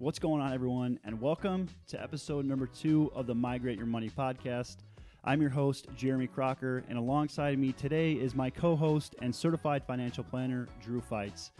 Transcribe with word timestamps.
What's 0.00 0.18
going 0.18 0.40
on, 0.40 0.54
everyone? 0.54 0.98
And 1.04 1.20
welcome 1.20 1.68
to 1.88 2.02
episode 2.02 2.46
number 2.46 2.66
two 2.66 3.12
of 3.14 3.26
the 3.26 3.34
Migrate 3.34 3.76
Your 3.76 3.86
Money 3.86 4.08
podcast. 4.08 4.78
I'm 5.24 5.42
your 5.42 5.50
host, 5.50 5.88
Jeremy 5.94 6.26
Crocker, 6.26 6.82
and 6.88 6.96
alongside 6.96 7.58
me 7.58 7.72
today 7.72 8.14
is 8.14 8.34
my 8.34 8.48
co 8.48 8.74
host 8.74 9.14
and 9.20 9.34
certified 9.34 9.84
financial 9.86 10.24
planner, 10.24 10.68
Drew 10.82 11.02
Feutz. 11.02 11.50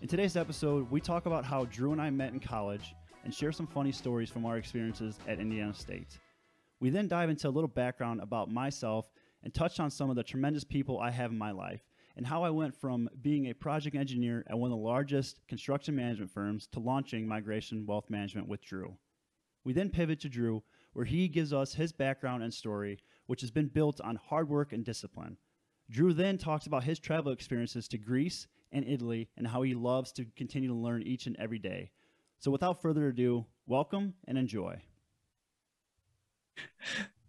In 0.00 0.08
today's 0.08 0.38
episode, 0.38 0.90
we 0.90 1.02
talk 1.02 1.26
about 1.26 1.44
how 1.44 1.66
Drew 1.66 1.92
and 1.92 2.00
I 2.00 2.08
met 2.08 2.32
in 2.32 2.40
college 2.40 2.94
and 3.24 3.34
share 3.34 3.52
some 3.52 3.66
funny 3.66 3.92
stories 3.92 4.30
from 4.30 4.46
our 4.46 4.56
experiences 4.56 5.18
at 5.28 5.38
Indiana 5.38 5.74
State. 5.74 6.18
We 6.80 6.88
then 6.88 7.08
dive 7.08 7.28
into 7.28 7.46
a 7.46 7.50
little 7.50 7.68
background 7.68 8.22
about 8.22 8.50
myself 8.50 9.12
and 9.44 9.52
touch 9.52 9.80
on 9.80 9.90
some 9.90 10.08
of 10.08 10.16
the 10.16 10.24
tremendous 10.24 10.64
people 10.64 10.98
I 10.98 11.10
have 11.10 11.30
in 11.30 11.36
my 11.36 11.50
life 11.50 11.82
and 12.16 12.26
how 12.26 12.42
I 12.44 12.50
went 12.50 12.74
from 12.74 13.08
being 13.20 13.46
a 13.46 13.54
project 13.54 13.96
engineer 13.96 14.44
at 14.48 14.58
one 14.58 14.70
of 14.70 14.78
the 14.78 14.84
largest 14.84 15.40
construction 15.48 15.96
management 15.96 16.30
firms 16.30 16.66
to 16.72 16.80
launching 16.80 17.26
Migration 17.26 17.86
Wealth 17.86 18.10
Management 18.10 18.48
with 18.48 18.64
Drew. 18.64 18.96
We 19.64 19.72
then 19.72 19.90
pivot 19.90 20.20
to 20.20 20.28
Drew, 20.28 20.62
where 20.92 21.04
he 21.04 21.28
gives 21.28 21.52
us 21.52 21.74
his 21.74 21.92
background 21.92 22.42
and 22.42 22.52
story, 22.52 22.98
which 23.26 23.40
has 23.40 23.50
been 23.50 23.68
built 23.68 24.00
on 24.00 24.16
hard 24.16 24.48
work 24.48 24.72
and 24.72 24.84
discipline. 24.84 25.36
Drew 25.90 26.12
then 26.12 26.38
talks 26.38 26.66
about 26.66 26.84
his 26.84 26.98
travel 26.98 27.32
experiences 27.32 27.88
to 27.88 27.98
Greece 27.98 28.46
and 28.72 28.86
Italy 28.86 29.28
and 29.36 29.46
how 29.46 29.62
he 29.62 29.74
loves 29.74 30.12
to 30.12 30.24
continue 30.36 30.68
to 30.68 30.74
learn 30.74 31.02
each 31.02 31.26
and 31.26 31.36
every 31.38 31.58
day. 31.58 31.90
So, 32.38 32.50
without 32.50 32.82
further 32.82 33.08
ado, 33.08 33.46
welcome 33.66 34.14
and 34.26 34.36
enjoy. 34.36 34.80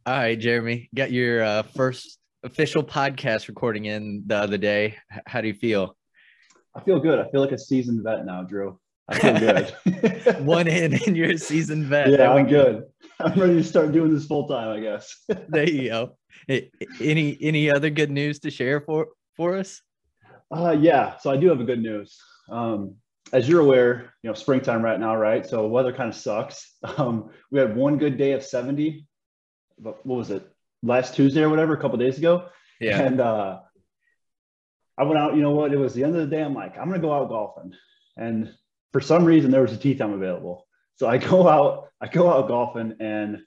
All 0.06 0.14
right, 0.14 0.40
Jeremy, 0.40 0.90
got 0.94 1.12
your 1.12 1.44
uh, 1.44 1.64
first 1.64 2.20
official 2.44 2.84
podcast 2.84 3.48
recording 3.48 3.86
in 3.86 4.24
the 4.28 4.36
other 4.36 4.58
day. 4.58 4.98
How 5.26 5.42
do 5.42 5.48
you 5.48 5.54
feel? 5.54 5.96
I 6.76 6.82
feel 6.82 7.00
good. 7.00 7.20
I 7.20 7.30
feel 7.30 7.42
like 7.42 7.52
a 7.52 7.58
seasoned 7.58 8.04
vet 8.04 8.26
now, 8.26 8.44
Drew. 8.44 8.80
I 9.08 9.20
feel 9.20 9.40
good. 9.40 10.40
One 10.46 10.68
in 10.68 10.94
and 10.94 11.16
you're 11.16 11.32
a 11.32 11.38
seasoned 11.38 11.86
vet. 11.86 12.10
Yeah, 12.10 12.32
I'm 12.32 12.48
good. 12.48 12.84
I'm 13.20 13.40
ready 13.40 13.56
to 13.56 13.64
start 13.64 13.92
doing 13.92 14.14
this 14.14 14.26
full 14.26 14.48
time, 14.48 14.70
I 14.70 14.80
guess. 14.80 15.16
there 15.50 15.70
you 15.70 15.90
go. 15.90 16.18
Any 17.00 17.38
any 17.42 17.72
other 17.72 17.90
good 17.90 18.12
news 18.12 18.40
to 18.40 18.52
share 18.52 18.82
for 18.82 19.08
for 19.36 19.56
us? 19.56 19.82
Uh, 20.52 20.76
yeah, 20.80 21.18
so 21.18 21.32
I 21.32 21.38
do 21.38 21.50
have 21.50 21.60
a 21.60 21.64
good 21.64 21.82
news. 21.82 22.18
Um, 22.50 22.96
as 23.32 23.50
you're 23.50 23.62
aware, 23.62 24.14
you 24.22 24.30
know, 24.30 24.34
springtime 24.34 24.84
right 24.84 25.00
now, 25.00 25.16
right? 25.16 25.46
So 25.46 25.68
weather 25.68 25.94
kind 25.94 26.10
of 26.10 26.16
sucks. 26.16 26.78
Um, 26.98 27.32
we 27.50 27.60
had 27.60 27.76
one 27.76 27.98
good 27.98 28.18
day 28.18 28.34
of 28.34 28.44
70, 28.44 29.08
but 29.80 30.06
what 30.06 30.18
was 30.18 30.32
it? 30.32 30.53
Last 30.84 31.16
Tuesday 31.16 31.42
or 31.42 31.50
whatever, 31.50 31.74
a 31.74 31.82
couple 31.82 31.98
days 31.98 32.18
ago. 32.18 32.50
Yeah. 32.80 33.00
And 33.00 33.20
uh, 33.20 33.60
I 34.98 35.04
went 35.04 35.18
out, 35.18 35.36
you 35.36 35.42
know 35.42 35.52
what? 35.52 35.74
It 35.74 35.78
was 35.78 35.94
the 35.94 36.04
end 36.04 36.16
of 36.16 36.30
the 36.30 36.36
day. 36.36 36.44
I'm 36.44 36.54
like, 36.54 36.78
I'm 36.78 36.90
going 36.90 37.02
to 37.02 37.08
go 37.08 37.14
out 37.14 37.30
golfing. 37.30 37.74
And 38.18 38.54
for 38.92 39.02
some 39.02 39.26
reason, 39.26 39.50
there 39.50 39.62
was 39.62 39.74
a 39.74 39.78
tee 39.78 39.96
time 39.96 40.14
available. 40.14 40.68
So 40.96 41.08
I 41.08 41.18
go 41.30 41.48
out, 41.48 41.90
I 42.00 42.08
go 42.08 42.32
out 42.32 42.48
golfing 42.48 42.98
and 43.00 43.40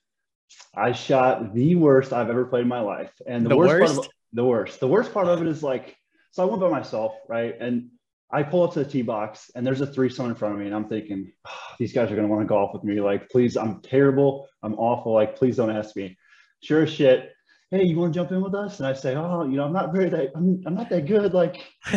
I 0.74 0.92
shot 0.92 1.54
the 1.54 1.74
worst 1.74 2.12
I've 2.12 2.30
ever 2.30 2.46
played 2.46 2.62
in 2.62 2.68
my 2.68 2.80
life. 2.80 3.12
And 3.26 3.44
the, 3.44 3.50
the 3.50 3.56
worst, 3.56 3.80
worst? 3.80 3.94
part 3.94 4.06
of 4.06 4.12
the 4.32 4.44
worst, 4.44 4.80
the 4.80 4.88
worst 4.88 5.12
part 5.12 5.28
of 5.28 5.42
it 5.42 5.48
is 5.48 5.62
like, 5.62 5.96
so 6.32 6.42
I 6.42 6.46
went 6.46 6.60
by 6.60 6.70
myself, 6.70 7.14
right? 7.28 7.54
And 7.58 7.90
I 8.30 8.42
pull 8.42 8.64
up 8.64 8.72
to 8.74 8.80
the 8.80 8.90
tee 8.90 9.02
box 9.02 9.50
and 9.54 9.64
there's 9.64 9.80
a 9.80 9.86
threesome 9.86 10.26
in 10.26 10.34
front 10.34 10.54
of 10.54 10.60
me. 10.60 10.66
And 10.66 10.74
I'm 10.74 10.88
thinking, 10.88 11.32
oh, 11.46 11.74
these 11.78 11.92
guys 11.92 12.10
are 12.10 12.16
going 12.16 12.26
to 12.26 12.32
want 12.32 12.42
to 12.42 12.48
golf 12.48 12.74
with 12.74 12.82
me. 12.82 13.00
Like, 13.00 13.30
please, 13.30 13.56
I'm 13.56 13.80
terrible. 13.82 14.48
I'm 14.62 14.74
awful. 14.74 15.12
Like, 15.12 15.36
please 15.36 15.56
don't 15.56 15.70
ask 15.70 15.94
me 15.94 16.16
sure 16.62 16.82
as 16.82 16.90
shit, 16.90 17.32
hey, 17.70 17.84
you 17.84 17.96
want 17.96 18.12
to 18.12 18.18
jump 18.18 18.32
in 18.32 18.42
with 18.42 18.54
us? 18.54 18.78
And 18.78 18.86
I 18.86 18.92
say, 18.92 19.14
oh, 19.14 19.44
you 19.44 19.56
know, 19.56 19.64
I'm 19.64 19.72
not 19.72 19.92
very 19.92 20.08
that, 20.10 20.32
I'm, 20.34 20.62
I'm 20.66 20.74
not 20.74 20.90
that 20.90 21.06
good. 21.06 21.34
Like, 21.34 21.64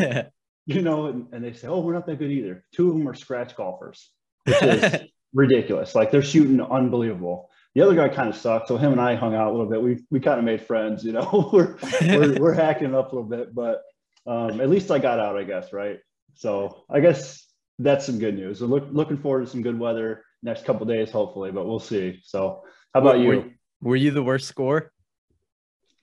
you 0.65 0.81
know, 0.81 1.07
and, 1.07 1.27
and, 1.31 1.43
they 1.43 1.53
say, 1.53 1.67
oh, 1.67 1.79
we're 1.79 1.93
not 1.93 2.05
that 2.07 2.19
good 2.19 2.31
either. 2.31 2.63
Two 2.73 2.89
of 2.89 2.95
them 2.95 3.07
are 3.07 3.13
scratch 3.13 3.55
golfers, 3.55 4.09
which 4.45 4.61
is 4.61 5.01
ridiculous. 5.33 5.95
Like 5.95 6.11
they're 6.11 6.23
shooting 6.23 6.61
unbelievable. 6.61 7.49
The 7.75 7.81
other 7.81 7.95
guy 7.95 8.09
kind 8.09 8.29
of 8.29 8.35
sucked. 8.35 8.67
So 8.67 8.77
him 8.77 8.91
and 8.91 9.01
I 9.01 9.15
hung 9.15 9.35
out 9.35 9.49
a 9.49 9.51
little 9.51 9.69
bit. 9.69 9.81
We, 9.81 9.99
we 10.09 10.19
kind 10.19 10.39
of 10.39 10.45
made 10.45 10.65
friends, 10.65 11.03
you 11.03 11.11
know, 11.11 11.49
we're, 11.53 11.77
we're, 12.01 12.39
we're 12.39 12.53
hacking 12.53 12.89
it 12.89 12.95
up 12.95 13.11
a 13.11 13.15
little 13.15 13.29
bit, 13.29 13.53
but 13.53 13.81
um, 14.25 14.59
at 14.59 14.69
least 14.69 14.91
I 14.91 14.99
got 14.99 15.19
out, 15.19 15.37
I 15.37 15.43
guess. 15.43 15.71
Right. 15.71 15.99
So 16.35 16.83
I 16.89 16.99
guess 16.99 17.45
that's 17.77 18.05
some 18.05 18.19
good 18.19 18.35
news. 18.35 18.61
We're 18.61 18.67
look, 18.67 18.87
looking 18.91 19.17
forward 19.17 19.45
to 19.45 19.51
some 19.51 19.61
good 19.61 19.77
weather 19.79 20.23
next 20.41 20.65
couple 20.65 20.85
days, 20.85 21.11
hopefully, 21.11 21.51
but 21.51 21.67
we'll 21.67 21.79
see. 21.79 22.19
So 22.23 22.63
how 22.93 23.01
about 23.01 23.19
you? 23.19 23.51
Were 23.81 23.95
you 23.95 24.11
the 24.11 24.23
worst 24.23 24.47
score? 24.47 24.91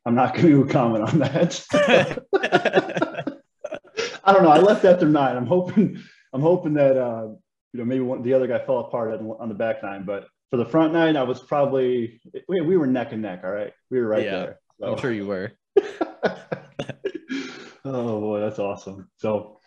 I'm 0.06 0.14
not 0.14 0.34
going 0.34 0.66
to 0.66 0.72
comment 0.72 1.04
on 1.04 1.18
that. 1.18 1.64
I 4.24 4.32
don't 4.32 4.42
know. 4.42 4.50
I 4.50 4.58
left 4.58 4.84
after 4.84 5.06
nine. 5.08 5.36
I'm 5.36 5.46
hoping. 5.46 6.02
I'm 6.32 6.40
hoping 6.40 6.74
that 6.74 6.96
uh, 6.96 7.28
you 7.72 7.80
know 7.80 7.84
maybe 7.84 8.00
one, 8.00 8.22
the 8.22 8.34
other 8.34 8.46
guy 8.46 8.58
fell 8.58 8.78
apart 8.80 9.20
on 9.20 9.48
the 9.48 9.54
back 9.54 9.82
nine, 9.82 10.04
but 10.04 10.28
for 10.50 10.56
the 10.56 10.66
front 10.66 10.92
nine, 10.92 11.16
I 11.16 11.22
was 11.22 11.40
probably 11.40 12.20
we, 12.48 12.60
we 12.60 12.76
were 12.76 12.86
neck 12.86 13.12
and 13.12 13.22
neck. 13.22 13.42
All 13.44 13.50
right, 13.50 13.72
we 13.90 14.00
were 14.00 14.06
right 14.06 14.24
yeah, 14.24 14.30
there. 14.30 14.60
So. 14.80 14.92
I'm 14.92 14.98
sure 14.98 15.12
you 15.12 15.26
were. 15.26 15.52
oh 17.84 18.20
boy, 18.20 18.40
that's 18.40 18.58
awesome. 18.58 19.08
So, 19.18 19.60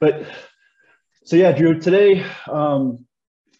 but 0.00 0.26
so 1.24 1.36
yeah, 1.36 1.52
Drew. 1.52 1.80
Today, 1.80 2.24
um, 2.50 3.06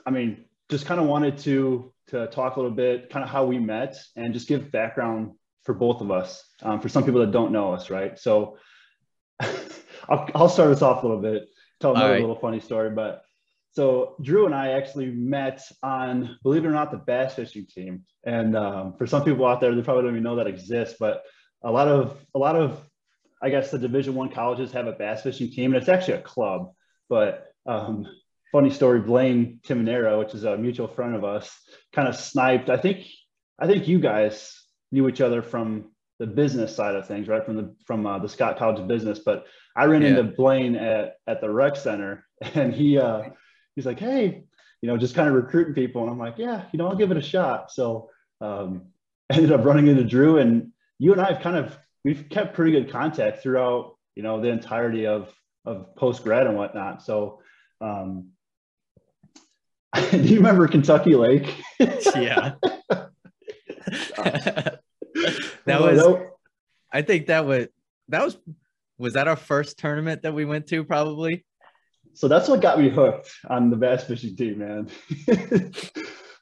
I 0.05 0.11
mean, 0.11 0.45
just 0.69 0.87
kind 0.87 1.01
of 1.01 1.07
wanted 1.07 1.39
to 1.39 1.93
to 2.09 2.27
talk 2.29 2.57
a 2.57 2.61
little 2.61 2.75
bit, 2.75 3.11
kind 3.11 3.25
of 3.25 3.31
how 3.31 3.45
we 3.45 3.59
met, 3.59 3.97
and 4.15 4.33
just 4.33 4.49
give 4.49 4.71
background 4.71 5.33
for 5.65 5.75
both 5.75 6.01
of 6.01 6.11
us. 6.11 6.43
Um, 6.63 6.81
for 6.81 6.89
some 6.89 7.05
people 7.05 7.21
that 7.21 7.33
don't 7.33 7.53
know 7.53 7.73
us, 7.73 7.91
right? 7.91 8.19
So 8.19 8.59
I'll, 9.41 10.29
I'll, 10.35 10.49
start 10.49 10.71
us 10.71 10.83
off 10.83 11.03
a 11.03 11.07
little 11.07 11.23
bit, 11.23 11.49
tell 11.81 11.93
another 11.93 12.13
right. 12.13 12.21
little 12.21 12.39
funny 12.39 12.61
story. 12.61 12.91
But 12.91 13.23
so 13.73 14.17
Drew 14.23 14.47
and 14.47 14.55
I 14.55 14.71
actually 14.71 15.11
met 15.11 15.63
on, 15.83 16.39
believe 16.43 16.65
it 16.65 16.69
or 16.69 16.73
not, 16.73 16.91
the 16.91 16.99
bass 16.99 17.35
fishing 17.35 17.67
team. 17.67 18.05
And 18.25 18.57
um, 18.57 18.95
for 18.97 19.07
some 19.07 19.25
people 19.25 19.45
out 19.45 19.61
there, 19.61 19.75
they 19.75 19.83
probably 19.83 20.05
don't 20.05 20.13
even 20.13 20.23
know 20.23 20.37
that 20.37 20.47
exists, 20.47 20.97
but 20.99 21.23
a 21.63 21.71
lot 21.71 21.89
of 21.89 22.19
a 22.35 22.39
lot 22.39 22.57
of 22.57 22.81
I 23.43 23.51
guess 23.51 23.71
the 23.71 23.79
Division 23.79 24.15
One 24.15 24.31
colleges 24.31 24.73
have 24.73 24.87
a 24.87 24.93
bass 24.93 25.23
fishing 25.23 25.51
team, 25.51 25.75
and 25.75 25.81
it's 25.81 25.89
actually 25.89 26.15
a 26.15 26.23
club. 26.23 26.73
But 27.09 27.49
um, 27.67 28.07
funny 28.53 28.71
story, 28.71 29.01
Blaine 29.01 29.61
Timonero, 29.67 30.19
which 30.19 30.35
is 30.35 30.45
a 30.45 30.57
mutual 30.57 30.89
friend 30.89 31.15
of 31.15 31.25
us, 31.25 31.51
kind 31.93 32.09
of 32.09 32.17
sniped. 32.17 32.71
I 32.71 32.77
think 32.77 33.07
I 33.59 33.67
think 33.67 33.89
you 33.89 33.99
guys 33.99 34.55
knew 34.93 35.09
each 35.09 35.21
other 35.21 35.43
from 35.43 35.91
the 36.19 36.27
business 36.27 36.75
side 36.75 36.95
of 36.95 37.07
things, 37.07 37.29
right? 37.29 37.45
From 37.45 37.57
the 37.57 37.75
from 37.87 38.07
uh, 38.07 38.19
the 38.19 38.29
Scott 38.29 38.59
College 38.59 38.81
of 38.81 38.89
Business. 38.89 39.19
But 39.19 39.47
I 39.75 39.85
ran 39.85 40.03
yeah. 40.03 40.09
into 40.09 40.25
Blaine 40.25 40.77
at 40.77 41.17
at 41.27 41.41
the 41.41 41.51
rec 41.51 41.77
center, 41.77 42.27
and 42.55 42.73
he 42.73 42.99
uh, 42.99 43.23
he's 43.75 43.87
like, 43.87 43.99
"Hey, 43.99 44.45
you 44.81 44.89
know, 44.89 44.97
just 44.97 45.15
kind 45.15 45.29
of 45.29 45.35
recruiting 45.35 45.75
people," 45.75 46.03
and 46.03 46.11
I'm 46.11 46.19
like, 46.19 46.39
"Yeah, 46.39 46.65
you 46.73 46.79
know, 46.79 46.89
I'll 46.89 46.97
give 46.97 47.11
it 47.11 47.17
a 47.17 47.23
shot." 47.23 47.71
So 47.71 48.11
um, 48.41 48.87
ended 49.31 49.53
up 49.53 49.65
running 49.65 49.89
into 49.89 50.05
Drew, 50.05 50.39
and 50.39 50.73
you 50.99 51.13
and 51.13 51.21
I 51.21 51.33
have 51.33 51.43
kind 51.43 51.57
of 51.57 51.77
we've 52.05 52.29
kept 52.29 52.55
pretty 52.55 52.73
good 52.73 52.91
contact 52.91 53.43
throughout, 53.43 53.97
you 54.15 54.23
know, 54.23 54.41
the 54.41 54.49
entirety 54.49 55.07
of 55.07 55.35
of 55.65 55.95
post 55.97 56.23
grad 56.23 56.47
and 56.47 56.57
whatnot. 56.57 57.03
So 57.03 57.41
um, 57.81 58.31
Do 60.11 60.19
you 60.19 60.37
remember 60.37 60.69
Kentucky 60.69 61.15
Lake? 61.15 61.55
yeah. 61.79 62.55
that 64.21 64.81
was. 65.67 66.03
I 66.93 67.03
think 67.03 67.27
that 67.27 67.47
was 67.47 67.69
that 68.09 68.25
was 68.25 68.37
was 68.99 69.15
that 69.15 69.29
our 69.29 69.37
first 69.37 69.79
tournament 69.79 70.23
that 70.23 70.35
we 70.35 70.45
went 70.45 70.67
to 70.69 70.85
probably. 70.85 71.45
So 72.15 72.29
that's 72.29 72.49
what 72.49 72.61
got 72.61 72.81
me 72.81 72.89
hooked 72.89 73.31
on 73.49 73.71
the 73.71 73.77
bass 73.77 74.05
fishing 74.05 74.37
team, 74.37 74.59
man. 74.59 74.89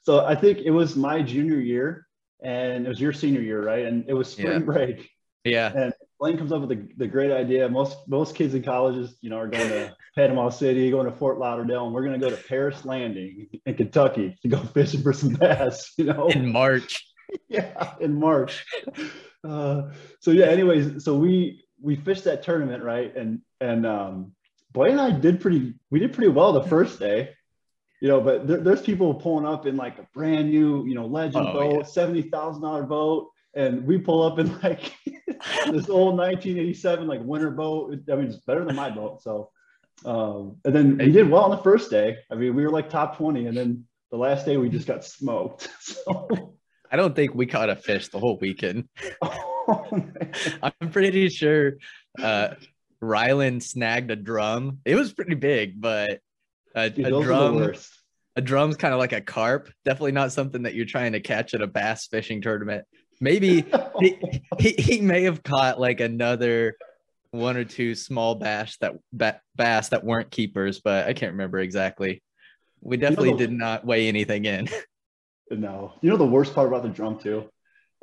so 0.03 0.25
I 0.25 0.35
think 0.35 0.59
it 0.59 0.71
was 0.71 0.95
my 0.95 1.21
junior 1.21 1.59
year, 1.59 2.07
and 2.41 2.85
it 2.85 2.89
was 2.89 3.01
your 3.01 3.11
senior 3.11 3.41
year, 3.41 3.61
right? 3.61 3.85
And 3.85 4.05
it 4.07 4.13
was 4.13 4.31
spring 4.31 4.47
yeah. 4.47 4.59
break. 4.59 5.09
Yeah. 5.43 5.73
And 5.75 5.93
Blaine 6.19 6.37
comes 6.37 6.53
up 6.53 6.61
with 6.61 6.69
the, 6.69 6.87
the 6.97 7.07
great 7.07 7.31
idea. 7.31 7.67
Most 7.67 7.97
most 8.07 8.35
kids 8.35 8.53
in 8.53 8.63
colleges, 8.63 9.17
you 9.21 9.29
know, 9.29 9.37
are 9.37 9.47
going 9.47 9.69
to 9.69 9.95
Panama 10.15 10.49
City, 10.49 10.89
going 10.91 11.05
to 11.05 11.11
Fort 11.11 11.37
Lauderdale, 11.39 11.85
and 11.85 11.93
we're 11.93 12.05
going 12.05 12.19
to 12.19 12.29
go 12.29 12.33
to 12.33 12.41
Paris 12.43 12.85
Landing 12.85 13.47
in 13.65 13.75
Kentucky 13.75 14.37
to 14.41 14.47
go 14.47 14.57
fishing 14.73 15.01
for 15.01 15.13
some 15.13 15.33
bass. 15.33 15.93
You 15.97 16.05
know, 16.05 16.27
in 16.27 16.51
March. 16.51 17.05
yeah, 17.49 17.95
in 17.99 18.19
March. 18.19 18.65
Uh, 19.43 19.89
so 20.19 20.31
yeah. 20.31 20.45
Anyways, 20.45 21.03
so 21.03 21.15
we 21.15 21.65
we 21.81 21.95
fished 21.95 22.23
that 22.25 22.43
tournament, 22.43 22.83
right? 22.83 23.15
And 23.15 23.41
and 23.59 23.85
um, 23.85 24.31
Blaine 24.71 24.93
and 24.93 25.01
I 25.01 25.11
did 25.11 25.41
pretty. 25.41 25.73
We 25.91 25.99
did 25.99 26.13
pretty 26.13 26.29
well 26.29 26.53
the 26.53 26.63
first 26.63 26.99
day. 26.99 27.31
You 28.01 28.09
know, 28.09 28.21
but 28.21 28.47
there, 28.47 28.57
there's 28.57 28.81
people 28.81 29.13
pulling 29.15 29.45
up 29.45 29.65
in 29.65 29.77
like 29.77 29.97
a 29.99 30.07
brand 30.13 30.49
new, 30.49 30.85
you 30.85 30.95
know, 30.95 31.05
legend 31.05 31.47
oh, 31.47 31.53
boat, 31.53 31.77
yeah. 31.79 31.83
seventy 31.83 32.23
thousand 32.23 32.61
dollar 32.61 32.83
boat 32.83 33.29
and 33.55 33.85
we 33.85 33.97
pull 33.97 34.21
up 34.21 34.37
in 34.37 34.59
like 34.61 34.93
this 35.71 35.89
old 35.89 36.17
1987 36.17 37.07
like 37.07 37.21
winter 37.23 37.49
boat. 37.49 37.97
I 38.11 38.15
mean, 38.15 38.27
it's 38.27 38.37
better 38.37 38.65
than 38.65 38.75
my 38.75 38.89
boat. 38.89 39.23
So, 39.23 39.49
um, 40.03 40.57
and 40.65 40.75
then 40.75 40.97
we 40.97 41.11
did 41.11 41.29
well 41.29 41.43
on 41.43 41.51
the 41.51 41.63
first 41.63 41.89
day. 41.89 42.17
I 42.29 42.35
mean, 42.35 42.55
we 42.55 42.63
were 42.63 42.71
like 42.71 42.89
top 42.89 43.17
20, 43.17 43.47
and 43.47 43.55
then 43.55 43.85
the 44.11 44.17
last 44.17 44.45
day 44.45 44.57
we 44.57 44.69
just 44.69 44.87
got 44.87 45.03
smoked. 45.05 45.69
So. 45.79 46.53
I 46.91 46.97
don't 46.97 47.15
think 47.15 47.33
we 47.33 47.47
caught 47.47 47.69
a 47.69 47.75
fish 47.75 48.09
the 48.09 48.19
whole 48.19 48.37
weekend. 48.39 48.89
Oh, 49.67 49.99
I'm 50.61 50.91
pretty 50.91 51.27
sure 51.29 51.77
uh, 52.21 52.49
Ryland 53.01 53.63
snagged 53.63 54.11
a 54.11 54.15
drum. 54.15 54.77
It 54.85 54.93
was 54.93 55.11
pretty 55.11 55.33
big, 55.33 55.81
but 55.81 56.19
a, 56.75 56.91
Dude, 56.91 57.07
a 57.07 57.09
drum 57.09 57.73
a 58.35 58.41
drum's 58.41 58.75
kind 58.75 58.93
of 58.93 58.99
like 58.99 59.13
a 59.13 59.21
carp. 59.21 59.69
Definitely 59.85 60.11
not 60.11 60.31
something 60.31 60.63
that 60.63 60.75
you're 60.75 60.85
trying 60.85 61.13
to 61.13 61.19
catch 61.19 61.53
at 61.53 61.61
a 61.61 61.67
bass 61.67 62.07
fishing 62.07 62.41
tournament. 62.41 62.85
Maybe 63.21 63.65
he, 63.99 64.19
he, 64.59 64.69
he 64.77 65.01
may 65.01 65.23
have 65.23 65.41
caught 65.41 65.79
like 65.79 66.01
another 66.01 66.75
one 67.35 67.57
or 67.57 67.63
two 67.63 67.95
small 67.95 68.35
bass 68.35 68.77
that 68.77 68.95
bass 69.55 69.89
that 69.89 70.03
weren't 70.03 70.31
keepers, 70.31 70.79
but 70.79 71.07
I 71.07 71.13
can't 71.13 71.33
remember 71.33 71.59
exactly. 71.59 72.21
We 72.81 72.97
definitely 72.97 73.29
you 73.29 73.33
know 73.33 73.39
the, 73.39 73.47
did 73.47 73.57
not 73.57 73.85
weigh 73.85 74.07
anything 74.07 74.45
in. 74.45 74.69
No, 75.51 75.93
you 76.01 76.09
know 76.09 76.17
the 76.17 76.25
worst 76.25 76.55
part 76.55 76.67
about 76.67 76.81
the 76.81 76.89
drum 76.89 77.19
too, 77.19 77.47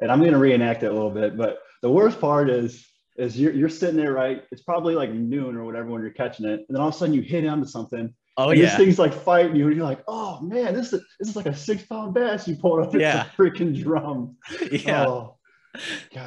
and 0.00 0.12
I'm 0.12 0.20
going 0.20 0.32
to 0.32 0.38
reenact 0.38 0.84
it 0.84 0.92
a 0.92 0.94
little 0.94 1.10
bit, 1.10 1.36
but 1.36 1.58
the 1.82 1.90
worst 1.90 2.20
part 2.20 2.48
is 2.48 2.86
is 3.16 3.38
you're, 3.38 3.52
you're 3.52 3.68
sitting 3.68 3.96
there 3.96 4.12
right. 4.12 4.44
It's 4.52 4.62
probably 4.62 4.94
like 4.94 5.10
noon 5.10 5.56
or 5.56 5.64
whatever 5.64 5.88
when 5.88 6.02
you're 6.02 6.12
catching 6.12 6.46
it, 6.46 6.60
and 6.60 6.66
then 6.68 6.80
all 6.80 6.88
of 6.88 6.94
a 6.94 6.98
sudden 6.98 7.14
you 7.14 7.20
hit 7.20 7.44
onto 7.46 7.66
something. 7.66 8.14
Oh 8.36 8.52
yeah, 8.52 8.62
this 8.62 8.76
thing's 8.76 8.98
like 8.98 9.12
fighting 9.12 9.56
you, 9.56 9.66
and 9.66 9.76
you're 9.76 9.84
like, 9.84 10.02
oh 10.08 10.40
man, 10.40 10.72
this 10.72 10.92
is 10.92 11.04
this 11.18 11.28
is 11.28 11.36
like 11.36 11.46
a 11.46 11.54
six 11.54 11.82
pound 11.84 12.14
bass 12.14 12.46
you 12.46 12.56
pulled 12.56 12.86
up. 12.86 12.94
Yeah, 12.94 13.26
freaking 13.36 13.80
drum. 13.82 14.36
Yeah. 14.70 15.06
Oh, 15.06 15.38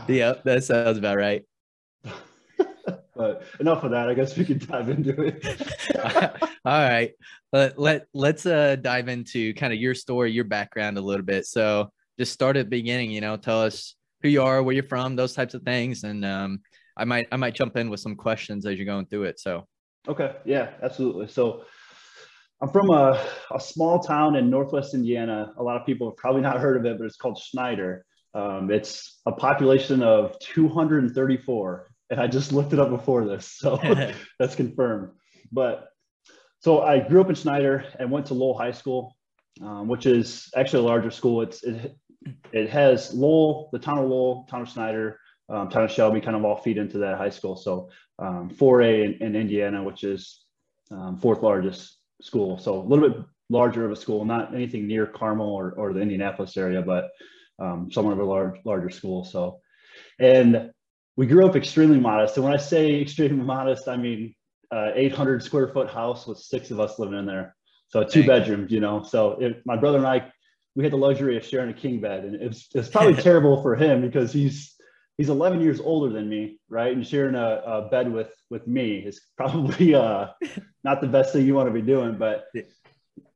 yep, 0.07 0.43
that 0.43 0.63
sounds 0.63 0.97
about 0.97 1.17
right. 1.17 1.43
But 3.15 3.43
enough 3.59 3.83
of 3.83 3.91
that. 3.91 4.09
I 4.09 4.13
guess 4.13 4.37
we 4.37 4.43
can 4.43 4.57
dive 4.57 4.89
into 4.89 5.21
it. 5.21 5.45
All 6.65 6.79
right. 6.79 7.11
Let, 7.53 7.79
let, 7.79 8.07
let's 8.13 8.45
uh, 8.45 8.75
dive 8.75 9.07
into 9.07 9.53
kind 9.53 9.71
of 9.71 9.79
your 9.79 9.95
story, 9.95 10.31
your 10.31 10.43
background 10.43 10.97
a 10.97 11.01
little 11.01 11.25
bit. 11.25 11.45
So 11.45 11.91
just 12.19 12.33
start 12.33 12.57
at 12.57 12.65
the 12.65 12.69
beginning, 12.69 13.11
you 13.11 13.21
know, 13.21 13.37
tell 13.37 13.61
us 13.61 13.95
who 14.21 14.29
you 14.29 14.41
are, 14.41 14.61
where 14.61 14.73
you're 14.73 14.83
from, 14.83 15.15
those 15.15 15.33
types 15.33 15.53
of 15.53 15.63
things. 15.63 16.03
And 16.03 16.25
um, 16.25 16.59
I 16.97 17.05
might, 17.05 17.27
I 17.31 17.37
might 17.37 17.55
jump 17.55 17.77
in 17.77 17.89
with 17.89 18.01
some 18.01 18.15
questions 18.15 18.65
as 18.65 18.77
you're 18.77 18.85
going 18.85 19.05
through 19.05 19.23
it. 19.23 19.39
So. 19.39 19.65
Okay. 20.07 20.35
Yeah, 20.43 20.71
absolutely. 20.83 21.27
So 21.29 21.63
I'm 22.61 22.69
from 22.69 22.89
a, 22.89 23.25
a 23.53 23.59
small 23.59 23.99
town 23.99 24.35
in 24.35 24.49
Northwest 24.49 24.93
Indiana. 24.93 25.53
A 25.57 25.63
lot 25.63 25.79
of 25.79 25.85
people 25.85 26.09
have 26.09 26.17
probably 26.17 26.41
not 26.41 26.59
heard 26.59 26.77
of 26.77 26.85
it, 26.85 26.97
but 26.97 27.05
it's 27.05 27.17
called 27.17 27.37
Schneider. 27.37 28.05
Um, 28.33 28.69
it's 28.71 29.21
a 29.25 29.31
population 29.31 30.03
of 30.03 30.37
234 30.39 31.91
and 32.09 32.19
I 32.19 32.27
just 32.27 32.51
looked 32.51 32.73
it 32.73 32.79
up 32.79 32.89
before 32.89 33.25
this, 33.25 33.47
so 33.47 33.79
that's 34.39 34.55
confirmed. 34.55 35.11
But 35.51 35.89
so 36.59 36.81
I 36.81 36.99
grew 36.99 37.21
up 37.21 37.29
in 37.29 37.35
Schneider 37.35 37.85
and 37.99 38.11
went 38.11 38.27
to 38.27 38.33
Lowell 38.33 38.57
High 38.57 38.71
School, 38.71 39.15
um, 39.61 39.87
which 39.87 40.05
is 40.05 40.49
actually 40.55 40.83
a 40.83 40.87
larger 40.87 41.11
school. 41.11 41.41
It's 41.41 41.63
it, 41.63 41.95
it 42.51 42.69
has 42.69 43.13
Lowell, 43.13 43.69
the 43.71 43.79
town 43.79 43.99
of 43.99 44.09
Lowell, 44.09 44.47
town 44.49 44.61
of 44.61 44.69
Schneider, 44.69 45.19
um, 45.49 45.69
town 45.69 45.83
of 45.83 45.91
Shelby, 45.91 46.21
kind 46.21 46.35
of 46.35 46.43
all 46.43 46.57
feed 46.57 46.77
into 46.77 46.97
that 46.99 47.17
high 47.17 47.29
school. 47.29 47.55
So 47.55 47.89
um, 48.17 48.49
4A 48.49 49.05
in, 49.05 49.13
in, 49.21 49.35
Indiana, 49.35 49.83
which 49.83 50.03
is 50.03 50.45
um, 50.91 51.19
fourth 51.19 51.43
largest 51.43 51.97
school. 52.21 52.57
So 52.57 52.79
a 52.79 52.81
little 52.81 53.09
bit 53.09 53.19
larger 53.49 53.85
of 53.85 53.91
a 53.91 53.95
school, 53.95 54.25
not 54.25 54.55
anything 54.55 54.87
near 54.87 55.05
Carmel 55.05 55.49
or, 55.49 55.73
or 55.73 55.93
the 55.93 56.01
Indianapolis 56.01 56.57
area, 56.57 56.81
but 56.81 57.09
um, 57.59 57.91
somewhat 57.91 58.13
of 58.13 58.19
a 58.19 58.25
large 58.25 58.59
larger 58.65 58.89
school. 58.89 59.23
So 59.23 59.59
and 60.19 60.71
we 61.17 61.27
grew 61.27 61.45
up 61.45 61.55
extremely 61.55 61.99
modest. 61.99 62.35
And 62.35 62.43
when 62.43 62.53
I 62.53 62.57
say 62.57 63.01
extremely 63.01 63.43
modest, 63.43 63.87
I 63.87 63.97
mean 63.97 64.35
uh, 64.71 64.91
800 64.93 65.43
square 65.43 65.67
foot 65.67 65.89
house 65.89 66.27
with 66.27 66.37
six 66.37 66.71
of 66.71 66.79
us 66.79 66.99
living 66.99 67.17
in 67.17 67.25
there. 67.25 67.55
So 67.87 68.03
two 68.03 68.23
Dang. 68.23 68.27
bedrooms, 68.27 68.71
you 68.71 68.79
know. 68.79 69.03
So 69.03 69.33
it, 69.39 69.61
my 69.65 69.77
brother 69.77 69.97
and 69.97 70.07
I, 70.07 70.31
we 70.75 70.83
had 70.83 70.91
the 70.91 70.97
luxury 70.97 71.37
of 71.37 71.45
sharing 71.45 71.69
a 71.69 71.73
king 71.73 72.01
bed, 72.01 72.25
and 72.25 72.35
it's 72.35 72.67
it's 72.73 72.89
probably 72.89 73.15
terrible 73.21 73.61
for 73.61 73.75
him 73.75 74.01
because 74.01 74.33
he's 74.33 74.75
he's 75.17 75.29
11 75.29 75.61
years 75.61 75.79
older 75.79 76.11
than 76.11 76.27
me, 76.27 76.59
right? 76.67 76.93
And 76.93 77.05
sharing 77.05 77.35
a, 77.35 77.61
a 77.65 77.89
bed 77.89 78.11
with 78.11 78.33
with 78.49 78.67
me 78.67 78.97
is 78.97 79.21
probably 79.37 79.95
uh, 79.95 80.27
not 80.83 80.99
the 80.99 81.07
best 81.07 81.31
thing 81.31 81.45
you 81.45 81.55
want 81.55 81.67
to 81.69 81.73
be 81.73 81.81
doing. 81.81 82.17
But 82.17 82.47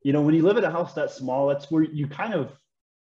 you 0.02 0.12
know, 0.12 0.22
when 0.22 0.34
you 0.34 0.42
live 0.42 0.56
in 0.56 0.64
a 0.64 0.70
house 0.70 0.94
that 0.94 1.10
small, 1.10 1.46
that's 1.46 1.70
where 1.70 1.82
you 1.82 2.06
kind 2.06 2.34
of 2.34 2.52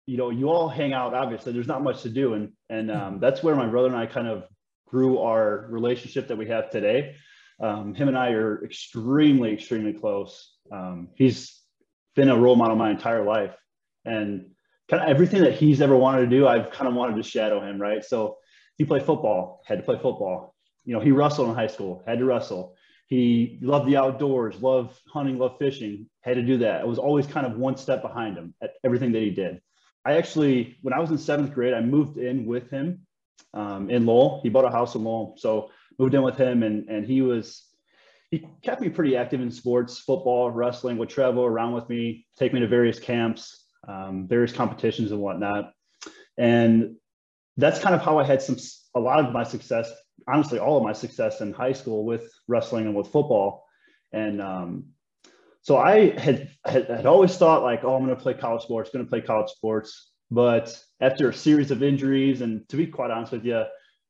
you 0.07 0.17
know 0.17 0.31
you 0.31 0.49
all 0.49 0.69
hang 0.69 0.93
out. 0.93 1.13
Obviously, 1.13 1.53
there's 1.53 1.69
not 1.69 1.83
much 1.83 2.03
to 2.03 2.09
do, 2.09 2.35
and 2.35 2.53
and 2.71 2.91
um, 2.91 3.19
that's 3.21 3.43
where 3.43 3.55
my 3.55 3.67
brother 3.67 3.89
and 3.89 3.97
I 3.97 4.07
kind 4.07 4.29
of 4.29 4.45
grew 4.93 5.19
our 5.19 5.67
relationship 5.71 6.29
that 6.29 6.37
we 6.37 6.47
have 6.47 6.71
today. 6.71 7.17
Um, 7.59 7.95
him 7.95 8.09
and 8.09 8.17
I 8.17 8.31
are 8.33 8.63
extremely, 8.65 9.53
extremely 9.53 9.95
close. 9.95 10.55
Um, 10.71 11.09
he's 11.17 11.59
been 12.15 12.29
a 12.29 12.37
role 12.37 12.57
model 12.57 12.77
my 12.77 12.91
entire 12.91 13.25
life, 13.25 13.57
and 14.05 14.51
kind 14.91 15.03
of 15.03 15.09
everything 15.09 15.43
that 15.43 15.55
he's 15.55 15.81
ever 15.81 15.97
wanted 15.97 16.21
to 16.21 16.27
do, 16.27 16.47
I've 16.47 16.71
kind 16.71 16.89
of 16.89 16.95
wanted 16.95 17.17
to 17.17 17.23
shadow 17.23 17.67
him. 17.67 17.81
Right. 17.81 18.05
So 18.05 18.37
he 18.77 18.85
played 18.85 19.05
football, 19.05 19.63
had 19.67 19.79
to 19.79 19.85
play 19.85 19.97
football. 19.97 20.55
You 20.85 20.95
know, 20.95 21.01
he 21.01 21.11
wrestled 21.11 21.49
in 21.49 21.55
high 21.55 21.69
school, 21.69 22.03
had 22.07 22.19
to 22.19 22.27
wrestle. 22.27 22.77
He 23.07 23.59
loved 23.63 23.87
the 23.87 23.97
outdoors, 23.97 24.61
loved 24.61 24.99
hunting, 25.09 25.39
loved 25.39 25.59
fishing, 25.59 26.07
had 26.23 26.35
to 26.35 26.43
do 26.43 26.59
that. 26.59 26.83
I 26.83 26.85
was 26.85 26.99
always 26.99 27.27
kind 27.27 27.47
of 27.47 27.57
one 27.57 27.77
step 27.77 28.03
behind 28.03 28.37
him 28.37 28.55
at 28.63 28.73
everything 28.85 29.13
that 29.13 29.23
he 29.23 29.31
did. 29.31 29.61
I 30.05 30.17
actually, 30.17 30.77
when 30.83 30.93
I 30.93 31.01
was 31.01 31.11
in 31.11 31.19
seventh 31.19 31.55
grade, 31.55 31.75
I 31.75 31.81
moved 31.81 32.17
in 32.19 32.45
with 32.45 32.71
him 32.71 33.07
um, 33.55 33.91
in 33.91 34.07
Lowell. 34.07 34.41
He 34.43 34.49
bought 34.49 34.65
a 34.65 34.71
house 34.71 34.95
in 34.95 35.05
Lowell, 35.05 35.35
so 35.39 35.71
moved 35.99 36.15
in 36.15 36.23
with 36.23 36.37
him, 36.37 36.63
and 36.63 36.89
and 36.89 37.07
he 37.07 37.23
was 37.23 37.67
he 38.31 38.47
kept 38.63 38.81
me 38.81 38.89
pretty 38.89 39.17
active 39.17 39.41
in 39.41 39.51
sports, 39.51 39.99
football, 39.99 40.51
wrestling. 40.51 40.97
Would 40.99 41.11
travel 41.11 41.45
around 41.45 41.73
with 41.73 41.89
me, 41.89 42.27
take 42.39 42.53
me 42.53 42.61
to 42.61 42.69
various 42.69 42.99
camps, 42.99 43.67
um, 43.87 44.27
various 44.27 44.53
competitions, 44.53 45.13
and 45.13 45.21
whatnot. 45.21 45.73
And 46.39 46.97
that's 47.59 47.79
kind 47.79 47.95
of 47.95 48.01
how 48.01 48.19
I 48.19 48.25
had 48.25 48.41
some 48.41 48.57
a 48.95 49.01
lot 49.01 49.25
of 49.25 49.33
my 49.33 49.43
success. 49.43 49.91
Honestly, 50.29 50.59
all 50.59 50.79
of 50.79 50.85
my 50.85 50.93
success 50.93 51.41
in 51.41 51.53
high 51.53 51.73
school 51.73 52.05
with 52.05 52.31
wrestling 52.49 52.87
and 52.87 52.95
with 52.95 53.09
football. 53.09 53.67
And 54.13 54.41
um, 54.41 54.85
so 55.63 55.77
I 55.77 56.19
had, 56.19 56.51
had, 56.65 56.87
had 56.87 57.07
always 57.07 57.37
thought 57.37 57.63
like, 57.63 57.83
oh, 57.85 57.95
I'm 57.95 58.05
going 58.05 58.17
to 58.17 58.23
play 58.23 58.35
college 58.35 58.63
sports, 58.63 58.91
going 58.91 59.05
to 59.05 59.09
play 59.09 59.21
college 59.21 59.51
sports. 59.51 60.12
But 60.33 60.83
after 61.03 61.29
a 61.29 61.35
series 61.35 61.71
of 61.71 61.83
injuries, 61.83 62.41
and 62.41 62.67
to 62.71 62.77
be 62.79 62.87
quite 62.87 63.11
honest 63.11 63.33
with 63.33 63.45
you, 63.45 63.65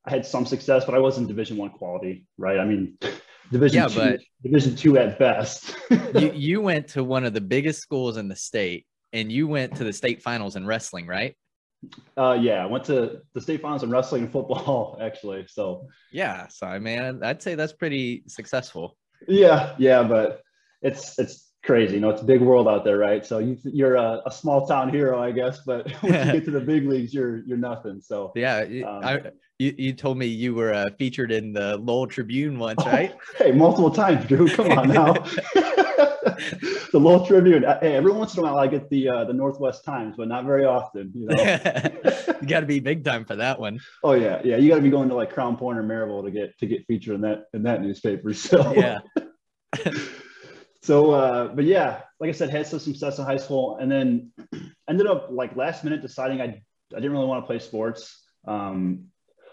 I 0.06 0.10
had 0.10 0.24
some 0.24 0.46
success, 0.46 0.84
but 0.84 0.94
I 0.94 1.00
wasn't 1.00 1.26
Division 1.26 1.56
One 1.56 1.70
quality, 1.70 2.26
right? 2.38 2.60
I 2.60 2.64
mean, 2.64 2.96
Division 3.50 3.82
yeah, 3.82 3.88
two, 3.88 3.94
but 3.96 4.20
Division 4.44 4.76
Two 4.76 4.96
at 4.98 5.18
best. 5.18 5.74
you 6.14 6.30
you 6.32 6.60
went 6.60 6.86
to 6.88 7.02
one 7.02 7.24
of 7.24 7.34
the 7.34 7.40
biggest 7.40 7.80
schools 7.80 8.18
in 8.18 8.28
the 8.28 8.36
state, 8.36 8.86
and 9.12 9.32
you 9.32 9.48
went 9.48 9.74
to 9.76 9.84
the 9.84 9.92
state 9.92 10.22
finals 10.22 10.54
in 10.54 10.64
wrestling, 10.64 11.08
right? 11.08 11.34
Uh, 12.16 12.38
yeah, 12.40 12.62
I 12.62 12.66
went 12.66 12.84
to 12.84 13.22
the 13.34 13.40
state 13.40 13.60
finals 13.60 13.82
in 13.82 13.90
wrestling 13.90 14.22
and 14.22 14.30
football, 14.30 14.98
actually. 15.02 15.46
So 15.48 15.88
yeah, 16.12 16.46
so 16.46 16.68
I 16.68 16.78
mean, 16.78 17.20
I'd 17.24 17.42
say 17.42 17.56
that's 17.56 17.72
pretty 17.72 18.22
successful. 18.28 18.96
Yeah, 19.26 19.74
yeah, 19.76 20.04
but 20.04 20.40
it's 20.82 21.18
it's 21.18 21.51
crazy. 21.62 21.94
You 21.94 22.00
know, 22.00 22.10
it's 22.10 22.22
a 22.22 22.24
big 22.24 22.40
world 22.40 22.68
out 22.68 22.84
there, 22.84 22.98
right? 22.98 23.24
So 23.24 23.38
you, 23.38 23.86
are 23.86 23.94
a, 23.94 24.22
a, 24.26 24.30
small 24.30 24.66
town 24.66 24.90
hero, 24.90 25.22
I 25.22 25.30
guess, 25.30 25.60
but 25.64 25.90
when 26.00 26.26
you 26.26 26.32
get 26.32 26.44
to 26.46 26.50
the 26.50 26.60
big 26.72 26.86
leagues, 26.86 27.14
you're 27.14 27.38
you're 27.44 27.58
nothing. 27.58 28.00
So 28.00 28.32
yeah, 28.34 28.64
um, 28.86 29.04
I, 29.04 29.20
you, 29.58 29.74
you 29.78 29.92
told 29.92 30.18
me 30.18 30.26
you 30.26 30.54
were 30.54 30.72
uh, 30.72 30.90
featured 30.98 31.30
in 31.32 31.52
the 31.52 31.76
Lowell 31.76 32.06
Tribune 32.06 32.58
once, 32.58 32.82
oh, 32.84 32.90
right? 32.90 33.14
hey, 33.38 33.52
multiple 33.52 33.90
times, 33.90 34.26
Drew. 34.26 34.48
Come 34.48 34.72
on 34.72 34.88
now. 34.88 35.12
the 35.54 36.90
Lowell 36.94 37.26
Tribune. 37.26 37.64
Uh, 37.64 37.78
hey, 37.80 37.94
every 37.94 38.12
once 38.12 38.34
in 38.34 38.40
a 38.40 38.42
while 38.42 38.58
I 38.58 38.66
get 38.66 38.90
the 38.90 39.08
uh, 39.08 39.24
the 39.24 39.32
Northwest 39.32 39.84
Times, 39.84 40.14
but 40.16 40.28
not 40.28 40.44
very 40.44 40.64
often. 40.64 41.12
You 41.14 41.28
know, 41.28 41.42
you 42.40 42.48
got 42.48 42.60
to 42.60 42.66
be 42.66 42.80
big 42.80 43.04
time 43.04 43.24
for 43.24 43.36
that 43.36 43.60
one. 43.60 43.78
Oh 44.02 44.12
yeah, 44.12 44.40
yeah. 44.44 44.56
You 44.56 44.68
got 44.68 44.76
to 44.76 44.82
be 44.82 44.90
going 44.90 45.08
to 45.08 45.14
like 45.14 45.32
Crown 45.32 45.56
Point 45.56 45.78
or 45.78 45.84
Merrillville 45.84 46.24
to 46.24 46.30
get 46.30 46.58
to 46.58 46.66
get 46.66 46.84
featured 46.86 47.14
in 47.14 47.20
that 47.22 47.44
in 47.54 47.62
that 47.62 47.82
newspaper. 47.82 48.34
So 48.34 48.72
yeah 48.74 48.98
so 50.82 51.12
uh, 51.12 51.48
but 51.48 51.64
yeah 51.64 52.00
like 52.20 52.28
i 52.28 52.32
said 52.32 52.50
had 52.50 52.66
some 52.66 52.78
success 52.78 53.18
in 53.18 53.24
high 53.24 53.36
school 53.36 53.78
and 53.80 53.90
then 53.90 54.32
ended 54.88 55.06
up 55.06 55.28
like 55.30 55.54
last 55.56 55.84
minute 55.84 56.02
deciding 56.02 56.40
i, 56.40 56.44
I 56.44 56.96
didn't 56.96 57.12
really 57.12 57.26
want 57.26 57.42
to 57.42 57.46
play 57.46 57.58
sports. 57.58 58.24
Um, 58.46 59.06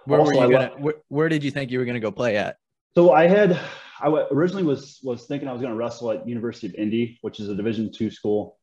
where, 0.05 0.21
were 0.21 0.33
you 0.33 0.39
gonna, 0.39 0.71
where, 0.77 0.95
where, 1.09 1.29
did 1.29 1.43
you 1.43 1.51
think 1.51 1.71
you 1.71 1.77
were 1.77 1.86
going 1.86 1.95
to 1.95 2.00
go 2.00 2.12
play 2.12 2.38
at? 2.38 2.57
So 2.95 3.12
i 3.13 3.27
had 3.27 3.59
I 4.01 4.07
originally 4.31 4.63
was 4.63 5.00
was 5.03 5.25
thinking 5.25 5.48
i 5.48 5.51
was 5.51 5.62
going 5.62 5.74
to 5.74 5.77
wrestle 5.77 6.12
at 6.12 6.27
university 6.27 6.67
of 6.67 6.74
indy 6.75 7.19
which 7.21 7.39
is 7.39 7.50
a 7.50 7.55
division 7.55 7.91
two 7.91 8.09
school. 8.09 8.57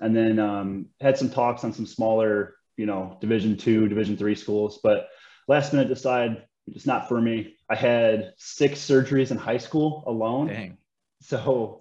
And 0.00 0.16
then 0.16 0.38
um, 0.38 0.86
had 1.00 1.18
some 1.18 1.28
talks 1.30 1.62
on 1.64 1.72
some 1.72 1.86
smaller 1.86 2.56
you 2.76 2.86
know 2.86 3.18
division 3.20 3.56
two 3.56 3.88
division 3.88 4.16
three 4.16 4.34
schools 4.34 4.80
but 4.82 5.08
last 5.46 5.72
minute 5.72 5.88
decided 5.88 6.42
it's 6.66 6.86
not 6.86 7.08
for 7.08 7.20
me. 7.20 7.56
I 7.68 7.74
had 7.74 8.32
six 8.36 8.78
surgeries 8.78 9.30
in 9.30 9.36
high 9.36 9.58
school 9.58 10.04
alone. 10.06 10.48
Dang. 10.48 10.78
so 11.20 11.79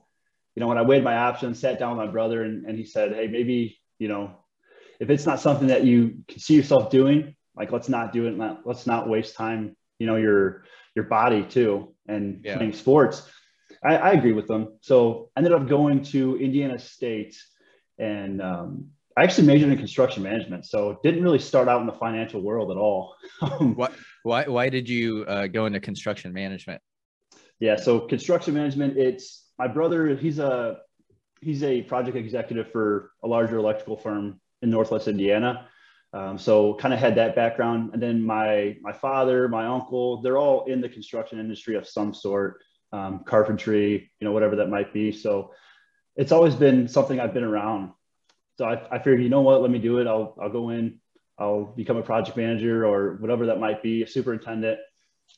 you 0.59 0.65
know, 0.65 0.67
when 0.67 0.77
I 0.77 0.81
weighed 0.81 1.05
my 1.05 1.15
options, 1.15 1.57
sat 1.57 1.79
down 1.79 1.95
with 1.95 2.05
my 2.05 2.11
brother 2.11 2.43
and, 2.43 2.65
and 2.65 2.77
he 2.77 2.83
said, 2.83 3.13
Hey, 3.13 3.27
maybe, 3.27 3.79
you 3.97 4.09
know, 4.09 4.31
if 4.99 5.09
it's 5.09 5.25
not 5.25 5.39
something 5.39 5.69
that 5.69 5.85
you 5.85 6.17
can 6.27 6.37
see 6.39 6.53
yourself 6.53 6.89
doing, 6.89 7.33
like, 7.55 7.71
let's 7.71 7.87
not 7.87 8.11
do 8.11 8.27
it. 8.27 8.37
let's 8.65 8.85
not 8.85 9.07
waste 9.07 9.37
time, 9.37 9.77
you 9.99 10.05
know, 10.05 10.17
your, 10.17 10.65
your 10.95 11.05
body 11.05 11.43
too, 11.43 11.95
and 12.09 12.41
yeah. 12.43 12.57
playing 12.57 12.73
sports. 12.73 13.25
I, 13.81 13.95
I, 13.95 14.11
agree 14.11 14.33
with 14.33 14.47
them. 14.47 14.77
So 14.81 15.29
I 15.33 15.39
ended 15.39 15.53
up 15.53 15.69
going 15.69 16.03
to 16.11 16.37
Indiana 16.37 16.77
State 16.77 17.41
and, 17.97 18.41
um, 18.41 18.87
I 19.15 19.23
actually 19.23 19.47
majored 19.47 19.69
in 19.69 19.77
construction 19.77 20.23
management, 20.23 20.65
so 20.65 20.99
didn't 21.03 21.23
really 21.23 21.39
start 21.39 21.69
out 21.69 21.79
in 21.79 21.87
the 21.87 21.93
financial 21.93 22.41
world 22.41 22.69
at 22.69 22.75
all. 22.75 23.15
why, 23.59 23.91
why, 24.23 24.43
why 24.43 24.67
did 24.67 24.89
you 24.89 25.23
uh, 25.25 25.47
go 25.47 25.67
into 25.67 25.79
construction 25.79 26.33
management? 26.33 26.81
Yeah, 27.61 27.77
so 27.77 28.01
construction 28.01 28.53
management, 28.53 28.97
it's 28.97 29.48
my 29.59 29.67
brother, 29.67 30.15
he's 30.15 30.39
a 30.39 30.79
he's 31.41 31.63
a 31.63 31.81
project 31.83 32.17
executive 32.17 32.71
for 32.71 33.11
a 33.23 33.27
larger 33.27 33.57
electrical 33.57 33.97
firm 33.97 34.39
in 34.61 34.69
Northwest 34.69 35.07
Indiana. 35.07 35.67
Um, 36.11 36.39
so 36.39 36.73
kind 36.73 36.93
of 36.93 36.99
had 36.99 37.15
that 37.15 37.35
background. 37.35 37.91
And 37.93 38.01
then 38.01 38.23
my 38.23 38.77
my 38.81 38.93
father, 38.93 39.47
my 39.47 39.67
uncle, 39.67 40.21
they're 40.21 40.37
all 40.37 40.65
in 40.65 40.81
the 40.81 40.89
construction 40.89 41.39
industry 41.39 41.75
of 41.75 41.87
some 41.87 42.13
sort, 42.13 42.61
um, 42.91 43.23
carpentry, 43.25 44.11
you 44.19 44.25
know, 44.25 44.31
whatever 44.31 44.55
that 44.55 44.69
might 44.69 44.91
be. 44.91 45.11
So 45.11 45.53
it's 46.15 46.31
always 46.31 46.55
been 46.55 46.87
something 46.87 47.19
I've 47.19 47.33
been 47.33 47.43
around. 47.43 47.91
So 48.57 48.65
I, 48.65 48.95
I 48.95 48.97
figured, 48.97 49.21
you 49.21 49.29
know 49.29 49.41
what, 49.41 49.61
let 49.61 49.71
me 49.71 49.79
do 49.79 49.99
it. 49.99 50.07
I'll 50.07 50.35
I'll 50.41 50.49
go 50.49 50.69
in, 50.69 50.99
I'll 51.37 51.65
become 51.65 51.97
a 51.97 52.01
project 52.01 52.37
manager 52.37 52.85
or 52.85 53.17
whatever 53.17 53.45
that 53.47 53.59
might 53.59 53.83
be, 53.83 54.03
a 54.03 54.07
superintendent. 54.07 54.79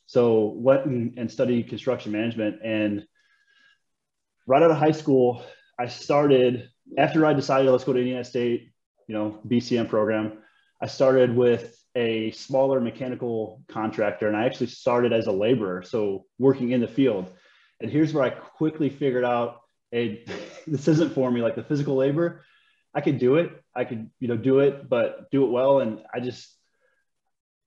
So 0.05 0.53
went 0.55 0.85
and, 0.85 1.17
and 1.17 1.29
studied 1.29 1.67
construction 1.69 2.11
management. 2.11 2.61
And 2.63 3.05
right 4.51 4.62
out 4.62 4.70
of 4.70 4.75
high 4.75 4.91
school, 4.91 5.41
I 5.79 5.88
started 5.88 6.70
after 6.98 7.25
I 7.25 7.31
decided 7.31 7.72
let's 7.72 7.86
go 7.86 7.93
to 7.93 8.00
Indiana 8.00 8.25
State, 8.25 8.74
you 9.08 9.15
know, 9.15 9.39
BCM 9.48 9.88
program. 9.88 10.39
I 10.81 10.88
started 10.88 11.34
with 11.34 11.81
a 11.96 12.31
smaller 12.31 12.81
mechanical 12.81 13.63
contractor, 13.70 14.27
and 14.27 14.36
I 14.36 14.46
actually 14.46 14.67
started 14.67 15.13
as 15.13 15.27
a 15.27 15.31
laborer, 15.31 15.84
so 15.84 16.25
working 16.38 16.72
in 16.72 16.81
the 16.81 16.88
field. 16.88 17.31
And 17.79 17.89
here's 17.89 18.13
where 18.13 18.25
I 18.25 18.29
quickly 18.29 18.89
figured 18.89 19.24
out, 19.24 19.62
a 19.93 20.25
this 20.67 20.89
isn't 20.89 21.13
for 21.13 21.31
me. 21.31 21.41
Like 21.41 21.55
the 21.55 21.63
physical 21.63 21.96
labor, 21.96 22.43
I 22.93 23.00
could 23.00 23.20
do 23.20 23.38
it. 23.38 23.51
I 23.74 23.86
could, 23.86 24.10
you 24.20 24.27
know, 24.27 24.36
do 24.36 24.60
it, 24.60 24.89
but 24.89 25.31
do 25.31 25.46
it 25.46 25.50
well. 25.50 25.79
And 25.79 26.03
I 26.13 26.20
just, 26.20 26.53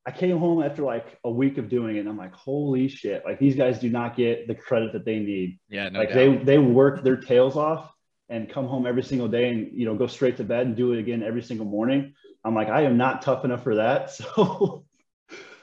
I 0.07 0.11
came 0.11 0.39
home 0.39 0.63
after 0.63 0.83
like 0.83 1.19
a 1.25 1.31
week 1.31 1.57
of 1.57 1.69
doing 1.69 1.97
it, 1.97 2.01
and 2.01 2.09
I'm 2.09 2.19
like, 2.19 2.35
holy 2.35 2.89
shit! 2.89 3.25
Like 3.25 3.39
these 3.39 3.57
guys 3.57 3.79
do 3.79 3.89
not 3.89 4.17
get 4.17 4.47
the 4.47 4.55
credit 4.55 4.93
that 4.93 5.05
they 5.05 5.19
need. 5.19 5.59
Yeah, 5.69 5.89
no 5.89 6.01
like 6.01 6.09
doubt. 6.09 6.15
they 6.15 6.37
they 6.37 6.59
work 6.59 7.03
their 7.03 7.17
tails 7.17 7.57
off 7.57 7.91
and 8.29 8.51
come 8.51 8.67
home 8.67 8.87
every 8.87 9.03
single 9.03 9.29
day 9.29 9.49
and 9.49 9.71
you 9.73 9.87
know 9.87 9.95
go 9.95 10.07
straight 10.07 10.37
to 10.39 10.45
bed 10.45 10.67
and 10.67 10.77
do 10.77 10.93
it 10.93 10.99
again 10.99 11.23
every 11.23 11.43
single 11.43 11.67
morning. 11.67 12.15
I'm 12.45 12.55
like, 12.55 12.69
I 12.69 12.83
am 12.83 12.99
not 12.99 13.23
tough 13.23 13.45
enough 13.45 13.63
for 13.63 13.77
that. 13.77 14.11
So, 14.35 14.85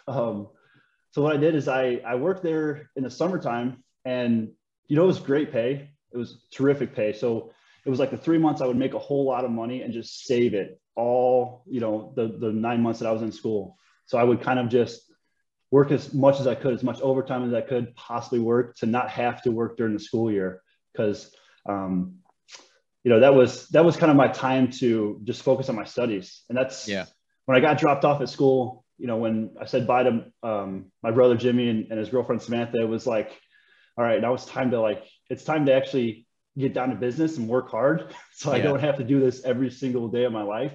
um, 0.07 0.47
so 1.11 1.21
what 1.21 1.35
I 1.35 1.37
did 1.37 1.53
is 1.53 1.67
I 1.67 2.01
I 2.05 2.15
worked 2.15 2.41
there 2.43 2.89
in 2.95 3.03
the 3.03 3.11
summertime, 3.11 3.83
and 4.05 4.51
you 4.87 4.95
know 4.95 5.03
it 5.03 5.07
was 5.07 5.19
great 5.19 5.51
pay. 5.51 5.91
It 6.11 6.17
was 6.17 6.43
terrific 6.51 6.95
pay. 6.95 7.13
So 7.13 7.51
it 7.85 7.89
was 7.89 7.99
like 7.99 8.11
the 8.11 8.17
three 8.17 8.37
months 8.37 8.61
I 8.61 8.65
would 8.65 8.77
make 8.77 8.93
a 8.93 8.99
whole 8.99 9.25
lot 9.25 9.45
of 9.45 9.51
money 9.51 9.83
and 9.83 9.93
just 9.93 10.25
save 10.25 10.55
it 10.55 10.81
all. 10.95 11.63
You 11.67 11.79
know 11.79 12.13
the 12.15 12.27
the 12.39 12.51
nine 12.51 12.81
months 12.81 12.99
that 12.99 13.07
I 13.07 13.11
was 13.11 13.21
in 13.21 13.31
school. 13.31 13.77
So 14.11 14.17
I 14.17 14.23
would 14.25 14.41
kind 14.41 14.59
of 14.59 14.67
just 14.67 15.09
work 15.71 15.89
as 15.89 16.13
much 16.13 16.41
as 16.41 16.45
I 16.45 16.53
could, 16.53 16.73
as 16.73 16.83
much 16.83 16.99
overtime 16.99 17.47
as 17.47 17.53
I 17.53 17.61
could 17.61 17.95
possibly 17.95 18.39
work 18.39 18.75
to 18.79 18.85
not 18.85 19.09
have 19.09 19.41
to 19.43 19.51
work 19.51 19.77
during 19.77 19.93
the 19.93 20.01
school 20.01 20.29
year. 20.29 20.61
Because 20.91 21.33
um, 21.65 22.15
you 23.05 23.09
know 23.09 23.21
that 23.21 23.33
was 23.33 23.69
that 23.69 23.85
was 23.85 23.95
kind 23.95 24.11
of 24.11 24.17
my 24.17 24.27
time 24.27 24.69
to 24.81 25.21
just 25.23 25.43
focus 25.43 25.69
on 25.69 25.77
my 25.77 25.85
studies. 25.85 26.43
And 26.49 26.57
that's 26.57 26.89
Yeah. 26.89 27.05
when 27.45 27.57
i 27.57 27.61
got 27.61 27.77
dropped 27.77 28.03
off 28.03 28.19
at 28.21 28.27
school 28.27 28.83
you 28.97 29.07
know 29.07 29.15
when 29.15 29.55
i 29.61 29.65
said 29.65 29.87
bye 29.87 30.03
to 30.03 30.25
um, 30.43 30.91
my 31.01 31.11
brother 31.11 31.35
jimmy 31.35 31.69
and, 31.69 31.87
and 31.89 31.97
his 31.97 32.09
girlfriend 32.09 32.41
samantha 32.41 32.81
it 32.81 32.87
was 32.87 33.07
like 33.07 33.31
all 33.97 34.03
right 34.03 34.21
now 34.21 34.33
it's 34.33 34.45
time 34.45 34.71
to 34.71 34.79
like 34.79 35.03
it's 35.29 35.43
time 35.43 35.65
to 35.65 35.73
actually 35.73 36.27
get 36.57 36.73
down 36.73 36.89
to 36.89 36.95
business 36.95 37.37
and 37.37 37.47
work 37.47 37.71
hard. 37.71 38.13
So 38.33 38.51
i 38.51 38.59
don't 38.59 38.81
have 38.81 38.97
to 38.97 39.03
do 39.03 39.19
this 39.19 39.43
every 39.43 39.71
single 39.71 40.07
day 40.09 40.25
of 40.25 40.33
my 40.33 40.43
life 40.43 40.73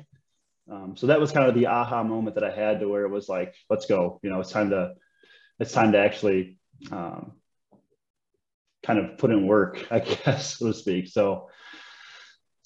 um, 0.71 0.97
so 0.97 1.07
that 1.07 1.21
was 1.21 1.33
kind 1.33 1.49
of 1.49 1.55
the 1.55 1.67
aha 1.67 2.03
moment 2.03 2.35
that 2.35 2.45
i 2.45 2.51
had 2.51 2.81
to 2.81 2.89
where 2.89 3.05
it 3.05 3.11
was 3.11 3.29
like 3.29 3.55
let's 3.71 3.87
go 3.87 4.21
you 4.23 4.31
know 4.31 4.41
it's 4.41 4.51
time 4.51 4.71
to 4.71 4.95
it's 5.59 5.73
time 5.73 5.93
to 5.93 5.99
actually 5.99 6.59
um, 6.93 7.33
kind 8.85 8.99
of 8.99 9.19
put 9.19 9.31
in 9.31 9.47
work 9.47 9.87
i 9.91 10.01
guess 10.01 10.59
so 10.59 10.67
to 10.67 10.75
speak 10.75 11.09
so 11.09 11.49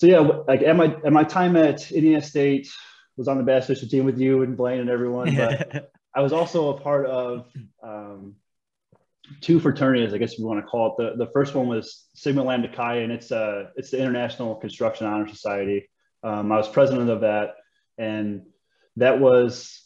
so 0.01 0.07
yeah, 0.07 0.21
like 0.49 0.63
at 0.63 0.77
my 0.77 0.97
at 1.05 1.13
my 1.13 1.25
time 1.25 1.57
at 1.57 1.93
Indiana 1.93 2.23
State, 2.23 2.73
was 3.19 3.29
on 3.29 3.37
the 3.37 3.45
bass 3.45 3.67
fishing 3.67 3.91
team 3.91 4.07
with 4.07 4.19
you 4.19 4.43
and 4.43 4.57
Blaine 4.57 4.81
and 4.81 4.89
everyone. 4.89 5.37
But 5.37 5.91
I 6.15 6.23
was 6.23 6.33
also 6.33 6.75
a 6.75 6.81
part 6.81 7.05
of 7.05 7.47
um, 7.83 8.37
two 9.43 9.61
fraternities, 9.61 10.15
I 10.15 10.19
guess 10.19 10.39
you 10.39 10.47
want 10.47 10.59
to 10.59 10.67
call 10.67 10.97
it. 10.99 11.19
The 11.19 11.27
the 11.27 11.31
first 11.33 11.55
one 11.55 11.69
was 11.69 12.07
Sigma 12.15 12.43
Lambda 12.43 12.75
Chi, 12.75 12.97
and 13.01 13.13
it's 13.13 13.31
uh 13.31 13.65
it's 13.77 13.91
the 13.91 13.99
International 13.99 14.55
Construction 14.55 15.07
Honor 15.07 15.29
Society. 15.29 15.87
Um, 16.23 16.51
I 16.51 16.57
was 16.57 16.67
president 16.67 17.11
of 17.11 17.21
that, 17.21 17.57
and 18.01 18.43
that 18.97 19.21
was, 19.21 19.83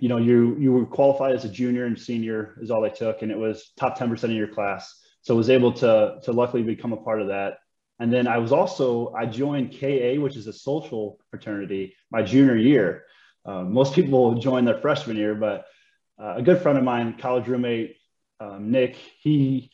you 0.00 0.08
know, 0.08 0.16
you 0.16 0.56
you 0.58 0.72
were 0.72 0.86
qualified 0.86 1.34
as 1.34 1.44
a 1.44 1.48
junior 1.48 1.84
and 1.84 1.98
senior 1.98 2.56
is 2.60 2.70
all 2.70 2.80
they 2.80 2.90
took, 2.90 3.22
and 3.22 3.30
it 3.30 3.38
was 3.38 3.72
top 3.78 3.96
ten 3.96 4.08
percent 4.08 4.32
of 4.32 4.38
your 4.38 4.48
class. 4.48 4.82
So 5.22 5.34
I 5.34 5.36
was 5.36 5.50
able 5.50 5.72
to 5.74 6.18
to 6.24 6.32
luckily 6.32 6.62
become 6.62 6.92
a 6.92 7.02
part 7.08 7.20
of 7.20 7.28
that. 7.28 7.58
And 8.00 8.10
then 8.10 8.26
I 8.26 8.38
was 8.38 8.50
also, 8.50 9.12
I 9.12 9.26
joined 9.26 9.78
KA, 9.78 10.18
which 10.18 10.34
is 10.34 10.46
a 10.46 10.54
social 10.54 11.18
fraternity, 11.30 11.94
my 12.10 12.22
junior 12.22 12.56
year. 12.56 13.04
Um, 13.44 13.74
most 13.74 13.94
people 13.94 14.36
join 14.36 14.64
their 14.64 14.78
freshman 14.78 15.18
year, 15.18 15.34
but 15.34 15.66
uh, 16.18 16.36
a 16.36 16.42
good 16.42 16.62
friend 16.62 16.78
of 16.78 16.84
mine, 16.84 17.18
college 17.18 17.46
roommate, 17.46 17.96
um, 18.40 18.70
Nick, 18.70 18.96
he, 19.20 19.70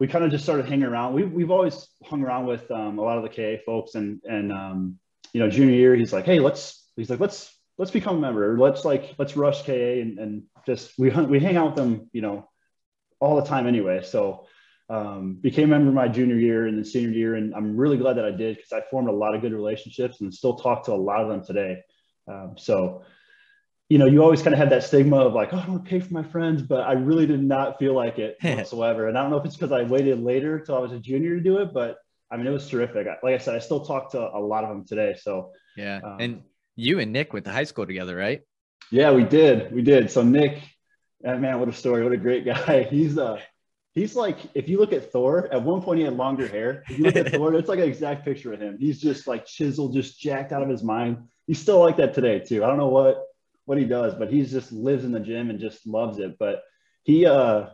we 0.00 0.08
kind 0.08 0.24
of 0.24 0.30
just 0.30 0.44
started 0.44 0.64
hanging 0.64 0.86
around. 0.86 1.12
We, 1.12 1.24
we've 1.24 1.50
always 1.50 1.86
hung 2.02 2.22
around 2.22 2.46
with 2.46 2.70
um, 2.70 2.98
a 2.98 3.02
lot 3.02 3.18
of 3.18 3.22
the 3.22 3.28
KA 3.28 3.62
folks 3.66 3.94
and, 3.94 4.22
and 4.24 4.50
um, 4.50 4.98
you 5.34 5.40
know, 5.40 5.50
junior 5.50 5.74
year, 5.74 5.94
he's 5.94 6.12
like, 6.12 6.24
hey, 6.24 6.40
let's, 6.40 6.87
he's 6.98 7.10
like, 7.10 7.20
let's, 7.20 7.54
let's 7.78 7.90
become 7.90 8.16
a 8.16 8.20
member. 8.20 8.58
Let's 8.58 8.84
like, 8.84 9.14
let's 9.18 9.36
rush 9.36 9.62
KA 9.62 9.72
and, 9.72 10.18
and 10.18 10.42
just, 10.66 10.98
we, 10.98 11.10
we 11.26 11.40
hang 11.40 11.56
out 11.56 11.66
with 11.66 11.76
them, 11.76 12.10
you 12.12 12.22
know, 12.22 12.48
all 13.20 13.36
the 13.36 13.46
time 13.46 13.66
anyway. 13.66 14.02
So 14.02 14.46
um, 14.90 15.34
became 15.34 15.72
a 15.72 15.78
member 15.78 15.92
my 15.92 16.08
junior 16.08 16.36
year 16.36 16.66
and 16.66 16.76
then 16.76 16.84
senior 16.84 17.10
year. 17.10 17.34
And 17.34 17.54
I'm 17.54 17.76
really 17.76 17.98
glad 17.98 18.16
that 18.16 18.24
I 18.24 18.30
did 18.30 18.56
because 18.56 18.72
I 18.72 18.80
formed 18.90 19.08
a 19.08 19.12
lot 19.12 19.34
of 19.34 19.42
good 19.42 19.52
relationships 19.52 20.20
and 20.20 20.32
still 20.32 20.56
talk 20.56 20.84
to 20.84 20.92
a 20.92 20.94
lot 20.94 21.20
of 21.20 21.28
them 21.28 21.44
today. 21.44 21.82
Um, 22.26 22.54
so, 22.56 23.02
you 23.88 23.98
know, 23.98 24.06
you 24.06 24.22
always 24.22 24.42
kind 24.42 24.52
of 24.52 24.58
have 24.58 24.70
that 24.70 24.84
stigma 24.84 25.16
of 25.16 25.34
like, 25.34 25.52
oh, 25.52 25.58
I 25.58 25.66
don't 25.66 25.84
pay 25.84 26.00
for 26.00 26.12
my 26.12 26.22
friends, 26.22 26.62
but 26.62 26.80
I 26.80 26.92
really 26.92 27.26
did 27.26 27.42
not 27.42 27.78
feel 27.78 27.94
like 27.94 28.18
it 28.18 28.36
whatsoever. 28.42 29.08
And 29.08 29.16
I 29.16 29.22
don't 29.22 29.30
know 29.30 29.38
if 29.38 29.44
it's 29.44 29.56
because 29.56 29.72
I 29.72 29.82
waited 29.82 30.22
later 30.22 30.60
till 30.60 30.76
I 30.76 30.80
was 30.80 30.92
a 30.92 30.98
junior 30.98 31.36
to 31.36 31.40
do 31.40 31.58
it, 31.58 31.72
but 31.72 31.96
I 32.30 32.36
mean, 32.36 32.46
it 32.46 32.50
was 32.50 32.68
terrific. 32.68 33.06
Like 33.22 33.34
I 33.34 33.38
said, 33.38 33.54
I 33.54 33.58
still 33.58 33.84
talk 33.84 34.12
to 34.12 34.20
a 34.20 34.38
lot 34.40 34.64
of 34.64 34.70
them 34.70 34.84
today. 34.86 35.16
So 35.18 35.52
yeah. 35.76 36.00
Um, 36.04 36.16
and 36.20 36.42
you 36.78 37.00
and 37.00 37.12
Nick 37.12 37.32
went 37.32 37.44
to 37.44 37.50
high 37.50 37.64
school 37.64 37.86
together, 37.86 38.16
right? 38.16 38.42
Yeah, 38.90 39.10
we 39.10 39.24
did. 39.24 39.72
We 39.72 39.82
did. 39.82 40.10
So 40.10 40.22
Nick, 40.22 40.62
uh, 41.26 41.34
man, 41.36 41.58
what 41.58 41.68
a 41.68 41.72
story! 41.72 42.04
What 42.04 42.12
a 42.12 42.16
great 42.16 42.44
guy. 42.44 42.82
He's 42.90 43.18
uh 43.18 43.40
he's 43.94 44.14
like 44.14 44.38
if 44.54 44.68
you 44.68 44.78
look 44.78 44.92
at 44.92 45.10
Thor, 45.10 45.52
at 45.52 45.62
one 45.62 45.82
point 45.82 45.98
he 45.98 46.04
had 46.04 46.14
longer 46.14 46.46
hair. 46.46 46.84
If 46.88 46.98
you 46.98 47.04
look 47.04 47.16
at 47.16 47.32
Thor, 47.32 47.52
it's 47.54 47.68
like 47.68 47.80
an 47.80 47.88
exact 47.88 48.24
picture 48.24 48.52
of 48.52 48.60
him. 48.60 48.78
He's 48.78 49.00
just 49.00 49.26
like 49.26 49.44
chiseled, 49.44 49.92
just 49.92 50.20
jacked 50.20 50.52
out 50.52 50.62
of 50.62 50.68
his 50.68 50.84
mind. 50.84 51.24
He's 51.48 51.58
still 51.58 51.80
like 51.80 51.96
that 51.96 52.14
today 52.14 52.38
too. 52.38 52.62
I 52.64 52.68
don't 52.68 52.78
know 52.78 52.88
what 52.88 53.24
what 53.64 53.76
he 53.76 53.84
does, 53.84 54.14
but 54.14 54.32
he's 54.32 54.52
just 54.52 54.70
lives 54.70 55.04
in 55.04 55.12
the 55.12 55.20
gym 55.20 55.50
and 55.50 55.58
just 55.58 55.86
loves 55.86 56.18
it. 56.18 56.38
But 56.38 56.62
he 57.02 57.26
uh 57.26 57.66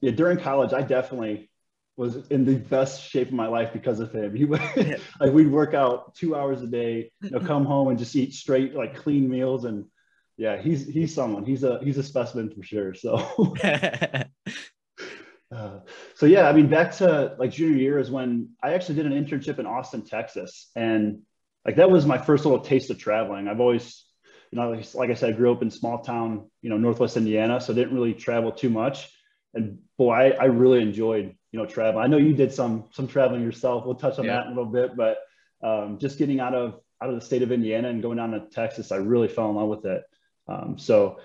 yeah, 0.00 0.10
during 0.10 0.38
college, 0.38 0.72
I 0.72 0.82
definitely 0.82 1.49
was 2.00 2.16
in 2.28 2.46
the 2.46 2.56
best 2.56 3.02
shape 3.02 3.28
of 3.28 3.34
my 3.34 3.46
life 3.46 3.74
because 3.74 4.00
of 4.00 4.10
him. 4.10 4.34
He 4.34 4.46
would 4.46 4.62
like 5.20 5.32
we'd 5.32 5.50
work 5.50 5.74
out 5.74 6.14
two 6.14 6.34
hours 6.34 6.62
a 6.62 6.66
day, 6.66 7.12
you 7.20 7.30
know, 7.30 7.40
come 7.40 7.66
home 7.66 7.88
and 7.88 7.98
just 7.98 8.16
eat 8.16 8.32
straight, 8.32 8.74
like 8.74 8.96
clean 8.96 9.28
meals 9.28 9.66
and 9.66 9.84
yeah, 10.38 10.56
he's 10.56 10.88
he's 10.88 11.14
someone. 11.14 11.44
He's 11.44 11.62
a 11.62 11.78
he's 11.84 11.98
a 11.98 12.02
specimen 12.02 12.50
for 12.50 12.62
sure. 12.62 12.94
So 12.94 13.16
uh, 15.54 15.80
so 16.14 16.24
yeah, 16.24 16.48
I 16.48 16.54
mean, 16.54 16.68
back 16.68 16.96
to 16.96 17.36
like 17.38 17.50
junior 17.50 17.76
year 17.76 17.98
is 17.98 18.10
when 18.10 18.48
I 18.62 18.72
actually 18.72 18.94
did 18.94 19.04
an 19.04 19.12
internship 19.12 19.58
in 19.58 19.66
Austin, 19.66 20.02
Texas, 20.02 20.70
and 20.74 21.20
like 21.66 21.76
that 21.76 21.90
was 21.90 22.06
my 22.06 22.16
first 22.16 22.46
little 22.46 22.60
taste 22.60 22.88
of 22.88 22.96
traveling. 22.98 23.46
I've 23.46 23.60
always, 23.60 24.06
you 24.50 24.58
know, 24.58 24.70
like, 24.70 24.94
like 24.94 25.10
I 25.10 25.14
said, 25.14 25.34
I 25.34 25.36
grew 25.36 25.52
up 25.52 25.60
in 25.60 25.70
small 25.70 25.98
town, 25.98 26.48
you 26.62 26.70
know, 26.70 26.78
Northwest 26.78 27.18
Indiana, 27.18 27.60
so 27.60 27.74
didn't 27.74 27.94
really 27.94 28.14
travel 28.14 28.52
too 28.52 28.70
much. 28.70 29.14
And 29.52 29.80
boy, 29.98 30.12
I, 30.14 30.28
I 30.30 30.44
really 30.44 30.80
enjoyed, 30.80 31.36
you 31.52 31.58
know, 31.58 31.66
traveling. 31.66 32.04
I 32.04 32.06
know 32.06 32.16
you 32.16 32.34
did 32.34 32.52
some 32.52 32.84
some 32.92 33.08
traveling 33.08 33.42
yourself. 33.42 33.84
We'll 33.84 33.94
touch 33.96 34.18
on 34.18 34.24
Yeah. 34.24 34.36
that 34.36 34.46
in 34.46 34.52
a 34.52 34.54
little 34.56 34.72
bit, 34.72 34.96
but 34.96 35.18
um, 35.62 35.98
just 35.98 36.18
getting 36.18 36.40
out 36.40 36.54
of 36.54 36.80
out 37.02 37.08
of 37.08 37.14
the 37.14 37.24
state 37.24 37.42
of 37.42 37.50
Indiana 37.50 37.88
and 37.88 38.02
going 38.02 38.18
down 38.18 38.32
to 38.32 38.40
Texas, 38.40 38.92
I 38.92 38.96
really 38.96 39.28
fell 39.28 39.50
in 39.50 39.56
love 39.56 39.68
with 39.68 39.86
it. 39.86 40.02
Um, 40.46 40.78
so, 40.78 41.18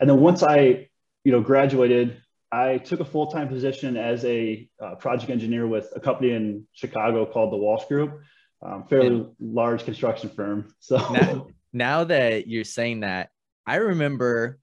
and 0.00 0.10
then 0.10 0.20
once 0.20 0.42
I, 0.42 0.88
you 1.24 1.32
know, 1.32 1.40
graduated, 1.40 2.20
I 2.50 2.78
took 2.78 3.00
a 3.00 3.04
full 3.04 3.28
time 3.28 3.48
position 3.48 3.96
as 3.96 4.24
a 4.24 4.68
uh, 4.82 4.96
project 4.96 5.30
engineer 5.30 5.66
with 5.66 5.92
a 5.94 6.00
company 6.00 6.32
in 6.32 6.66
Chicago 6.72 7.24
called 7.26 7.52
the 7.52 7.56
Walsh 7.56 7.84
Group, 7.86 8.20
um, 8.62 8.84
fairly 8.88 9.26
large 9.38 9.84
construction 9.84 10.30
firm. 10.30 10.74
So, 10.80 10.96
now, 11.12 11.46
now 11.72 12.04
that 12.04 12.48
you're 12.48 12.64
saying 12.64 13.00
that, 13.00 13.30
I 13.66 13.76
remember 13.76 14.58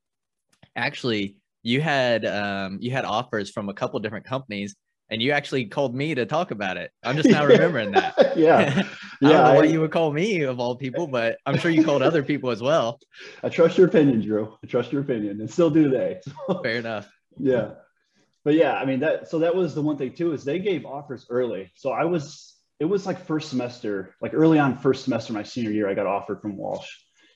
actually 0.75 1.37
you 1.63 1.81
had 1.81 2.25
um 2.25 2.77
you 2.81 2.91
had 2.91 3.03
offers 3.03 3.49
from 3.49 3.69
a 3.69 3.73
couple 3.73 3.99
different 3.99 4.25
companies 4.25 4.75
and 5.09 5.21
you 5.21 5.31
actually 5.31 5.65
called 5.65 5.95
me 5.95 6.15
to 6.15 6.25
talk 6.25 6.51
about 6.51 6.77
it. 6.77 6.91
I'm 7.03 7.15
just 7.15 7.29
now 7.29 7.45
remembering 7.47 7.91
that. 7.91 8.15
yeah, 8.37 8.57
I 8.57 8.65
yeah. 8.65 8.83
don't 9.21 9.31
know 9.31 9.53
why 9.55 9.61
I, 9.61 9.63
you 9.63 9.81
would 9.81 9.91
call 9.91 10.11
me 10.11 10.41
of 10.41 10.59
all 10.59 10.75
people, 10.75 11.07
but 11.07 11.37
I'm 11.45 11.57
sure 11.57 11.71
you 11.71 11.83
called 11.83 12.01
other 12.01 12.23
people 12.23 12.51
as 12.51 12.61
well. 12.61 12.99
I 13.43 13.49
trust 13.49 13.77
your 13.77 13.87
opinion, 13.87 14.21
Drew. 14.21 14.57
I 14.63 14.67
trust 14.67 14.91
your 14.91 15.01
opinion, 15.01 15.39
and 15.41 15.49
still 15.49 15.69
do 15.69 15.89
today. 15.89 16.19
So, 16.47 16.61
Fair 16.61 16.77
enough. 16.77 17.09
yeah 17.39 17.71
but 18.43 18.55
yeah 18.55 18.73
i 18.75 18.85
mean 18.85 19.01
that 19.01 19.27
so 19.27 19.39
that 19.39 19.53
was 19.53 19.75
the 19.75 19.81
one 19.81 19.97
thing 19.97 20.13
too 20.13 20.31
is 20.31 20.43
they 20.43 20.57
gave 20.57 20.85
offers 20.85 21.25
early 21.29 21.69
so 21.75 21.91
i 21.91 22.05
was 22.05 22.57
it 22.79 22.85
was 22.85 23.05
like 23.05 23.25
first 23.25 23.49
semester, 23.49 24.15
like 24.21 24.33
early 24.33 24.59
on 24.59 24.77
first 24.77 25.03
semester 25.03 25.33
my 25.33 25.43
senior 25.43 25.71
year, 25.71 25.89
I 25.89 25.93
got 25.93 26.05
offered 26.05 26.41
from 26.41 26.57
Walsh. 26.57 26.87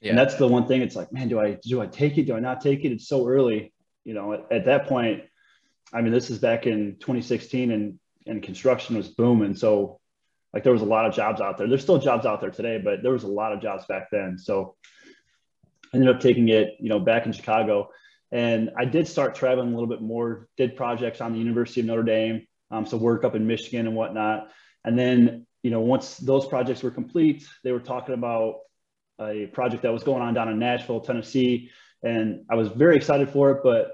Yeah. 0.01 0.09
And 0.09 0.17
that's 0.17 0.35
the 0.35 0.47
one 0.47 0.67
thing. 0.67 0.81
It's 0.81 0.95
like, 0.95 1.11
man, 1.11 1.29
do 1.29 1.39
I 1.39 1.57
do 1.63 1.81
I 1.81 1.87
take 1.87 2.17
it? 2.17 2.25
Do 2.25 2.35
I 2.35 2.39
not 2.39 2.61
take 2.61 2.83
it? 2.83 2.91
It's 2.91 3.07
so 3.07 3.27
early. 3.27 3.73
You 4.03 4.13
know, 4.13 4.33
at, 4.33 4.51
at 4.51 4.65
that 4.65 4.87
point, 4.87 5.23
I 5.93 6.01
mean, 6.01 6.13
this 6.13 6.29
is 6.29 6.39
back 6.39 6.67
in 6.67 6.97
2016 6.99 7.71
and 7.71 7.99
and 8.27 8.43
construction 8.43 8.95
was 8.95 9.07
booming. 9.07 9.55
So 9.55 9.99
like 10.53 10.63
there 10.63 10.73
was 10.73 10.81
a 10.81 10.85
lot 10.85 11.05
of 11.05 11.13
jobs 11.13 11.41
out 11.41 11.57
there. 11.57 11.67
There's 11.67 11.81
still 11.81 11.97
jobs 11.97 12.25
out 12.25 12.41
there 12.41 12.51
today, 12.51 12.79
but 12.83 13.01
there 13.01 13.11
was 13.11 13.23
a 13.23 13.27
lot 13.27 13.53
of 13.53 13.61
jobs 13.61 13.85
back 13.85 14.09
then. 14.11 14.37
So 14.37 14.75
I 15.93 15.97
ended 15.97 16.13
up 16.13 16.21
taking 16.21 16.49
it, 16.49 16.75
you 16.79 16.89
know, 16.89 16.99
back 16.99 17.25
in 17.25 17.31
Chicago. 17.31 17.89
And 18.31 18.71
I 18.77 18.85
did 18.85 19.07
start 19.07 19.35
traveling 19.35 19.69
a 19.69 19.71
little 19.71 19.89
bit 19.89 20.01
more, 20.01 20.47
did 20.57 20.75
projects 20.75 21.19
on 21.21 21.33
the 21.33 21.39
University 21.39 21.81
of 21.81 21.87
Notre 21.87 22.03
Dame. 22.03 22.47
Um, 22.69 22.85
so 22.85 22.97
work 22.97 23.23
up 23.23 23.35
in 23.35 23.47
Michigan 23.47 23.87
and 23.87 23.95
whatnot. 23.95 24.49
And 24.85 24.97
then, 24.97 25.45
you 25.63 25.71
know, 25.71 25.81
once 25.81 26.17
those 26.17 26.45
projects 26.45 26.81
were 26.81 26.91
complete, 26.91 27.45
they 27.63 27.71
were 27.71 27.79
talking 27.79 28.13
about 28.13 28.59
a 29.19 29.47
project 29.47 29.83
that 29.83 29.91
was 29.91 30.03
going 30.03 30.21
on 30.21 30.33
down 30.33 30.49
in 30.49 30.59
Nashville, 30.59 31.01
Tennessee. 31.01 31.71
And 32.03 32.45
I 32.49 32.55
was 32.55 32.69
very 32.69 32.95
excited 32.95 33.29
for 33.29 33.51
it. 33.51 33.61
But, 33.63 33.91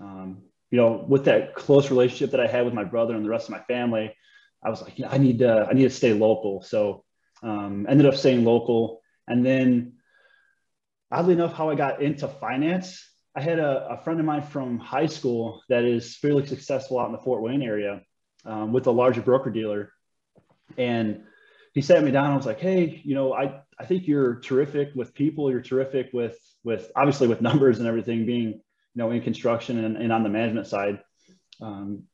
um, 0.00 0.42
you 0.74 0.80
know, 0.80 1.04
with 1.06 1.26
that 1.26 1.54
close 1.54 1.88
relationship 1.88 2.32
that 2.32 2.40
I 2.40 2.48
had 2.48 2.64
with 2.64 2.74
my 2.74 2.82
brother 2.82 3.14
and 3.14 3.24
the 3.24 3.28
rest 3.28 3.46
of 3.46 3.52
my 3.52 3.60
family, 3.60 4.12
I 4.60 4.70
was 4.70 4.82
like, 4.82 4.98
yeah, 4.98 5.08
I 5.08 5.18
need 5.18 5.38
to, 5.38 5.68
I 5.70 5.72
need 5.72 5.84
to 5.84 5.90
stay 5.90 6.12
local. 6.12 6.62
So 6.62 7.04
um, 7.44 7.86
ended 7.88 8.06
up 8.06 8.16
staying 8.16 8.44
local. 8.44 9.00
And 9.28 9.46
then 9.46 9.92
oddly 11.12 11.34
enough, 11.34 11.54
how 11.54 11.70
I 11.70 11.76
got 11.76 12.02
into 12.02 12.26
finance, 12.26 13.08
I 13.36 13.40
had 13.40 13.60
a, 13.60 13.86
a 13.90 14.02
friend 14.02 14.18
of 14.18 14.26
mine 14.26 14.42
from 14.42 14.80
high 14.80 15.06
school 15.06 15.62
that 15.68 15.84
is 15.84 16.16
fairly 16.16 16.44
successful 16.44 16.98
out 16.98 17.06
in 17.06 17.12
the 17.12 17.18
Fort 17.18 17.40
Wayne 17.40 17.62
area 17.62 18.02
um, 18.44 18.72
with 18.72 18.88
a 18.88 18.90
larger 18.90 19.22
broker 19.22 19.50
dealer. 19.50 19.92
And 20.76 21.22
he 21.72 21.82
sat 21.82 22.02
me 22.02 22.10
down. 22.10 22.32
I 22.32 22.36
was 22.36 22.46
like, 22.46 22.58
Hey, 22.58 23.00
you 23.04 23.14
know, 23.14 23.32
I, 23.32 23.60
I 23.78 23.84
think 23.84 24.08
you're 24.08 24.40
terrific 24.40 24.90
with 24.96 25.14
people. 25.14 25.52
You're 25.52 25.62
terrific 25.62 26.10
with, 26.12 26.36
with 26.64 26.90
obviously 26.96 27.28
with 27.28 27.40
numbers 27.40 27.78
and 27.78 27.86
everything 27.86 28.26
being, 28.26 28.60
you 28.94 29.02
know, 29.02 29.10
in 29.10 29.22
construction 29.22 29.84
and, 29.84 29.96
and 29.96 30.12
on 30.12 30.22
the 30.22 30.28
management 30.28 30.66
side. 30.66 31.00
Um, 31.60 32.04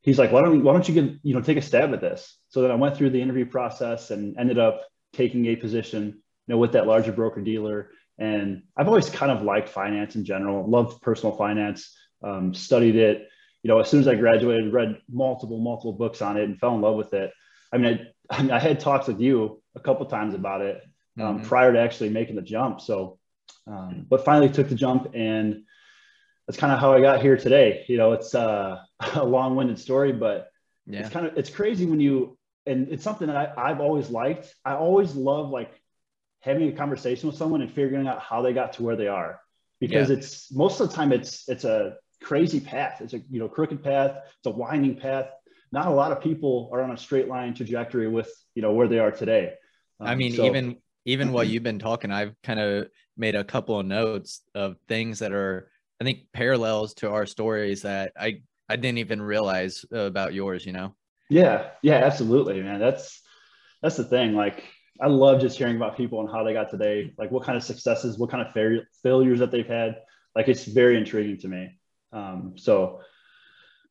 he's 0.00 0.18
like, 0.18 0.32
why 0.32 0.42
don't, 0.42 0.62
why 0.62 0.72
don't 0.72 0.88
you 0.88 0.94
get, 0.94 1.18
you 1.22 1.34
know, 1.34 1.40
take 1.40 1.56
a 1.56 1.62
stab 1.62 1.92
at 1.92 2.00
this? 2.00 2.36
So 2.48 2.62
then 2.62 2.70
I 2.70 2.74
went 2.74 2.96
through 2.96 3.10
the 3.10 3.22
interview 3.22 3.46
process 3.46 4.10
and 4.10 4.36
ended 4.38 4.58
up 4.58 4.82
taking 5.12 5.46
a 5.46 5.56
position, 5.56 6.22
you 6.46 6.54
know, 6.54 6.58
with 6.58 6.72
that 6.72 6.86
larger 6.86 7.12
broker 7.12 7.40
dealer. 7.40 7.90
And 8.18 8.62
I've 8.76 8.88
always 8.88 9.10
kind 9.10 9.32
of 9.32 9.42
liked 9.42 9.68
finance 9.68 10.16
in 10.16 10.24
general, 10.24 10.68
loved 10.68 11.00
personal 11.02 11.36
finance, 11.36 11.96
um, 12.22 12.54
studied 12.54 12.96
it. 12.96 13.28
You 13.62 13.68
know, 13.68 13.78
as 13.78 13.88
soon 13.88 14.00
as 14.00 14.08
I 14.08 14.16
graduated, 14.16 14.72
read 14.72 15.00
multiple, 15.08 15.58
multiple 15.58 15.92
books 15.92 16.20
on 16.20 16.36
it 16.36 16.44
and 16.44 16.58
fell 16.58 16.74
in 16.74 16.80
love 16.80 16.96
with 16.96 17.14
it. 17.14 17.30
I 17.72 17.78
mean, 17.78 18.06
I, 18.30 18.34
I, 18.38 18.42
mean, 18.42 18.50
I 18.50 18.58
had 18.58 18.80
talks 18.80 19.06
with 19.06 19.20
you 19.20 19.62
a 19.74 19.80
couple 19.80 20.06
times 20.06 20.34
about 20.34 20.62
it 20.62 20.82
um, 21.20 21.38
mm-hmm. 21.38 21.46
prior 21.46 21.72
to 21.72 21.78
actually 21.78 22.10
making 22.10 22.36
the 22.36 22.42
jump. 22.42 22.80
So, 22.80 23.18
um, 23.66 24.06
but 24.08 24.24
finally 24.24 24.50
took 24.50 24.68
the 24.68 24.74
jump 24.74 25.12
and 25.14 25.64
that's 26.46 26.58
kind 26.58 26.72
of 26.72 26.78
how 26.78 26.92
I 26.92 27.00
got 27.00 27.22
here 27.22 27.36
today. 27.36 27.84
You 27.88 27.96
know, 27.96 28.12
it's 28.12 28.34
uh, 28.34 28.78
a 29.14 29.24
long-winded 29.24 29.78
story, 29.78 30.12
but 30.12 30.50
yeah. 30.86 31.00
it's 31.00 31.10
kind 31.10 31.26
of 31.26 31.36
it's 31.36 31.50
crazy 31.50 31.86
when 31.86 32.00
you 32.00 32.36
and 32.66 32.88
it's 32.88 33.02
something 33.02 33.26
that 33.26 33.36
I, 33.36 33.70
I've 33.70 33.80
always 33.80 34.10
liked. 34.10 34.54
I 34.64 34.74
always 34.74 35.14
love 35.14 35.50
like 35.50 35.72
having 36.40 36.68
a 36.68 36.72
conversation 36.72 37.28
with 37.28 37.36
someone 37.36 37.62
and 37.62 37.72
figuring 37.72 38.06
out 38.06 38.20
how 38.20 38.42
they 38.42 38.52
got 38.52 38.74
to 38.74 38.82
where 38.82 38.96
they 38.96 39.08
are 39.08 39.40
because 39.80 40.10
yeah. 40.10 40.16
it's 40.16 40.52
most 40.52 40.80
of 40.80 40.88
the 40.88 40.94
time 40.94 41.12
it's 41.12 41.48
it's 41.48 41.64
a 41.64 41.96
crazy 42.22 42.60
path. 42.60 43.00
It's 43.00 43.14
a 43.14 43.20
you 43.30 43.40
know 43.40 43.48
crooked 43.48 43.82
path. 43.82 44.18
It's 44.38 44.46
a 44.46 44.50
winding 44.50 44.96
path. 44.96 45.26
Not 45.72 45.86
a 45.86 45.90
lot 45.90 46.12
of 46.12 46.20
people 46.20 46.70
are 46.72 46.82
on 46.82 46.92
a 46.92 46.96
straight 46.96 47.28
line 47.28 47.54
trajectory 47.54 48.08
with 48.08 48.30
you 48.54 48.62
know 48.62 48.72
where 48.72 48.88
they 48.88 48.98
are 49.00 49.10
today. 49.10 49.54
Um, 49.98 50.06
I 50.06 50.14
mean, 50.14 50.34
so, 50.34 50.44
even 50.44 50.76
even 51.04 51.32
while 51.32 51.44
you've 51.50 51.64
been 51.64 51.80
talking, 51.80 52.12
I've 52.12 52.34
kind 52.42 52.60
of 52.60 52.88
made 53.16 53.34
a 53.34 53.44
couple 53.44 53.78
of 53.78 53.86
notes 53.86 54.42
of 54.54 54.76
things 54.88 55.18
that 55.18 55.32
are 55.32 55.68
I 56.02 56.04
think 56.04 56.24
parallels 56.32 56.94
to 56.94 57.10
our 57.10 57.26
stories 57.26 57.82
that 57.82 58.10
I 58.18 58.42
I 58.68 58.74
didn't 58.74 58.98
even 58.98 59.22
realize 59.22 59.84
about 59.92 60.34
yours. 60.34 60.66
You 60.66 60.72
know. 60.72 60.96
Yeah. 61.30 61.70
Yeah. 61.80 61.98
Absolutely, 61.98 62.60
man. 62.60 62.80
That's 62.80 63.22
that's 63.82 63.96
the 63.96 64.04
thing. 64.04 64.34
Like 64.34 64.64
I 65.00 65.06
love 65.06 65.40
just 65.40 65.56
hearing 65.56 65.76
about 65.76 65.96
people 65.96 66.20
and 66.20 66.28
how 66.28 66.42
they 66.42 66.54
got 66.54 66.70
today, 66.70 67.14
like 67.18 67.30
what 67.30 67.44
kind 67.44 67.56
of 67.56 67.62
successes, 67.62 68.18
what 68.18 68.30
kind 68.30 68.44
of 68.44 68.52
fail- 68.52 68.82
failures 69.04 69.38
that 69.38 69.52
they've 69.52 69.66
had. 69.66 69.98
Like 70.34 70.48
it's 70.48 70.64
very 70.64 70.96
intriguing 70.96 71.38
to 71.38 71.48
me. 71.48 71.78
Um, 72.12 72.54
so, 72.56 73.00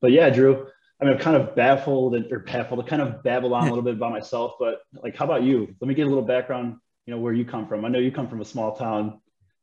but 0.02 0.12
yeah, 0.12 0.28
Drew, 0.28 0.66
I 1.00 1.04
mean, 1.04 1.14
I'm 1.14 1.18
kind 1.18 1.36
of 1.36 1.56
baffled 1.56 2.14
and, 2.14 2.30
or 2.30 2.40
baffled, 2.40 2.84
I 2.84 2.88
kind 2.88 3.02
of 3.02 3.22
babble 3.22 3.54
on 3.54 3.64
a 3.64 3.66
little 3.70 3.82
bit 3.82 3.94
about 3.94 4.12
myself, 4.12 4.54
but 4.60 4.82
like, 5.02 5.16
how 5.16 5.24
about 5.24 5.44
you? 5.44 5.74
Let 5.80 5.88
me 5.88 5.94
get 5.94 6.06
a 6.06 6.10
little 6.10 6.24
background, 6.24 6.76
you 7.06 7.14
know, 7.14 7.20
where 7.20 7.32
you 7.32 7.46
come 7.46 7.66
from. 7.66 7.86
I 7.86 7.88
know 7.88 7.98
you 7.98 8.12
come 8.12 8.28
from 8.28 8.42
a 8.42 8.44
small 8.44 8.76
town, 8.76 9.20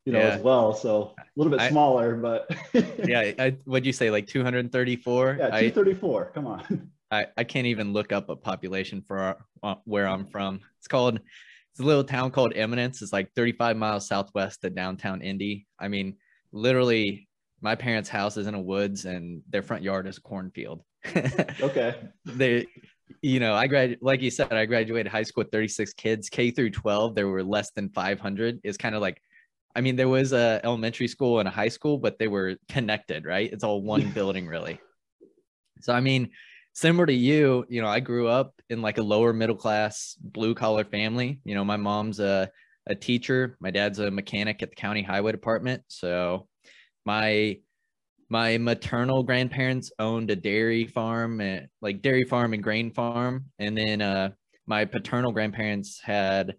you 0.09 0.13
know, 0.13 0.21
yeah. 0.21 0.33
as 0.33 0.41
well. 0.41 0.73
So 0.73 1.13
a 1.19 1.23
little 1.35 1.51
bit 1.51 1.59
I, 1.59 1.69
smaller, 1.69 2.15
but 2.15 2.49
yeah. 3.07 3.31
I, 3.37 3.55
what'd 3.65 3.85
you 3.85 3.93
say? 3.93 4.09
Like 4.09 4.25
234? 4.25 5.37
Yeah, 5.39 5.45
234. 5.45 6.29
I, 6.31 6.33
Come 6.33 6.47
on. 6.47 6.91
I, 7.11 7.27
I 7.37 7.43
can't 7.43 7.67
even 7.67 7.93
look 7.93 8.11
up 8.11 8.29
a 8.29 8.35
population 8.35 9.03
for 9.03 9.19
our, 9.19 9.37
uh, 9.61 9.75
where 9.85 10.07
I'm 10.07 10.25
from. 10.25 10.61
It's 10.79 10.87
called, 10.87 11.19
it's 11.19 11.79
a 11.79 11.83
little 11.83 12.03
town 12.03 12.31
called 12.31 12.53
Eminence. 12.55 13.03
It's 13.03 13.13
like 13.13 13.31
35 13.35 13.77
miles 13.77 14.07
southwest 14.07 14.63
of 14.63 14.73
downtown 14.73 15.21
Indy. 15.21 15.67
I 15.79 15.89
mean, 15.89 16.15
literally, 16.51 17.27
my 17.61 17.75
parents' 17.75 18.09
house 18.09 18.35
is 18.35 18.47
in 18.47 18.55
a 18.55 18.61
woods 18.61 19.05
and 19.05 19.43
their 19.47 19.61
front 19.61 19.83
yard 19.83 20.07
is 20.07 20.17
a 20.17 20.21
cornfield. 20.21 20.81
okay. 21.61 21.95
They, 22.25 22.65
you 23.21 23.39
know, 23.39 23.53
I 23.53 23.67
grad 23.67 23.97
like 24.01 24.21
you 24.21 24.31
said, 24.31 24.53
I 24.53 24.65
graduated 24.65 25.11
high 25.11 25.23
school 25.23 25.43
with 25.43 25.51
36 25.51 25.93
kids. 25.93 26.29
K 26.29 26.49
through 26.49 26.71
12, 26.71 27.13
there 27.13 27.27
were 27.27 27.43
less 27.43 27.69
than 27.71 27.89
500. 27.89 28.59
Is 28.63 28.75
kind 28.75 28.95
of 28.95 29.01
like, 29.01 29.21
I 29.75 29.81
mean, 29.81 29.95
there 29.95 30.09
was 30.09 30.33
a 30.33 30.59
elementary 30.63 31.07
school 31.07 31.39
and 31.39 31.47
a 31.47 31.51
high 31.51 31.69
school, 31.69 31.97
but 31.97 32.17
they 32.19 32.27
were 32.27 32.55
connected, 32.69 33.25
right? 33.25 33.51
It's 33.51 33.63
all 33.63 33.81
one 33.81 34.11
building, 34.13 34.47
really. 34.47 34.79
So 35.81 35.93
I 35.93 36.01
mean, 36.01 36.29
similar 36.73 37.05
to 37.05 37.13
you, 37.13 37.65
you 37.69 37.81
know, 37.81 37.87
I 37.87 37.99
grew 37.99 38.27
up 38.27 38.53
in 38.69 38.81
like 38.81 38.97
a 38.97 39.03
lower 39.03 39.33
middle 39.33 39.55
class 39.55 40.15
blue 40.21 40.55
collar 40.55 40.83
family. 40.83 41.39
You 41.43 41.55
know, 41.55 41.63
my 41.63 41.77
mom's 41.77 42.19
a, 42.19 42.49
a 42.87 42.95
teacher, 42.95 43.57
my 43.59 43.71
dad's 43.71 43.99
a 43.99 44.11
mechanic 44.11 44.61
at 44.63 44.69
the 44.69 44.75
county 44.75 45.03
highway 45.03 45.31
department. 45.31 45.83
So 45.87 46.47
my 47.05 47.57
my 48.31 48.59
maternal 48.59 49.23
grandparents 49.23 49.91
owned 49.97 50.29
a 50.29 50.35
dairy 50.35 50.85
farm 50.85 51.41
and 51.41 51.67
like 51.81 52.01
dairy 52.01 52.23
farm 52.23 52.53
and 52.53 52.63
grain 52.63 52.91
farm. 52.91 53.45
And 53.57 53.77
then 53.77 54.01
uh 54.01 54.29
my 54.67 54.85
paternal 54.85 55.31
grandparents 55.31 55.99
had 55.99 56.55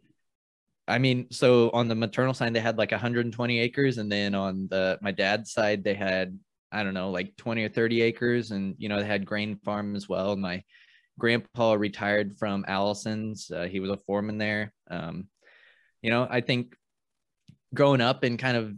I 0.90 0.98
mean, 0.98 1.28
so 1.30 1.70
on 1.70 1.88
the 1.88 1.94
maternal 1.94 2.34
side, 2.34 2.54
they 2.54 2.60
had 2.60 2.78
like 2.78 2.90
120 2.90 3.60
acres, 3.60 3.98
and 3.98 4.10
then 4.10 4.34
on 4.34 4.68
the 4.70 4.98
my 5.00 5.12
dad's 5.12 5.52
side, 5.52 5.84
they 5.84 5.94
had 5.94 6.38
I 6.72 6.82
don't 6.82 6.94
know, 6.94 7.10
like 7.10 7.36
20 7.36 7.64
or 7.64 7.68
30 7.68 8.02
acres. 8.02 8.50
And, 8.50 8.74
you 8.78 8.88
know, 8.88 9.00
they 9.00 9.06
had 9.06 9.26
grain 9.26 9.56
farm 9.64 9.96
as 9.96 10.08
well. 10.08 10.32
And 10.32 10.42
my 10.42 10.62
grandpa 11.18 11.72
retired 11.72 12.38
from 12.38 12.64
Allison's. 12.68 13.50
Uh, 13.50 13.64
he 13.64 13.80
was 13.80 13.90
a 13.90 13.96
foreman 13.96 14.38
there. 14.38 14.72
Um, 14.90 15.28
you 16.02 16.10
know, 16.10 16.26
I 16.30 16.40
think 16.40 16.74
growing 17.74 18.00
up 18.00 18.24
in 18.24 18.36
kind 18.36 18.56
of 18.56 18.72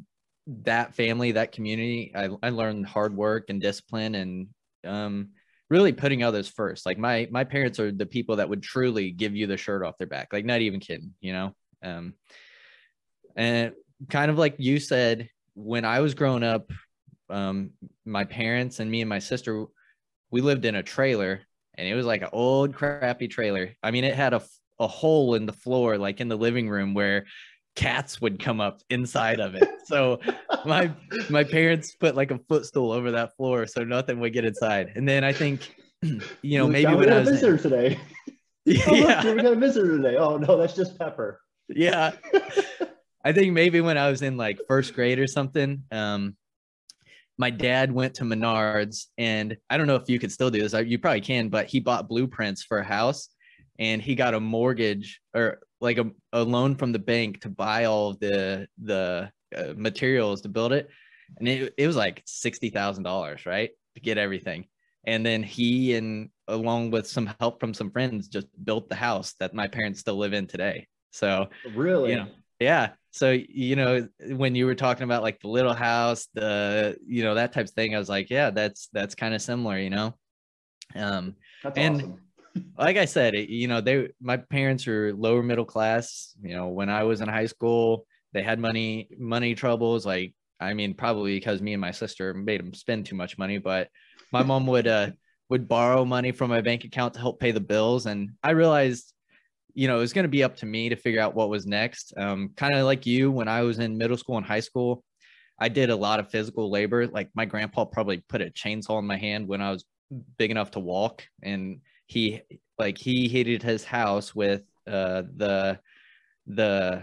that 0.65 0.95
family, 0.95 1.33
that 1.33 1.53
community, 1.53 2.13
I, 2.15 2.31
I 2.43 2.49
learned 2.51 2.87
hard 2.87 3.15
work 3.15 3.47
and 3.49 3.61
discipline 3.61 4.15
and 4.15 4.49
um, 4.85 5.31
really 5.69 5.93
putting 5.93 6.23
others 6.23 6.49
first. 6.49 6.87
Like 6.87 6.99
my, 6.99 7.29
my 7.31 7.45
parents 7.45 7.79
are 7.79 7.93
the 7.93 8.07
people 8.07 8.37
that 8.37 8.49
would 8.49 8.63
truly 8.63 9.11
give 9.11 9.37
you 9.37 9.47
the 9.47 9.57
shirt 9.57 9.85
off 9.85 9.99
their 9.99 10.07
back. 10.07 10.33
Like 10.33 10.45
not 10.45 10.63
even 10.63 10.81
kidding, 10.81 11.13
you 11.21 11.33
know? 11.33 11.55
Um, 11.83 12.15
and 13.37 13.73
kind 14.09 14.31
of 14.31 14.39
like 14.39 14.57
you 14.59 14.79
said, 14.79 15.29
when 15.55 15.85
I 15.85 16.01
was 16.01 16.15
growing 16.15 16.43
up, 16.43 16.71
um, 17.31 17.71
my 18.05 18.25
parents 18.25 18.81
and 18.81 18.91
me 18.91 19.01
and 19.01 19.09
my 19.09 19.19
sister, 19.19 19.65
we 20.31 20.41
lived 20.41 20.65
in 20.65 20.75
a 20.75 20.83
trailer 20.83 21.41
and 21.75 21.89
it 21.89 21.95
was 21.95 22.07
like 22.07 22.23
an 22.23 22.29
old 22.33 22.75
crappy 22.75 23.29
trailer. 23.29 23.75
I 23.83 23.91
mean, 23.91 24.05
it 24.05 24.15
had 24.15 24.35
a, 24.35 24.43
a 24.79 24.87
hole 24.87 25.35
in 25.35 25.47
the 25.47 25.53
floor, 25.53 25.99
like 25.99 26.21
in 26.21 26.29
the 26.29 26.37
living 26.37 26.69
room 26.69 26.95
where 26.95 27.25
cats 27.75 28.21
would 28.21 28.39
come 28.39 28.61
up 28.61 28.81
inside 28.91 29.41
of 29.41 29.55
it. 29.55 29.69
So 29.87 30.21
my 30.67 30.93
my 31.31 31.45
parents 31.45 31.95
put 31.95 32.15
like 32.15 32.31
a 32.31 32.39
footstool 32.49 32.93
over 32.93 33.13
that 33.13 33.37
floor 33.37 33.67
so 33.67 33.85
nothing 33.85 34.21
would 34.21 34.33
get 34.33 34.45
inside. 34.45 34.93
And 34.95 35.09
then 35.09 35.25
I 35.25 35.33
think, 35.33 35.75
you 36.03 36.59
know, 36.59 36.69
maybe 36.69 36.95
when 36.95 37.11
I 37.11 37.21
was 37.21 37.29
a 37.29 37.33
visitor 37.33 37.57
today. 37.59 37.99
oh, 38.87 38.95
yeah, 38.95 39.23
look, 39.23 39.37
we 39.37 39.43
got 39.43 39.53
a 39.55 39.57
visitor 39.57 39.97
today. 39.97 40.17
Oh 40.17 40.37
no, 40.37 40.57
that's 40.57 40.75
just 40.75 40.97
Pepper. 40.97 41.41
Yeah. 41.69 42.13
I 43.25 43.33
think 43.33 43.53
maybe 43.53 43.81
when 43.81 43.99
I 43.99 44.11
was 44.11 44.23
in 44.23 44.37
like 44.37 44.59
first 44.67 44.95
grade 44.95 45.19
or 45.19 45.27
something, 45.27 45.85
um, 45.93 46.37
my 47.39 47.51
dad 47.51 47.91
went 47.93 48.15
to 48.15 48.25
Menards, 48.25 49.07
and 49.17 49.57
I 49.71 49.77
don't 49.77 49.87
know 49.87 49.97
if 49.97 50.09
you 50.09 50.19
could 50.19 50.33
still 50.33 50.51
do 50.51 50.61
this. 50.61 50.75
You 50.87 50.99
probably 50.99 51.21
can, 51.23 51.49
but 51.49 51.67
he 51.67 51.81
bought 51.81 52.09
blueprints 52.09 52.63
for 52.63 52.79
a 52.79 52.85
house, 52.85 53.29
and 53.79 54.03
he 54.03 54.15
got 54.15 54.35
a 54.35 54.41
mortgage 54.41 55.21
or 55.35 55.61
like 55.81 55.99
a, 55.99 56.11
a 56.33 56.43
loan 56.43 56.75
from 56.75 56.93
the 56.93 56.99
bank 56.99 57.41
to 57.43 57.49
buy 57.49 57.85
all 57.87 58.15
the 58.15 58.69
the 58.83 59.31
uh, 59.57 59.73
materials 59.77 60.43
to 60.43 60.49
build 60.49 60.73
it, 60.73 60.89
and 61.39 61.49
it 61.49 61.75
it 61.79 61.87
was 61.87 61.97
like 61.97 62.23
sixty 62.27 62.71
thousand 62.71 63.05
dollars, 63.05 63.47
right, 63.47 63.71
to 63.95 64.01
get 64.01 64.19
everything. 64.19 64.67
And 65.05 65.27
then 65.27 65.43
he 65.43 65.95
and 65.95 66.29
along 66.47 66.91
with 66.91 67.09
some 67.09 67.33
help 67.41 67.61
from 67.61 67.75
some 67.75 67.91
friends, 67.91 68.29
just 68.29 68.47
built 68.65 68.89
the 68.89 68.95
house 68.95 69.35
that 69.41 69.55
my 69.55 69.67
parents 69.67 70.01
still 70.01 70.17
live 70.17 70.33
in 70.33 70.47
today. 70.47 70.87
So 71.13 71.49
really, 71.75 72.11
you 72.11 72.17
know, 72.17 72.27
yeah. 72.59 72.91
So 73.13 73.31
you 73.31 73.77
know, 73.77 74.09
when 74.31 74.55
you 74.55 74.67
were 74.67 74.75
talking 74.75 75.05
about 75.05 75.23
like 75.23 75.41
the 75.41 75.49
little 75.49 75.75
house, 75.75 76.27
the 76.35 76.97
you 77.07 77.23
know 77.23 77.35
that 77.35 77.53
type 77.53 77.67
of 77.67 77.71
thing, 77.71 77.95
I 77.95 77.99
was 77.99 78.09
like, 78.09 78.31
yeah, 78.31 78.51
that's 78.51 78.89
that's 78.93 79.15
kind 79.15 79.35
of 79.35 79.43
similar, 79.43 79.79
you 79.79 79.91
know. 79.91 80.15
Um, 80.95 81.37
that's 81.63 81.79
and 81.79 81.97
awesome. 81.97 82.21
like 82.79 82.97
I 82.97 83.05
said, 83.05 83.35
it, 83.35 83.49
you 83.49 83.69
know, 83.69 83.81
they 83.81 84.09
my 84.21 84.39
parents 84.39 84.89
are 84.89 85.15
lower 85.15 85.43
middle 85.43 85.65
class. 85.65 86.35
You 86.43 86.57
know, 86.57 86.69
when 86.69 86.89
I 86.89 87.05
was 87.05 87.21
in 87.21 87.29
high 87.29 87.47
school, 87.47 88.07
they 88.33 88.43
had 88.43 88.59
money 88.59 89.09
money 89.19 89.55
troubles. 89.55 90.07
Like, 90.07 90.35
I 90.59 90.75
mean, 90.75 90.95
probably 90.95 91.37
because 91.37 91.61
me 91.61 91.75
and 91.75 91.81
my 91.81 91.91
sister 91.93 92.33
made 92.35 92.61
them 92.61 92.75
spend 92.75 93.07
too 93.07 93.17
much 93.17 93.39
money, 93.39 93.59
but 93.59 93.89
my 94.33 94.43
mom 94.43 94.67
would 94.67 94.87
uh 94.87 95.11
would 95.51 95.69
borrow 95.69 96.05
money 96.07 96.33
from 96.33 96.49
my 96.49 96.63
bank 96.63 96.85
account 96.85 97.15
to 97.15 97.21
help 97.21 97.39
pay 97.39 97.51
the 97.51 97.61
bills, 97.61 98.07
and 98.07 98.31
I 98.43 98.51
realized 98.51 99.13
you 99.75 99.89
know, 99.89 99.97
it 99.97 100.01
was 100.01 100.13
going 100.13 100.25
to 100.25 100.29
be 100.29 100.45
up 100.45 100.57
to 100.57 100.67
me 100.67 100.89
to 100.89 100.97
figure 100.97 101.21
out 101.21 101.35
what 101.35 101.49
was 101.49 101.67
next. 101.67 102.13
Um, 102.17 102.51
kind 102.57 102.75
of 102.75 102.85
like 102.85 103.07
you, 103.07 103.31
when 103.31 103.49
I 103.49 103.63
was 103.63 103.79
in 103.79 103.97
middle 103.97 104.17
school 104.17 104.37
and 104.37 104.47
high 104.47 104.61
school, 104.61 105.05
I 105.59 105.69
did 105.69 105.91
a 105.91 105.97
lot 105.97 106.21
of 106.21 106.31
physical 106.31 106.71
labor. 106.71 107.07
Like 107.07 107.31
my 107.35 107.45
grandpa 107.45 107.85
probably 107.85 108.23
put 108.29 108.43
a 108.43 108.51
chainsaw 108.51 108.99
in 108.99 109.07
my 109.07 109.17
hand 109.17 109.49
when 109.49 109.63
I 109.63 109.71
was 109.71 109.85
big 110.37 110.51
enough 110.51 110.73
to 110.73 110.81
walk, 110.81 111.25
and 111.43 111.81
he 112.07 112.43
like 112.79 112.99
he 112.99 113.29
heated 113.29 113.63
his 113.63 113.85
house 113.85 114.35
with 114.35 114.63
uh 114.87 115.23
the 115.37 115.79
the 116.47 117.03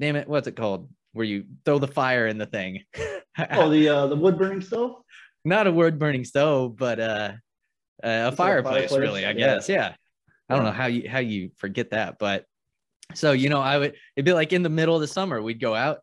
damn 0.00 0.16
it, 0.16 0.28
what's 0.28 0.48
it 0.48 0.56
called? 0.56 0.88
Where 1.12 1.24
you 1.24 1.44
throw 1.64 1.78
the 1.78 1.88
fire 1.88 2.26
in 2.26 2.38
the 2.38 2.46
thing. 2.46 2.82
oh, 3.52 3.70
the 3.70 3.88
uh, 3.94 4.06
the 4.08 4.16
wood 4.16 4.38
burning 4.38 4.60
stove. 4.60 4.96
Not 5.44 5.66
a 5.66 5.72
wood 5.72 5.98
burning 5.98 6.24
stove, 6.24 6.76
but 6.76 6.98
uh, 6.98 7.32
a 8.02 8.32
fireplace, 8.32 8.90
fireplace, 8.90 8.98
really. 8.98 9.26
I 9.26 9.34
guess, 9.34 9.68
yeah. 9.68 9.76
yeah. 9.76 9.94
I 10.48 10.56
don't 10.56 10.64
know 10.64 10.72
how 10.72 10.86
you 10.86 11.08
how 11.08 11.20
you 11.20 11.50
forget 11.56 11.90
that, 11.90 12.16
but 12.18 12.44
so 13.14 13.32
you 13.32 13.48
know, 13.48 13.60
I 13.60 13.78
would 13.78 13.94
it'd 14.16 14.24
be 14.24 14.32
like 14.32 14.52
in 14.52 14.62
the 14.62 14.68
middle 14.68 14.94
of 14.94 15.00
the 15.00 15.06
summer, 15.06 15.40
we'd 15.42 15.60
go 15.60 15.74
out 15.74 15.98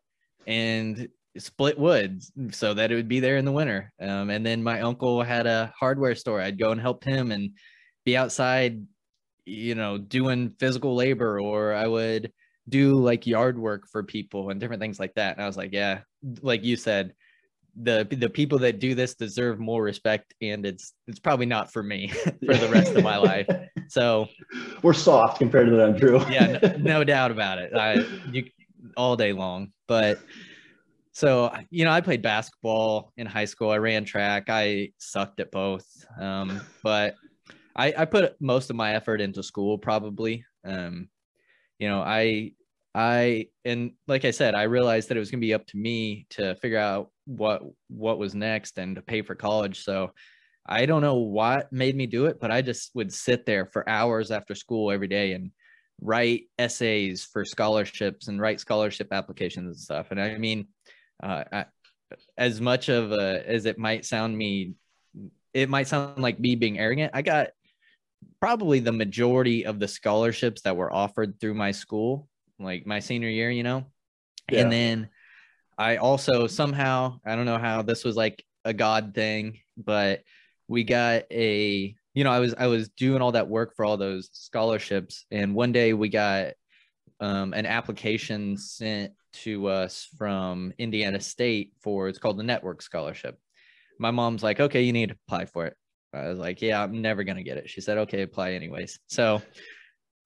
and 0.46 1.08
split 1.38 1.78
wood 1.78 2.22
so 2.50 2.74
that 2.74 2.92
it 2.92 2.94
would 2.94 3.08
be 3.08 3.20
there 3.20 3.36
in 3.36 3.44
the 3.44 3.52
winter. 3.52 3.92
Um, 4.00 4.30
and 4.30 4.44
then 4.44 4.62
my 4.62 4.80
uncle 4.82 5.22
had 5.22 5.46
a 5.46 5.72
hardware 5.78 6.14
store. 6.14 6.40
I'd 6.40 6.58
go 6.58 6.72
and 6.72 6.80
help 6.80 7.04
him 7.04 7.30
and 7.30 7.52
be 8.04 8.16
outside, 8.16 8.84
you 9.44 9.74
know, 9.74 9.98
doing 9.98 10.54
physical 10.58 10.94
labor, 10.94 11.40
or 11.40 11.72
I 11.72 11.86
would 11.86 12.32
do 12.68 13.00
like 13.00 13.26
yard 13.26 13.58
work 13.58 13.88
for 13.90 14.02
people 14.02 14.50
and 14.50 14.60
different 14.60 14.82
things 14.82 15.00
like 15.00 15.14
that. 15.14 15.36
And 15.36 15.42
I 15.42 15.46
was 15.46 15.56
like, 15.56 15.72
yeah, 15.72 16.00
like 16.42 16.64
you 16.64 16.76
said, 16.76 17.14
the 17.80 18.06
the 18.10 18.28
people 18.28 18.58
that 18.58 18.80
do 18.80 18.94
this 18.94 19.14
deserve 19.14 19.58
more 19.58 19.82
respect 19.82 20.34
and 20.42 20.66
it's 20.66 20.92
it's 21.06 21.18
probably 21.18 21.46
not 21.46 21.72
for 21.72 21.82
me 21.82 22.08
for 22.44 22.54
the 22.54 22.68
rest 22.70 22.94
of 22.94 23.02
my 23.02 23.16
life 23.16 23.46
so 23.88 24.28
we're 24.82 24.92
soft 24.92 25.38
compared 25.38 25.68
to 25.68 25.76
them 25.76 25.96
drew. 25.96 26.20
Yeah 26.30 26.58
no, 26.62 26.76
no, 26.78 27.04
doubt 27.04 27.30
about 27.30 27.58
it. 27.58 27.74
I 27.74 28.04
you 28.30 28.44
all 28.96 29.16
day 29.16 29.32
long. 29.32 29.72
But 29.86 30.20
so 31.12 31.54
you 31.70 31.84
know 31.84 31.90
i 31.90 32.00
played 32.00 32.22
basketball 32.22 33.12
in 33.16 33.26
high 33.26 33.44
school. 33.44 33.70
I 33.70 33.78
ran 33.78 34.04
track. 34.04 34.44
I 34.48 34.92
sucked 34.98 35.40
at 35.40 35.50
both. 35.50 35.86
Um, 36.18 36.60
but 36.82 37.14
I, 37.74 37.94
I 37.96 38.04
put 38.04 38.40
most 38.40 38.70
of 38.70 38.76
my 38.76 38.94
effort 38.94 39.20
into 39.20 39.42
school 39.42 39.78
probably. 39.78 40.44
Um, 40.64 41.08
you 41.78 41.88
know 41.88 42.00
i 42.00 42.52
I 42.94 43.46
and 43.64 43.92
like 44.06 44.24
I 44.24 44.32
said, 44.32 44.54
I 44.54 44.64
realized 44.64 45.08
that 45.08 45.16
it 45.16 45.20
was 45.20 45.30
going 45.30 45.40
to 45.40 45.46
be 45.46 45.54
up 45.54 45.66
to 45.68 45.76
me 45.76 46.26
to 46.30 46.54
figure 46.56 46.78
out 46.78 47.10
what 47.24 47.62
what 47.88 48.18
was 48.18 48.34
next 48.34 48.78
and 48.78 48.96
to 48.96 49.02
pay 49.02 49.22
for 49.22 49.34
college. 49.34 49.82
So 49.82 50.12
I 50.66 50.86
don't 50.86 51.02
know 51.02 51.16
what 51.16 51.72
made 51.72 51.96
me 51.96 52.06
do 52.06 52.26
it, 52.26 52.38
but 52.40 52.50
I 52.50 52.62
just 52.62 52.90
would 52.94 53.12
sit 53.12 53.46
there 53.46 53.66
for 53.66 53.88
hours 53.88 54.30
after 54.30 54.54
school 54.54 54.90
every 54.90 55.08
day 55.08 55.32
and 55.32 55.50
write 56.00 56.44
essays 56.58 57.24
for 57.24 57.44
scholarships 57.44 58.28
and 58.28 58.40
write 58.40 58.60
scholarship 58.60 59.12
applications 59.12 59.66
and 59.66 59.76
stuff. 59.76 60.10
And 60.10 60.20
I 60.20 60.38
mean, 60.38 60.68
uh, 61.22 61.44
I, 61.52 61.64
as 62.36 62.60
much 62.60 62.88
of 62.88 63.12
a, 63.12 63.48
as 63.48 63.66
it 63.66 63.78
might 63.78 64.04
sound 64.04 64.36
me, 64.36 64.74
it 65.52 65.68
might 65.68 65.88
sound 65.88 66.22
like 66.22 66.38
me 66.38 66.54
being 66.54 66.78
arrogant. 66.78 67.12
I 67.14 67.22
got 67.22 67.48
probably 68.40 68.80
the 68.80 68.92
majority 68.92 69.66
of 69.66 69.78
the 69.78 69.88
scholarships 69.88 70.62
that 70.62 70.76
were 70.76 70.92
offered 70.92 71.40
through 71.40 71.54
my 71.54 71.72
school 71.72 72.28
like 72.58 72.86
my 72.86 73.00
senior 73.00 73.28
year, 73.28 73.50
you 73.50 73.62
know? 73.62 73.86
Yeah. 74.50 74.60
And 74.60 74.72
then 74.72 75.08
I 75.76 75.96
also 75.96 76.46
somehow, 76.46 77.18
I 77.24 77.36
don't 77.36 77.46
know 77.46 77.58
how 77.58 77.82
this 77.82 78.04
was 78.04 78.16
like 78.16 78.44
a 78.64 78.72
God 78.72 79.14
thing, 79.14 79.58
but 79.76 80.22
we 80.68 80.84
got 80.84 81.24
a, 81.30 81.94
you 82.14 82.24
know, 82.24 82.30
I 82.30 82.38
was, 82.40 82.54
I 82.58 82.66
was 82.66 82.88
doing 82.90 83.22
all 83.22 83.32
that 83.32 83.48
work 83.48 83.74
for 83.74 83.84
all 83.84 83.96
those 83.96 84.30
scholarships. 84.32 85.26
And 85.30 85.54
one 85.54 85.72
day 85.72 85.92
we 85.92 86.08
got 86.08 86.52
um, 87.20 87.52
an 87.52 87.66
application 87.66 88.56
sent 88.56 89.12
to 89.32 89.68
us 89.68 90.08
from 90.18 90.72
Indiana 90.78 91.20
State 91.20 91.72
for, 91.80 92.08
it's 92.08 92.18
called 92.18 92.38
the 92.38 92.42
Network 92.42 92.82
Scholarship. 92.82 93.38
My 93.98 94.10
mom's 94.10 94.42
like, 94.42 94.60
okay, 94.60 94.82
you 94.82 94.92
need 94.92 95.10
to 95.10 95.16
apply 95.26 95.46
for 95.46 95.66
it. 95.66 95.76
I 96.14 96.28
was 96.28 96.38
like, 96.38 96.60
yeah, 96.60 96.82
I'm 96.82 97.00
never 97.00 97.24
going 97.24 97.38
to 97.38 97.42
get 97.42 97.56
it. 97.56 97.70
She 97.70 97.80
said, 97.80 97.98
okay, 97.98 98.22
apply 98.22 98.52
anyways. 98.52 98.98
So 99.06 99.40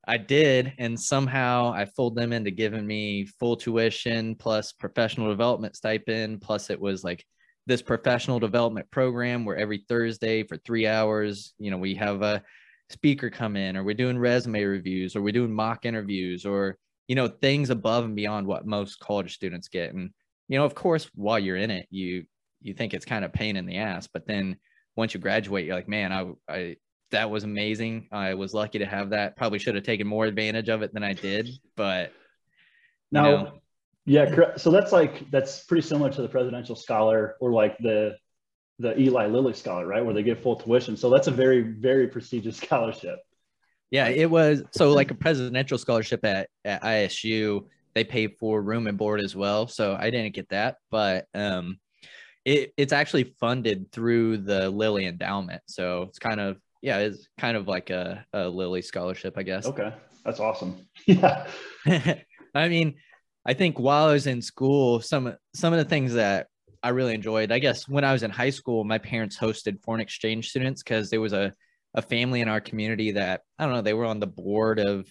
I 0.09 0.17
did, 0.17 0.73
and 0.79 0.99
somehow 0.99 1.73
I 1.73 1.85
fooled 1.85 2.17
them 2.17 2.33
into 2.33 2.51
giving 2.51 2.87
me 2.87 3.27
full 3.39 3.57
tuition 3.57 4.35
plus 4.35 4.73
professional 4.73 5.29
development 5.29 5.77
stipend. 5.77 6.41
Plus, 6.41 6.71
it 6.71 6.81
was 6.81 7.05
like 7.05 7.25
this 7.67 7.83
professional 7.83 8.39
development 8.39 8.91
program 8.91 9.45
where 9.45 9.57
every 9.57 9.85
Thursday 9.89 10.45
for 10.45 10.57
three 10.59 10.87
hours, 10.87 11.55
you 11.59 11.71
know, 11.71 11.79
we 11.79 11.95
have 11.95 12.23
a 12.23 12.43
speaker 12.91 13.29
come 13.29 13.57
in, 13.57 13.77
or 13.77 13.85
we're 13.85 13.95
doing 13.95 14.19
resume 14.19 14.63
reviews, 14.63 15.17
or 15.17 15.23
we're 15.23 15.33
doing 15.33 15.53
mock 15.53 15.85
interviews, 15.85 16.47
or 16.47 16.79
you 17.09 17.15
know, 17.17 17.29
things 17.29 17.71
above 17.71 18.05
and 18.05 18.17
beyond 18.17 18.47
what 18.47 18.67
most 18.67 19.01
college 19.01 19.35
students 19.35 19.69
get. 19.69 19.95
And 19.95 20.11
you 20.49 20.59
know, 20.59 20.65
of 20.65 20.75
course, 20.75 21.11
while 21.15 21.39
you're 21.39 21.57
in 21.57 21.71
it, 21.71 21.87
you 21.91 22.25
you 22.63 22.75
think 22.75 22.95
it's 22.95 23.05
kind 23.05 23.25
of 23.25 23.33
pain 23.33 23.57
in 23.57 23.67
the 23.67 23.79
ass, 23.79 24.09
but 24.13 24.27
then 24.27 24.57
once 24.97 25.13
you 25.13 25.21
graduate, 25.21 25.67
you're 25.67 25.77
like, 25.77 25.89
man, 25.89 26.13
I 26.13 26.33
I 26.49 26.77
that 27.11 27.31
was 27.31 27.45
amazing. 27.45 28.09
I 28.13 28.35
was 28.35 28.55
lucky 28.55 28.79
to 28.79 28.87
have 28.87 29.11
that. 29.11 29.37
Probably 29.37 29.59
should 29.59 29.75
have 29.75 29.85
taken 29.85 30.07
more 30.07 30.27
advantage 30.27 30.69
of 30.69 30.83
it 30.83 30.93
than 30.93 31.03
I 31.03 31.13
did, 31.13 31.49
but 31.77 32.13
now, 33.11 33.23
know. 33.23 33.61
Yeah, 34.07 34.33
correct. 34.33 34.61
So 34.61 34.71
that's 34.71 34.93
like 34.93 35.29
that's 35.31 35.65
pretty 35.65 35.87
similar 35.87 36.11
to 36.11 36.23
the 36.23 36.29
presidential 36.29 36.77
scholar 36.77 37.37
or 37.41 37.53
like 37.53 37.77
the 37.79 38.17
the 38.79 38.99
Eli 38.99 39.27
Lilly 39.27 39.53
scholar, 39.53 39.87
right, 39.87 40.05
where 40.05 40.15
they 40.15 40.23
get 40.23 40.43
full 40.43 40.57
tuition. 40.57 40.97
So 40.97 41.11
that's 41.11 41.27
a 41.27 41.33
very 41.33 41.61
very 41.61 42.07
prestigious 42.07 42.57
scholarship. 42.63 43.19
Yeah, 43.91 44.09
it 44.09 44.31
was 44.31 44.63
so 44.71 44.93
like 44.93 45.11
a 45.11 45.15
presidential 45.15 45.79
scholarship 45.79 46.25
at, 46.25 46.49
at 46.65 46.83
ISU. 46.83 47.67
They 47.95 48.05
pay 48.05 48.29
for 48.29 48.63
room 48.63 48.87
and 48.87 48.99
board 48.99 49.21
as 49.21 49.35
well, 49.35 49.67
so 49.67 49.97
I 49.99 50.11
didn't 50.11 50.35
get 50.35 50.49
that, 50.51 50.77
but 50.91 51.27
um, 51.35 51.79
it, 52.45 52.73
it's 52.77 52.93
actually 52.93 53.35
funded 53.41 53.91
through 53.91 54.39
the 54.39 54.69
Lilly 54.71 55.07
Endowment. 55.07 55.63
So 55.67 56.03
it's 56.03 56.19
kind 56.19 56.41
of 56.41 56.59
yeah, 56.83 56.99
it's 56.99 57.29
kind 57.39 57.57
of 57.57 57.67
like 57.67 57.91
a, 57.91 58.25
a 58.33 58.49
Lilly 58.49 58.83
scholarship, 58.83 59.35
I 59.37 59.43
guess. 59.43 59.67
Okay, 59.67 59.93
that's 60.25 60.39
awesome. 60.39 60.87
Yeah. 61.07 61.47
I 62.55 62.69
mean, 62.69 62.95
I 63.47 63.55
think 63.55 63.79
while 63.79 64.09
I 64.09 64.13
was 64.13 64.27
in 64.27 64.43
school, 64.43 65.01
some 65.01 65.37
some 65.55 65.73
of 65.73 65.79
the 65.79 65.85
things 65.85 66.15
that 66.15 66.49
I 66.83 66.89
really 66.91 67.15
enjoyed, 67.15 67.53
I 67.53 67.61
guess, 67.61 67.89
when 67.89 68.05
I 68.05 68.13
was 68.13 68.25
in 68.25 68.31
high 68.31 68.51
school, 68.51 68.83
my 68.85 68.99
parents 68.99 69.39
hosted 69.39 69.81
foreign 69.83 70.01
exchange 70.01 70.51
students 70.51 70.83
because 70.83 71.11
there 71.11 71.21
was 71.21 71.33
a 71.33 71.53
a 71.95 72.03
family 72.03 72.41
in 72.41 72.49
our 72.49 72.61
community 72.61 73.13
that 73.13 73.43
I 73.59 73.65
don't 73.65 73.75
know, 73.75 73.83
they 73.83 73.95
were 73.95 74.05
on 74.05 74.21
the 74.21 74.27
board 74.27 74.81
of, 74.81 75.07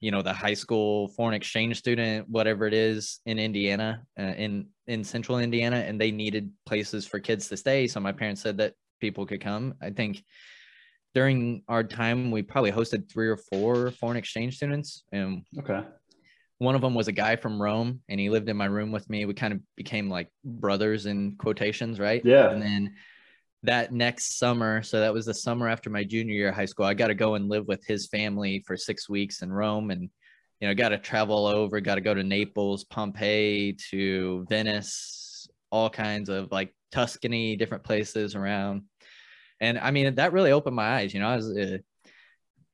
you 0.00 0.10
know, 0.10 0.22
the 0.22 0.34
high 0.34 0.54
school 0.54 1.08
foreign 1.08 1.34
exchange 1.34 1.78
student, 1.78 2.28
whatever 2.28 2.66
it 2.66 2.74
is 2.74 3.20
in 3.24 3.38
Indiana, 3.38 4.02
uh, 4.20 4.34
in 4.36 4.68
in 4.86 5.02
central 5.02 5.38
Indiana, 5.38 5.76
and 5.76 5.98
they 5.98 6.10
needed 6.10 6.50
places 6.66 7.06
for 7.06 7.20
kids 7.20 7.48
to 7.48 7.56
stay. 7.56 7.86
So 7.86 8.00
my 8.00 8.12
parents 8.12 8.42
said 8.42 8.58
that 8.58 8.74
people 9.00 9.24
could 9.24 9.40
come. 9.40 9.74
I 9.80 9.90
think 9.90 10.22
during 11.14 11.62
our 11.68 11.84
time, 11.84 12.30
we 12.30 12.42
probably 12.42 12.72
hosted 12.72 13.10
three 13.10 13.28
or 13.28 13.36
four 13.36 13.90
foreign 13.92 14.16
exchange 14.16 14.56
students. 14.56 15.04
And 15.12 15.44
okay. 15.58 15.82
One 16.62 16.74
of 16.74 16.80
them 16.80 16.94
was 16.94 17.08
a 17.08 17.12
guy 17.12 17.36
from 17.36 17.60
Rome 17.60 18.00
and 18.08 18.20
he 18.20 18.30
lived 18.30 18.48
in 18.48 18.56
my 18.56 18.66
room 18.66 18.92
with 18.92 19.08
me. 19.10 19.24
We 19.24 19.34
kind 19.34 19.52
of 19.52 19.60
became 19.76 20.08
like 20.08 20.28
brothers 20.44 21.06
in 21.06 21.36
quotations, 21.36 21.98
right? 21.98 22.22
Yeah. 22.24 22.50
And 22.50 22.62
then 22.62 22.94
that 23.64 23.92
next 23.92 24.38
summer, 24.38 24.82
so 24.82 25.00
that 25.00 25.12
was 25.12 25.26
the 25.26 25.34
summer 25.34 25.68
after 25.68 25.90
my 25.90 26.04
junior 26.04 26.34
year 26.34 26.48
of 26.48 26.54
high 26.54 26.66
school, 26.66 26.86
I 26.86 26.94
got 26.94 27.08
to 27.08 27.14
go 27.14 27.34
and 27.34 27.48
live 27.48 27.66
with 27.66 27.84
his 27.86 28.06
family 28.06 28.62
for 28.66 28.76
six 28.76 29.08
weeks 29.08 29.42
in 29.42 29.52
Rome 29.52 29.90
and 29.90 30.08
you 30.60 30.68
know, 30.68 30.74
got 30.74 30.90
to 30.90 30.98
travel 30.98 31.46
over, 31.46 31.80
got 31.80 31.96
to 31.96 32.00
go 32.00 32.14
to 32.14 32.22
Naples, 32.22 32.84
Pompeii, 32.84 33.76
to 33.90 34.46
Venice, 34.48 35.48
all 35.70 35.90
kinds 35.90 36.28
of 36.28 36.52
like 36.52 36.72
Tuscany, 36.92 37.56
different 37.56 37.82
places 37.82 38.36
around 38.36 38.82
and 39.62 39.78
I 39.78 39.92
mean 39.92 40.16
that 40.16 40.32
really 40.32 40.52
opened 40.52 40.76
my 40.76 40.96
eyes. 40.96 41.14
You 41.14 41.20
know, 41.20 41.28
I 41.28 41.36
was 41.36 41.56
uh, 41.56 41.78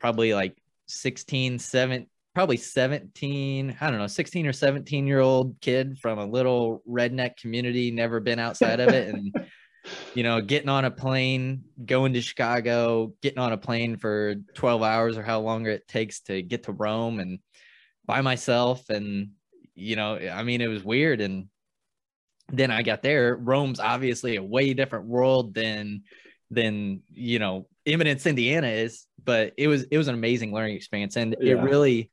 probably 0.01 0.33
like 0.35 0.57
16, 0.87 1.59
7, 1.59 2.07
probably 2.39 2.57
17, 2.57 3.77
I 3.81 3.91
don't 3.91 3.99
know, 3.99 4.07
16 4.07 4.47
or 4.47 4.53
17 4.53 5.09
year 5.09 5.19
old 5.19 5.61
kid 5.61 5.99
from 5.99 6.21
a 6.21 6.25
little 6.25 6.85
redneck 6.89 7.37
community, 7.37 7.91
never 7.91 8.21
been 8.21 8.39
outside 8.39 8.79
of 8.79 8.91
it. 8.91 9.13
And 9.13 9.35
you 10.15 10.23
know, 10.23 10.41
getting 10.41 10.69
on 10.69 10.85
a 10.85 10.91
plane, 10.93 11.65
going 11.85 12.13
to 12.13 12.21
Chicago, 12.21 13.13
getting 13.23 13.41
on 13.41 13.53
a 13.53 13.57
plane 13.57 13.97
for 13.97 14.37
12 14.55 14.83
hours 14.85 15.19
or 15.19 15.25
how 15.25 15.41
long 15.41 15.67
it 15.67 15.89
takes 15.89 16.21
to 16.21 16.41
get 16.41 16.63
to 16.63 16.73
Rome 16.73 17.19
and 17.19 17.41
by 18.07 18.21
myself. 18.21 18.89
And, 18.89 19.31
you 19.75 19.97
know, 19.97 20.15
I 20.17 20.45
mean, 20.45 20.61
it 20.61 20.69
was 20.69 20.85
weird. 20.85 21.21
And 21.21 21.49
then 22.53 22.71
I 22.71 22.83
got 22.83 23.03
there. 23.03 23.35
Rome's 23.35 23.81
obviously 23.81 24.37
a 24.37 24.45
way 24.45 24.75
different 24.75 25.07
world 25.07 25.55
than, 25.55 26.05
than, 26.53 27.03
you 27.13 27.41
know, 27.41 27.67
Eminence, 27.85 28.27
Indiana 28.27 28.69
is, 28.69 29.07
but 29.25 29.55
it 29.57 29.67
was, 29.67 29.83
it 29.91 29.99
was 29.99 30.07
an 30.07 30.15
amazing 30.15 30.53
learning 30.53 30.77
experience. 30.77 31.17
And 31.17 31.35
Yeah. 31.41 31.55
it 31.55 31.63
really, 31.63 32.13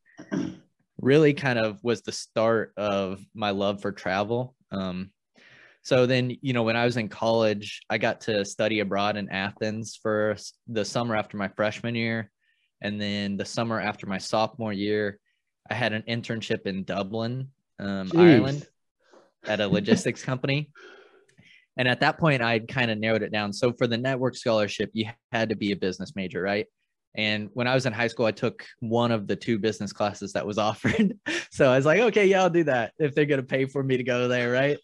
really 1.00 1.34
kind 1.34 1.60
of 1.60 1.84
was 1.84 2.02
the 2.02 2.12
start 2.12 2.74
of 2.78 3.24
my 3.34 3.52
love 3.52 3.82
for 3.82 3.92
travel. 3.92 4.56
Um, 4.72 5.12
so 5.84 6.08
then, 6.08 6.36
you 6.42 6.54
know, 6.54 6.64
when 6.64 6.76
I 6.76 6.86
was 6.86 6.98
in 6.98 7.10
college, 7.10 7.82
I 7.90 8.00
got 8.00 8.22
to 8.22 8.44
study 8.44 8.80
abroad 8.80 9.18
in 9.18 9.30
Athens 9.30 10.00
for 10.02 10.36
the 10.68 10.84
summer 10.84 11.16
after 11.16 11.38
my 11.38 11.48
freshman 11.50 11.94
year. 11.94 12.32
And 12.82 13.00
then 13.00 13.38
the 13.38 13.46
summer 13.46 13.80
after 13.80 14.08
my 14.08 14.18
sophomore 14.18 14.74
year, 14.74 15.20
I 15.70 15.76
had 15.76 15.94
an 15.94 16.04
internship 16.08 16.66
in 16.66 16.86
Dublin, 16.86 17.50
um, 17.80 18.12
Ireland, 18.16 18.68
at 19.46 19.60
a 19.60 19.68
logistics 19.68 20.24
company. 20.26 20.72
And 21.78 21.88
at 21.88 22.00
that 22.00 22.18
point, 22.18 22.42
I'd 22.42 22.68
kind 22.68 22.90
of 22.90 22.98
narrowed 22.98 23.22
it 23.22 23.32
down. 23.32 23.54
So 23.54 23.74
for 23.74 23.86
the 23.86 23.98
network 23.98 24.36
scholarship, 24.36 24.90
you 24.94 25.10
had 25.32 25.50
to 25.50 25.56
be 25.56 25.72
a 25.72 25.76
business 25.76 26.14
major, 26.16 26.42
right? 26.42 26.66
And 27.18 27.50
when 27.54 27.68
I 27.68 27.74
was 27.74 27.86
in 27.86 27.94
high 27.94 28.08
school, 28.08 28.26
I 28.26 28.32
took 28.32 28.66
one 28.80 29.12
of 29.12 29.26
the 29.28 29.36
two 29.36 29.58
business 29.58 29.94
classes 29.94 30.34
that 30.34 30.46
was 30.46 30.58
offered. 30.70 31.18
so 31.52 31.72
I 31.72 31.78
was 31.78 31.86
like, 31.86 32.00
okay, 32.02 32.26
yeah, 32.28 32.42
I'll 32.44 32.50
do 32.50 32.64
that 32.66 32.94
if 33.00 33.16
they're 33.16 33.26
going 33.26 33.40
to 33.42 33.46
pay 33.48 33.66
for 33.66 33.82
me 33.84 33.98
to 33.98 34.04
go 34.04 34.28
there, 34.28 34.52
right? 34.52 34.78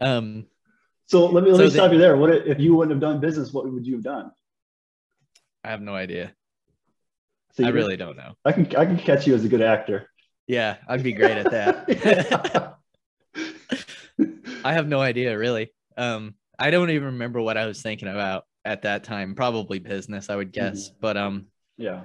Um, 0.00 0.46
So 1.06 1.26
let 1.26 1.44
me 1.44 1.50
let 1.50 1.56
So 1.58 1.62
me 1.64 1.68
the- 1.68 1.74
stop 1.74 1.92
you 1.92 1.98
there. 1.98 2.16
What 2.16 2.30
if 2.34 2.46
if 2.46 2.58
you 2.60 2.74
wouldn't 2.74 2.92
have 2.92 3.00
done 3.00 3.20
business? 3.20 3.52
What 3.52 3.70
would 3.70 3.86
you 3.86 3.94
have 3.94 4.02
done? 4.04 4.30
I 5.62 5.70
have 5.70 5.80
no 5.80 5.94
idea. 5.94 6.32
So 7.52 7.64
I 7.64 7.68
really 7.68 7.96
don't 7.96 8.16
know. 8.16 8.34
I 8.44 8.50
can 8.52 8.66
I 8.76 8.84
can 8.84 8.96
catch 8.98 9.26
you 9.26 9.34
as 9.34 9.44
a 9.44 9.48
good 9.48 9.62
actor. 9.62 10.08
Yeah, 10.48 10.76
I'd 10.88 11.02
be 11.04 11.12
great 11.12 11.38
at 11.38 11.50
that. 11.52 12.76
I 14.64 14.72
have 14.72 14.88
no 14.88 15.00
idea, 15.00 15.38
really. 15.38 15.72
Um, 15.96 16.34
I 16.58 16.70
don't 16.70 16.90
even 16.90 17.04
remember 17.14 17.40
what 17.40 17.56
I 17.56 17.66
was 17.66 17.80
thinking 17.82 18.08
about 18.08 18.44
at 18.64 18.82
that 18.82 19.04
time. 19.04 19.34
Probably 19.34 19.78
business, 19.78 20.30
I 20.30 20.36
would 20.36 20.52
guess. 20.52 20.90
But 21.00 21.16
um, 21.16 21.46
yeah. 21.76 22.02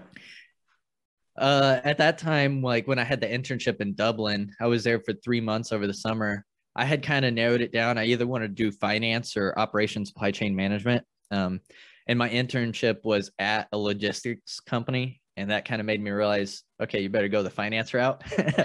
uh, 1.37 1.79
at 1.83 1.97
that 1.99 2.17
time, 2.17 2.61
like 2.61 2.87
when 2.87 2.99
I 2.99 3.03
had 3.03 3.21
the 3.21 3.27
internship 3.27 3.81
in 3.81 3.95
Dublin, 3.95 4.53
I 4.59 4.67
was 4.67 4.83
there 4.83 4.99
for 4.99 5.13
three 5.13 5.41
months 5.41 5.71
over 5.71 5.87
the 5.87 5.93
summer. 5.93 6.45
I 6.75 6.85
had 6.85 7.03
kind 7.03 7.25
of 7.25 7.33
narrowed 7.33 7.61
it 7.61 7.73
down. 7.73 7.97
I 7.97 8.05
either 8.05 8.27
want 8.27 8.43
to 8.43 8.47
do 8.47 8.71
finance 8.71 9.35
or 9.35 9.53
operations 9.57 10.09
supply 10.09 10.31
chain 10.31 10.55
management. 10.55 11.05
Um, 11.31 11.61
and 12.07 12.17
my 12.17 12.29
internship 12.29 13.03
was 13.03 13.31
at 13.39 13.67
a 13.71 13.77
logistics 13.77 14.59
company. 14.59 15.21
And 15.37 15.51
that 15.51 15.65
kind 15.65 15.79
of 15.79 15.85
made 15.85 16.01
me 16.01 16.11
realize, 16.11 16.63
okay, 16.81 17.01
you 17.01 17.09
better 17.09 17.29
go 17.29 17.43
the 17.43 17.49
finance 17.49 17.93
route. 17.93 18.21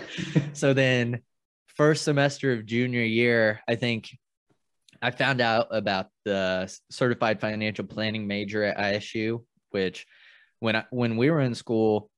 so 0.55 0.73
then, 0.73 1.21
first 1.77 2.03
semester 2.05 2.53
of 2.53 2.67
junior 2.67 3.03
year, 3.03 3.61
I 3.69 3.75
think 3.77 4.11
I 5.05 5.11
found 5.11 5.43
out 5.43 5.67
about 5.71 6.07
the 6.25 6.75
certified 6.91 7.39
financial 7.39 7.85
planning 7.85 8.27
major 8.27 8.65
at 8.65 8.79
ISU, 8.79 9.45
which 9.69 10.07
when 10.61 10.77
I, 10.77 10.85
when 10.89 11.19
we 11.19 11.31
were 11.31 11.43
in 11.43 11.55
school, 11.55 12.09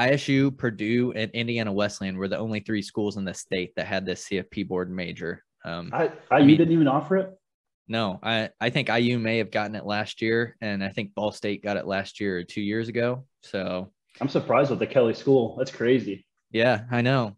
ISU, 0.00 0.56
Purdue, 0.56 1.12
and 1.12 1.30
Indiana 1.32 1.70
Wesleyan 1.70 2.16
were 2.16 2.28
the 2.28 2.38
only 2.38 2.60
three 2.60 2.80
schools 2.80 3.18
in 3.18 3.26
the 3.26 3.34
state 3.34 3.74
that 3.76 3.86
had 3.86 4.06
this 4.06 4.26
CFP 4.26 4.66
board 4.66 4.90
major. 4.90 5.44
Um, 5.66 5.90
I, 5.92 6.10
I 6.30 6.42
mean- 6.42 6.56
didn't 6.56 6.72
even 6.72 6.88
offer 6.88 7.18
it. 7.18 7.38
no, 7.86 8.18
I, 8.22 8.48
I 8.58 8.70
think 8.70 8.88
IU 8.88 9.18
may 9.18 9.36
have 9.36 9.50
gotten 9.50 9.76
it 9.76 9.84
last 9.84 10.22
year, 10.22 10.56
and 10.62 10.82
I 10.82 10.88
think 10.88 11.14
Ball 11.14 11.32
State 11.32 11.62
got 11.62 11.76
it 11.76 11.86
last 11.86 12.18
year 12.18 12.38
or 12.38 12.44
two 12.44 12.62
years 12.62 12.88
ago. 12.88 13.26
So 13.42 13.92
I'm 14.22 14.30
surprised 14.30 14.70
with 14.70 14.78
the 14.78 14.86
Kelley 14.86 15.12
School. 15.12 15.54
That's 15.58 15.70
crazy. 15.70 16.24
yeah, 16.50 16.84
I 16.90 17.02
know. 17.02 17.36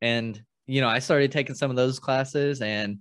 And 0.00 0.40
you 0.68 0.80
know, 0.82 0.88
I 0.88 1.00
started 1.00 1.32
taking 1.32 1.56
some 1.56 1.70
of 1.70 1.76
those 1.76 1.98
classes, 1.98 2.62
and 2.62 2.98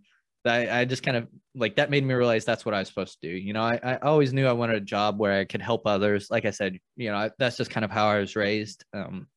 I, 0.47 0.81
I 0.81 0.85
just 0.85 1.03
kind 1.03 1.17
of 1.17 1.27
like 1.55 1.75
that 1.75 1.89
made 1.89 2.03
me 2.03 2.13
realize 2.13 2.45
that's 2.45 2.65
what 2.65 2.73
I 2.73 2.79
was 2.79 2.87
supposed 2.87 3.19
to 3.21 3.27
do. 3.29 3.35
You 3.35 3.53
know, 3.53 3.61
I, 3.61 3.79
I 3.83 3.97
always 3.97 4.33
knew 4.33 4.47
I 4.47 4.53
wanted 4.53 4.75
a 4.75 4.81
job 4.81 5.19
where 5.19 5.39
I 5.39 5.45
could 5.45 5.61
help 5.61 5.87
others. 5.87 6.29
Like 6.29 6.45
I 6.45 6.51
said, 6.51 6.79
you 6.95 7.11
know, 7.11 7.17
I, 7.17 7.31
that's 7.37 7.57
just 7.57 7.71
kind 7.71 7.85
of 7.85 7.91
how 7.91 8.07
I 8.07 8.19
was 8.19 8.35
raised. 8.35 8.83
Um, 8.93 9.27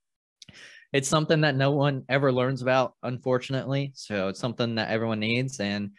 it's 0.92 1.08
something 1.08 1.42
that 1.42 1.54
no 1.54 1.72
one 1.72 2.04
ever 2.08 2.32
learns 2.32 2.62
about, 2.62 2.94
unfortunately. 3.02 3.92
So 3.94 4.28
it's 4.28 4.40
something 4.40 4.76
that 4.76 4.90
everyone 4.90 5.20
needs, 5.20 5.60
and 5.60 5.90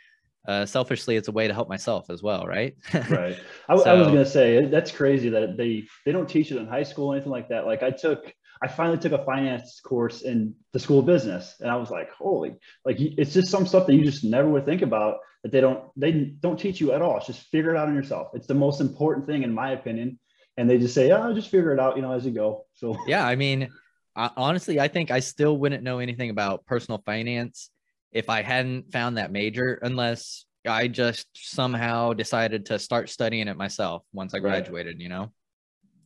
uh, 0.48 0.65
selfishly, 0.65 1.15
it's 1.15 1.28
a 1.28 1.32
way 1.32 1.48
to 1.48 1.54
help 1.54 1.69
myself 1.69 2.10
as 2.10 2.24
well, 2.24 2.45
right? 2.45 2.76
Right. 3.10 3.38
I, 3.67 3.74
I 3.74 3.93
was 3.93 4.08
gonna 4.08 4.26
say 4.26 4.65
that's 4.65 4.91
crazy 4.91 5.30
that 5.30 5.58
they 5.58 5.86
they 6.06 6.12
don't 6.12 6.28
teach 6.28 6.52
it 6.52 6.58
in 6.58 6.67
high 6.67 6.84
school 6.84 7.10
or 7.10 7.15
anything 7.15 7.32
like 7.32 7.50
that. 7.50 7.65
Like 7.65 7.84
I 7.84 7.91
took 7.91 8.34
I 8.62 8.67
finally 8.67 8.98
took 8.98 9.13
a 9.13 9.24
finance 9.24 9.80
course 9.80 10.22
in 10.22 10.54
the 10.74 10.80
school 10.80 11.00
of 11.00 11.06
business, 11.06 11.56
and 11.60 11.69
I 11.72 11.76
was 11.78 11.89
like, 11.89 12.12
holy, 12.12 12.56
like 12.86 12.98
it's 13.00 13.34
just 13.34 13.50
some 13.50 13.65
stuff 13.65 13.88
that 13.88 13.95
you 13.95 14.04
just 14.04 14.24
never 14.24 14.50
would 14.50 14.65
think 14.65 14.82
about 14.82 15.19
that 15.43 15.52
they 15.52 15.62
don't 15.62 15.86
they 15.95 16.12
don't 16.12 16.60
teach 16.60 16.82
you 16.82 16.91
at 16.91 17.02
all. 17.02 17.17
It's 17.17 17.28
just 17.28 17.48
figure 17.48 17.74
it 17.74 17.78
out 17.78 17.88
on 17.88 17.95
yourself. 17.95 18.30
It's 18.34 18.48
the 18.48 18.54
most 18.54 18.82
important 18.82 19.28
thing 19.28 19.43
in 19.43 19.54
my 19.54 19.72
opinion. 19.72 20.19
And 20.58 20.69
they 20.69 20.78
just 20.78 20.93
say, 20.93 21.10
oh, 21.12 21.34
just 21.34 21.50
figure 21.50 21.74
it 21.74 21.80
out, 21.80 21.95
you 21.95 22.02
know, 22.02 22.12
as 22.12 22.26
you 22.26 22.32
go. 22.32 22.65
So 22.74 22.98
yeah 23.08 23.26
i 23.26 23.36
mean 23.36 23.69
I, 24.15 24.30
honestly 24.36 24.80
i 24.80 24.88
think 24.88 25.12
i 25.12 25.19
still 25.19 25.58
wouldn't 25.58 25.84
know 25.84 26.00
anything 26.00 26.30
about 26.30 26.65
personal 26.65 27.02
finance 27.06 27.69
if 28.12 28.30
i 28.30 28.41
hadn't 28.41 28.91
found 28.91 29.17
that 29.17 29.32
major 29.32 29.80
unless 29.82 30.45
i 30.67 30.88
just 30.88 31.28
somehow 31.34 32.13
decided 32.13 32.65
to 32.67 32.80
start 32.80 33.10
studying 33.10 33.48
it 33.48 33.58
myself 33.58 34.04
once 34.12 34.34
i 34.34 34.38
Right. 34.38 34.41
graduated 34.41 35.00
you 35.00 35.10
know 35.10 35.32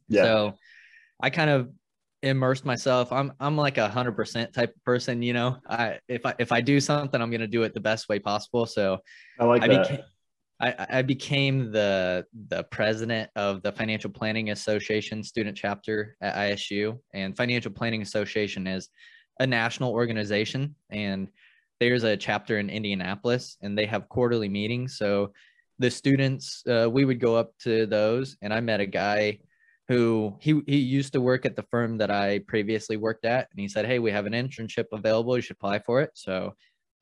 yeah, 0.07 0.23
so 0.23 0.59
i 1.21 1.29
kind 1.29 1.49
of 1.49 1.71
immersed 2.23 2.65
myself 2.65 3.11
i'm 3.11 3.33
i'm 3.39 3.57
like 3.57 3.77
a 3.77 3.87
hundred 3.87 4.13
percent 4.13 4.53
type 4.53 4.73
of 4.75 4.83
person 4.83 5.21
you 5.21 5.33
know 5.33 5.57
i 5.67 5.99
if 6.07 6.25
i 6.25 6.33
if 6.39 6.51
i 6.51 6.61
do 6.61 6.79
something 6.79 7.21
i'm 7.21 7.29
going 7.29 7.41
to 7.41 7.47
do 7.47 7.63
it 7.63 7.73
the 7.73 7.79
best 7.79 8.09
way 8.09 8.17
possible 8.17 8.65
so 8.65 8.97
I 9.39 9.45
like 9.45 9.61
I 9.61 9.67
that. 9.67 9.83
became 9.83 10.03
I, 10.63 10.87
I 10.89 11.01
became 11.01 11.71
the 11.71 12.25
the 12.47 12.63
president 12.63 13.29
of 13.35 13.61
the 13.63 13.71
Financial 13.71 14.09
Planning 14.09 14.51
Association 14.51 15.21
student 15.21 15.57
chapter 15.57 16.15
at 16.21 16.35
ISU, 16.35 16.99
and 17.13 17.35
Financial 17.35 17.71
Planning 17.71 18.01
Association 18.01 18.65
is 18.67 18.87
a 19.41 19.47
national 19.47 19.91
organization, 19.91 20.75
and 20.89 21.27
there's 21.81 22.03
a 22.03 22.15
chapter 22.15 22.59
in 22.59 22.69
Indianapolis, 22.69 23.57
and 23.61 23.77
they 23.77 23.85
have 23.87 24.07
quarterly 24.07 24.47
meetings. 24.47 24.97
So 24.97 25.33
the 25.79 25.91
students, 25.91 26.63
uh, 26.67 26.87
we 26.89 27.03
would 27.03 27.19
go 27.19 27.35
up 27.35 27.51
to 27.63 27.85
those, 27.85 28.37
and 28.41 28.53
I 28.53 28.61
met 28.61 28.79
a 28.79 28.85
guy 28.85 29.39
who 29.87 30.35
he 30.39 30.61
he 30.65 30.77
used 30.77 31.13
to 31.13 31.21
work 31.21 31.45
at 31.45 31.55
the 31.55 31.63
firm 31.63 31.97
that 31.97 32.09
I 32.11 32.39
previously 32.47 32.97
worked 32.97 33.25
at, 33.25 33.49
and 33.51 33.59
he 33.59 33.67
said, 33.67 33.85
"Hey, 33.85 33.99
we 33.99 34.11
have 34.11 34.25
an 34.25 34.33
internship 34.33 34.85
available. 34.91 35.35
You 35.35 35.41
should 35.41 35.57
apply 35.57 35.79
for 35.79 36.01
it." 36.01 36.11
So 36.13 36.53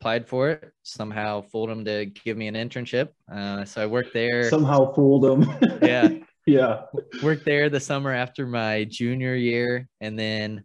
applied 0.02 0.28
for 0.28 0.50
it 0.50 0.74
somehow 0.82 1.42
fooled 1.42 1.70
him 1.70 1.86
to 1.86 2.08
give 2.26 2.36
me 2.36 2.48
an 2.48 2.56
internship 2.56 3.10
uh, 3.32 3.64
so 3.64 3.84
i 3.84 3.86
worked 3.86 4.12
there 4.16 4.50
Somehow 4.50 4.92
fooled 4.94 5.22
them. 5.22 5.44
yeah 5.84 6.10
yeah. 6.48 6.82
worked 7.22 7.46
there 7.46 7.70
the 7.70 7.80
summer 7.80 8.12
after 8.12 8.48
my 8.48 8.84
junior 8.86 9.36
year 9.36 9.88
and 10.00 10.18
then 10.18 10.64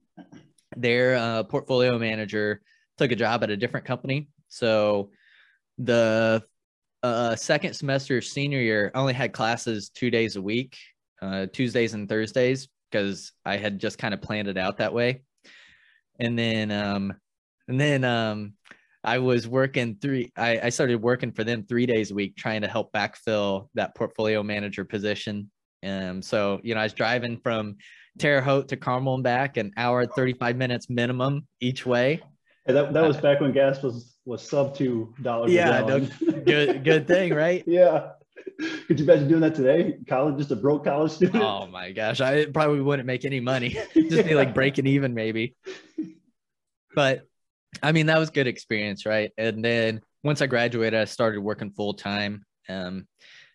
their 0.74 1.16
uh, 1.16 1.42
portfolio 1.42 1.98
manager 1.98 2.62
took 2.96 3.12
a 3.12 3.16
job 3.16 3.42
at 3.42 3.50
a 3.50 3.58
different 3.58 3.84
company 3.84 4.30
so 4.48 5.10
the 5.76 6.42
uh, 7.02 7.36
second 7.36 7.74
semester 7.74 8.16
of 8.16 8.24
senior 8.24 8.60
year 8.60 8.90
i 8.94 8.98
only 8.98 9.12
had 9.12 9.34
classes 9.34 9.90
two 9.90 10.10
days 10.10 10.36
a 10.36 10.42
week 10.42 10.78
uh, 11.22 11.46
tuesdays 11.52 11.94
and 11.94 12.08
thursdays 12.08 12.68
because 12.90 13.32
i 13.44 13.56
had 13.56 13.78
just 13.78 13.98
kind 13.98 14.14
of 14.14 14.22
planned 14.22 14.48
it 14.48 14.58
out 14.58 14.78
that 14.78 14.92
way 14.92 15.22
and 16.20 16.38
then 16.38 16.70
um 16.70 17.12
and 17.68 17.80
then 17.80 18.04
um 18.04 18.54
I 19.06 19.18
was 19.18 19.46
working 19.46 19.96
three. 20.02 20.32
I, 20.36 20.58
I 20.64 20.68
started 20.70 21.00
working 21.00 21.30
for 21.30 21.44
them 21.44 21.62
three 21.62 21.86
days 21.86 22.10
a 22.10 22.14
week, 22.14 22.36
trying 22.36 22.62
to 22.62 22.68
help 22.68 22.92
backfill 22.92 23.68
that 23.74 23.94
portfolio 23.94 24.42
manager 24.42 24.84
position. 24.84 25.48
Um, 25.84 26.20
so 26.20 26.60
you 26.64 26.74
know, 26.74 26.80
I 26.80 26.84
was 26.84 26.92
driving 26.92 27.38
from 27.38 27.76
Terre 28.18 28.42
Haute 28.42 28.68
to 28.68 28.76
Carmel 28.76 29.14
and 29.14 29.22
back, 29.22 29.58
an 29.58 29.72
hour 29.76 30.00
and 30.00 30.10
thirty 30.12 30.32
five 30.32 30.56
minutes 30.56 30.90
minimum 30.90 31.46
each 31.60 31.86
way. 31.86 32.20
Hey, 32.66 32.72
that, 32.72 32.92
that 32.92 33.06
was 33.06 33.16
back 33.18 33.40
when 33.40 33.52
gas 33.52 33.80
was 33.80 34.16
was 34.24 34.42
sub 34.42 34.74
two 34.74 35.14
dollars. 35.22 35.52
Yeah, 35.52 35.78
a 35.78 35.86
gallon. 35.86 36.12
Good, 36.44 36.82
good 36.82 37.06
thing, 37.06 37.32
right? 37.32 37.62
yeah. 37.66 38.08
Could 38.86 38.98
you 38.98 39.04
imagine 39.04 39.28
doing 39.28 39.40
that 39.40 39.54
today? 39.54 39.98
College, 40.08 40.38
just 40.38 40.50
a 40.50 40.56
broke 40.56 40.84
college 40.84 41.12
student. 41.12 41.42
Oh 41.42 41.66
my 41.66 41.92
gosh, 41.92 42.20
I 42.20 42.46
probably 42.46 42.80
wouldn't 42.80 43.06
make 43.06 43.24
any 43.24 43.40
money. 43.40 43.76
Just 43.94 44.26
be 44.26 44.34
like 44.34 44.54
breaking 44.54 44.86
even, 44.86 45.14
maybe. 45.14 45.56
But 46.94 47.26
I 47.82 47.92
mean, 47.92 48.06
that 48.06 48.18
was 48.18 48.30
good 48.30 48.46
experience, 48.46 49.04
right? 49.04 49.30
And 49.36 49.64
then 49.64 50.00
once 50.24 50.40
I 50.40 50.46
graduated, 50.46 50.98
I 50.98 51.04
started 51.04 51.40
working 51.40 51.70
full 51.70 51.94
time 51.94 52.44
um, 52.68 53.06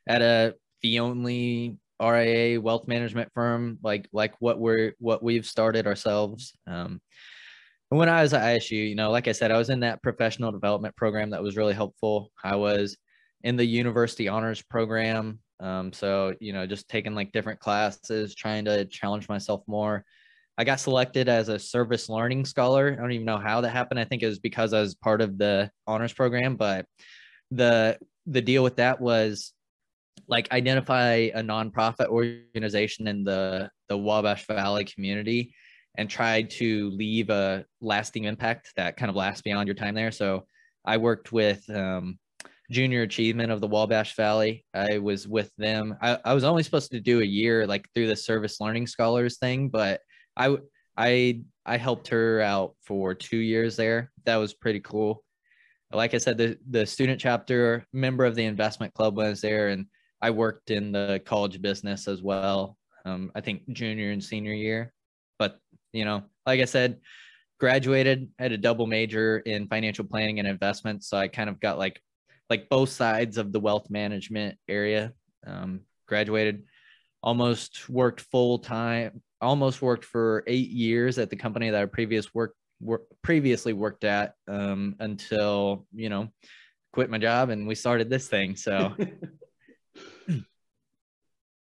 at 0.08 0.22
a 0.22 0.56
the 0.82 1.00
only 1.00 1.78
RIA 2.02 2.60
wealth 2.60 2.88
management 2.88 3.32
firm 3.34 3.78
like 3.84 4.08
like 4.12 4.34
what 4.40 4.60
we're 4.60 4.94
what 5.00 5.24
we've 5.24 5.46
started 5.46 5.88
ourselves. 5.88 6.54
Um, 6.68 7.02
and 7.92 8.00
when 8.00 8.10
I 8.10 8.22
was 8.22 8.34
at 8.34 8.42
ISU, 8.42 8.90
you 8.90 8.96
know, 8.96 9.12
like 9.12 9.28
I 9.28 9.34
said, 9.34 9.52
I 9.52 9.58
was 9.58 9.70
in 9.70 9.82
that 9.82 10.02
professional 10.02 10.52
development 10.52 10.96
program 10.96 11.32
that 11.32 11.44
was 11.44 11.58
really 11.58 11.74
helpful. 11.74 12.32
I 12.44 12.56
was 12.56 12.98
in 13.44 13.56
the 13.56 13.66
university 13.66 14.28
honors 14.28 14.62
program. 14.62 15.40
Um, 15.60 15.94
so 15.94 16.34
you 16.40 16.54
know, 16.54 16.66
just 16.66 16.88
taking 16.90 17.16
like 17.16 17.32
different 17.32 17.60
classes, 17.60 18.36
trying 18.36 18.66
to 18.66 18.86
challenge 18.86 19.30
myself 19.30 19.62
more. 19.68 20.04
I 20.58 20.64
got 20.64 20.80
selected 20.80 21.30
as 21.30 21.50
a 21.50 21.58
service 21.58 22.10
learning 22.10 22.46
scholar. 22.46 22.96
I 22.98 23.02
don't 23.02 23.12
even 23.12 23.26
know 23.26 23.38
how 23.38 23.62
that 23.62 23.70
happened. 23.70 24.00
I 24.00 24.06
think 24.06 24.22
it 24.22 24.28
was 24.28 24.40
because 24.40 24.74
I 24.74 24.82
was 24.82 24.96
part 24.96 25.22
of 25.22 25.38
the 25.38 25.72
honors 25.88 26.14
program, 26.14 26.56
but 26.56 26.86
the 27.52 27.98
the 28.28 28.42
deal 28.42 28.64
with 28.64 28.78
that 28.78 29.00
was 29.00 29.54
like 30.28 30.52
identify 30.52 31.30
a 31.34 31.42
nonprofit 31.42 32.08
organization 32.08 33.08
in 33.08 33.24
the 33.24 33.70
the 33.90 33.98
Wabash 33.98 34.46
Valley 34.48 34.86
community 34.86 35.54
and 35.98 36.10
try 36.10 36.44
to 36.44 36.90
leave 36.92 37.30
a 37.30 37.66
lasting 37.82 38.24
impact 38.24 38.72
that 38.78 38.98
kind 38.98 39.10
of 39.10 39.16
lasts 39.16 39.42
beyond 39.42 39.68
your 39.68 39.76
time 39.76 39.94
there. 39.94 40.12
So 40.12 40.46
I 40.86 40.98
worked 40.98 41.32
with 41.32 41.70
um, 41.70 42.18
Junior 42.72 43.02
Achievement 43.02 43.52
of 43.52 43.60
the 43.60 43.68
Wabash 43.68 44.16
Valley. 44.16 44.66
I 44.74 44.98
was 44.98 45.28
with 45.28 45.52
them. 45.58 45.96
I, 46.02 46.18
I 46.24 46.34
was 46.34 46.46
only 46.46 46.64
supposed 46.64 46.90
to 46.92 47.02
do 47.02 47.20
a 47.20 47.26
year 47.26 47.68
like 47.68 47.88
through 47.94 48.08
the 48.08 48.16
Service 48.16 48.62
Learning 48.62 48.88
Scholars 48.88 49.38
thing, 49.38 49.70
but 49.70 50.00
I 50.38 50.58
I 50.98 51.42
I 51.66 51.78
helped 51.78 52.08
her 52.08 52.42
out 52.42 52.76
for 52.82 53.14
two 53.14 53.38
years 53.38 53.76
there. 53.76 54.12
That 54.26 54.38
was 54.38 54.54
pretty 54.54 54.80
cool. 54.80 55.24
Like 55.94 56.14
I 56.14 56.18
said, 56.18 56.38
the 56.38 56.58
the 56.70 56.86
student 56.86 57.20
chapter 57.20 57.86
member 57.92 58.26
of 58.26 58.36
the 58.36 58.46
investment 58.46 58.94
club 58.94 59.18
was 59.18 59.42
there, 59.42 59.68
and 59.68 59.86
I 60.22 60.30
worked 60.32 60.72
in 60.72 60.94
the 60.94 61.22
college 61.26 61.62
business 61.62 62.08
as 62.08 62.24
well. 62.24 62.78
Um, 63.04 63.32
I 63.36 63.42
think 63.42 63.68
junior 63.74 64.12
and 64.12 64.24
senior 64.24 64.54
year, 64.54 64.94
but 65.38 65.60
you 65.92 66.06
know, 66.06 66.24
like 66.46 66.62
I 66.62 66.66
said, 66.66 67.02
graduated, 67.60 68.30
had 68.40 68.54
a 68.54 68.58
double 68.58 68.88
major 68.88 69.40
in 69.40 69.68
financial 69.68 70.06
planning 70.06 70.40
and 70.40 70.48
investments. 70.48 71.10
So 71.10 71.18
I 71.18 71.28
kind 71.28 71.50
of 71.50 71.60
got 71.60 71.78
like 71.78 72.02
like 72.52 72.68
both 72.68 72.90
sides 72.90 73.38
of 73.38 73.54
the 73.54 73.62
wealth 73.62 73.90
management 73.90 74.58
area. 74.68 75.14
Um, 75.48 75.82
graduated, 76.06 76.64
almost 77.24 77.90
worked 77.90 78.20
full 78.20 78.60
time, 78.60 79.22
almost 79.40 79.82
worked 79.82 80.04
for 80.04 80.44
eight 80.48 80.70
years 80.70 81.18
at 81.18 81.30
the 81.30 81.38
company 81.38 81.70
that 81.70 81.82
I 81.82 81.86
previous 81.86 82.36
worked 82.36 82.58
work, 82.82 83.04
previously 83.22 83.72
worked 83.72 84.04
at 84.04 84.36
um, 84.50 84.98
until 85.00 85.88
you 85.94 86.10
know 86.10 86.28
quit 86.92 87.10
my 87.10 87.18
job 87.18 87.52
and 87.52 87.66
we 87.66 87.74
started 87.74 88.10
this 88.10 88.28
thing. 88.28 88.58
So 88.58 88.94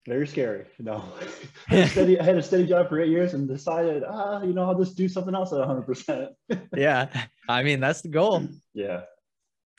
Very 0.09 0.27
scary. 0.27 0.65
No, 0.81 1.05
I 1.69 1.75
had, 1.77 1.91
steady, 1.91 2.19
I 2.19 2.25
had 2.25 2.37
a 2.37 2.43
steady 2.43 2.67
job 2.67 2.89
for 2.89 3.01
eight 3.01 3.11
years 3.11 3.35
and 3.35 3.47
decided, 3.47 4.03
ah, 4.05 4.43
you 4.43 4.53
know, 4.53 4.65
I'll 4.65 4.79
just 4.79 4.97
do 4.97 5.09
something 5.09 5.35
else 5.35 5.53
at 5.53 5.59
100%. 5.61 6.29
yeah, 6.77 7.07
I 7.49 7.63
mean 7.63 7.79
that's 7.79 8.01
the 8.01 8.09
goal. 8.09 8.49
Yeah. 8.75 9.03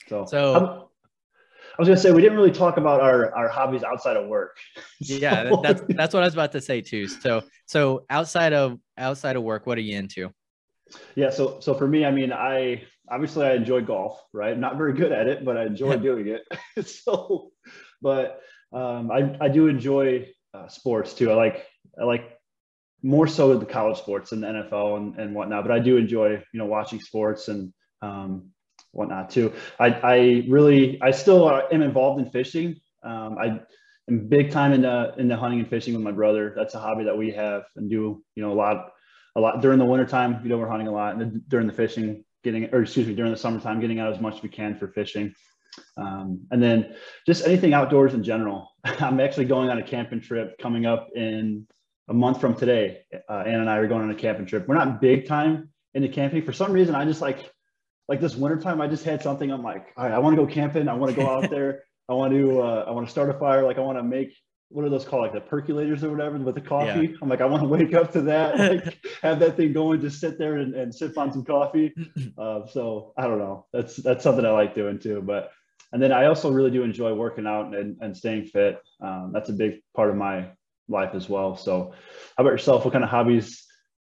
So, 0.10 0.26
so 0.26 0.56
I'm, 0.56 0.64
I 0.64 1.82
was 1.82 1.88
gonna 1.88 2.00
say 2.00 2.12
we 2.12 2.22
didn't 2.22 2.38
really 2.38 2.52
talk 2.52 2.78
about 2.78 3.02
our 3.02 3.34
our 3.36 3.48
hobbies 3.48 3.84
outside 3.84 4.18
of 4.18 4.28
work. 4.28 4.58
so, 5.04 5.14
yeah, 5.16 5.52
that's 5.64 5.82
that's 5.90 6.14
what 6.14 6.24
I 6.24 6.28
was 6.28 6.34
about 6.34 6.52
to 6.52 6.62
say 6.62 6.82
too. 6.82 7.08
So 7.08 7.44
so 7.66 8.06
outside 8.10 8.54
of 8.54 8.80
outside 8.98 9.36
of 9.36 9.44
work, 9.44 9.66
what 9.66 9.78
are 9.78 9.82
you 9.82 9.98
into? 9.98 10.32
Yeah, 11.16 11.30
so 11.30 11.60
so 11.60 11.74
for 11.74 11.88
me, 11.88 12.06
I 12.06 12.12
mean, 12.12 12.32
I 12.32 12.84
obviously 13.10 13.46
I 13.46 13.54
enjoy 13.54 13.82
golf, 13.82 14.22
right? 14.34 14.58
not 14.58 14.78
very 14.78 14.94
good 14.94 15.12
at 15.12 15.28
it, 15.28 15.44
but 15.44 15.58
I 15.58 15.66
enjoy 15.66 15.98
doing 15.98 16.28
it. 16.28 16.88
so, 16.88 17.52
but 18.02 18.42
um, 18.72 19.12
I, 19.12 19.36
I 19.40 19.50
do 19.50 19.68
enjoy 19.68 20.28
uh, 20.54 20.68
sports 20.68 21.14
too. 21.14 21.32
I 21.32 21.36
like 21.36 21.66
I 22.00 22.04
like 22.04 22.38
more 23.02 23.28
so 23.28 23.58
the 23.58 23.66
college 23.66 23.98
sports 23.98 24.32
and 24.32 24.44
the 24.44 24.48
NFL 24.48 24.98
and, 24.98 25.20
and 25.20 25.36
whatnot. 25.36 25.64
But 25.64 25.72
I 25.72 25.80
do 25.80 25.98
enjoy 25.98 26.30
you 26.32 26.60
know 26.60 26.66
watching 26.66 27.00
sports 27.00 27.48
and 27.48 27.74
um, 28.02 28.50
whatnot 28.94 29.30
too. 29.30 29.54
I 29.80 29.88
I 29.88 30.46
really 30.48 31.02
I 31.02 31.12
still 31.12 31.50
am 31.72 31.82
involved 31.82 32.22
in 32.22 32.30
fishing. 32.30 32.78
Um, 33.04 33.38
I 33.38 33.60
am 34.10 34.28
big 34.28 34.52
time 34.52 34.72
into 34.72 35.14
into 35.18 35.36
hunting 35.36 35.60
and 35.60 35.70
fishing 35.70 35.94
with 35.94 36.04
my 36.04 36.12
brother. 36.12 36.54
That's 36.56 36.76
a 36.76 36.80
hobby 36.80 37.04
that 37.04 37.18
we 37.18 37.32
have 37.32 37.64
and 37.76 37.90
do 37.90 38.24
you 38.36 38.44
know 38.44 38.52
a 38.52 38.56
lot 38.56 38.92
a 39.36 39.42
lot 39.42 39.62
during 39.62 39.80
the 39.80 39.86
wintertime. 39.86 40.40
You 40.44 40.50
know 40.50 40.58
we're 40.58 40.70
hunting 40.70 40.88
a 40.88 40.94
lot 40.94 41.16
and 41.16 41.42
during 41.50 41.68
the 41.68 41.74
fishing 41.74 42.24
getting 42.44 42.74
or 42.74 42.84
excuse 42.84 43.08
me 43.08 43.16
during 43.16 43.32
the 43.32 43.38
summertime 43.38 43.82
getting 43.82 44.00
out 44.00 44.14
as 44.14 44.22
much 44.22 44.36
as 44.36 44.44
we 44.44 44.50
can 44.50 44.78
for 44.78 44.88
fishing. 44.88 45.34
Um, 45.98 46.46
and 46.52 46.62
then 46.62 46.96
just 47.26 47.46
anything 47.48 47.74
outdoors 47.74 48.14
in 48.14 48.24
general. 48.24 48.70
I'm 48.84 49.20
actually 49.20 49.46
going 49.46 49.70
on 49.70 49.80
a 49.80 49.84
camping 49.84 50.22
trip 50.22 50.58
coming 50.60 50.86
up 50.86 51.10
in 51.16 51.68
a 52.10 52.14
month 52.14 52.40
from 52.40 52.56
today. 52.56 53.02
Uh, 53.30 53.44
Ann 53.46 53.62
and 53.62 53.70
I 53.70 53.78
are 53.78 53.88
going 53.88 54.04
on 54.04 54.12
a 54.12 54.16
camping 54.16 54.46
trip. 54.46 54.68
We're 54.68 54.76
not 54.76 55.02
big 55.02 55.28
time 55.28 55.70
into 55.94 56.10
camping. 56.10 56.44
For 56.44 56.54
some 56.54 56.72
reason, 56.72 56.96
I 56.96 57.06
just 57.06 57.22
like, 57.22 57.50
like 58.08 58.20
this 58.20 58.36
wintertime, 58.36 58.82
I 58.82 58.88
just 58.88 59.06
had 59.06 59.22
something. 59.22 59.52
I'm 59.52 59.64
like, 59.64 59.88
all 59.98 60.06
right, 60.06 60.14
I 60.14 60.20
want 60.20 60.36
to 60.36 60.46
go 60.46 60.52
camping. 60.52 60.88
I 60.88 60.94
want 60.94 61.16
to 61.16 61.22
go 61.22 61.30
out 61.30 61.50
there. 61.50 61.84
I 62.10 62.14
want 62.14 62.34
to, 62.34 62.62
uh, 62.62 62.86
I 62.88 62.92
want 62.92 63.08
to 63.08 63.12
start 63.12 63.30
a 63.30 63.34
fire. 63.34 63.64
Like 63.64 63.78
I 63.78 63.82
want 63.82 63.98
to 63.98 64.04
make, 64.04 64.36
what 64.70 64.84
are 64.84 64.90
those 64.90 65.06
called? 65.06 65.22
Like 65.22 65.34
the 65.34 65.40
percolators 65.40 66.04
or 66.04 66.12
whatever 66.12 66.38
with 66.38 66.56
the 66.56 66.62
coffee. 66.62 67.08
Yeah. 67.08 67.18
I'm 67.22 67.30
like, 67.30 67.42
I 67.42 67.46
want 67.46 67.64
to 67.64 67.70
wake 67.78 67.94
up 67.94 68.12
to 68.14 68.22
that, 68.24 68.60
like 68.86 68.98
have 69.22 69.40
that 69.40 69.56
thing 69.56 69.72
going, 69.72 70.02
just 70.02 70.20
sit 70.20 70.38
there 70.38 70.58
and, 70.58 70.76
and 70.76 70.94
sip 70.94 71.18
on 71.18 71.32
some 71.32 71.46
coffee. 71.46 71.94
Uh, 72.38 72.68
so 72.68 73.14
I 73.18 73.24
don't 73.24 73.40
know. 73.40 73.68
That's, 73.72 73.96
that's 73.98 74.24
something 74.24 74.46
I 74.46 74.52
like 74.52 74.76
doing 74.76 75.00
too, 75.00 75.22
but 75.22 75.52
and 75.94 76.02
then 76.02 76.12
I 76.12 76.26
also 76.26 76.52
really 76.52 76.72
do 76.72 76.82
enjoy 76.82 77.14
working 77.14 77.46
out 77.46 77.76
and, 77.76 77.96
and 78.02 78.18
staying 78.18 78.48
fit. 78.48 78.82
Um, 79.00 79.30
that's 79.32 79.50
a 79.50 79.54
big 79.54 79.76
part 79.96 80.10
of 80.10 80.16
my 80.16 80.48
life 80.90 81.12
as 81.14 81.30
well. 81.30 81.56
So, 81.56 81.94
how 82.36 82.44
about 82.44 82.50
yourself? 82.50 82.84
What 82.84 82.94
kind 82.94 83.04
of 83.04 83.12
hobbies 83.12 83.64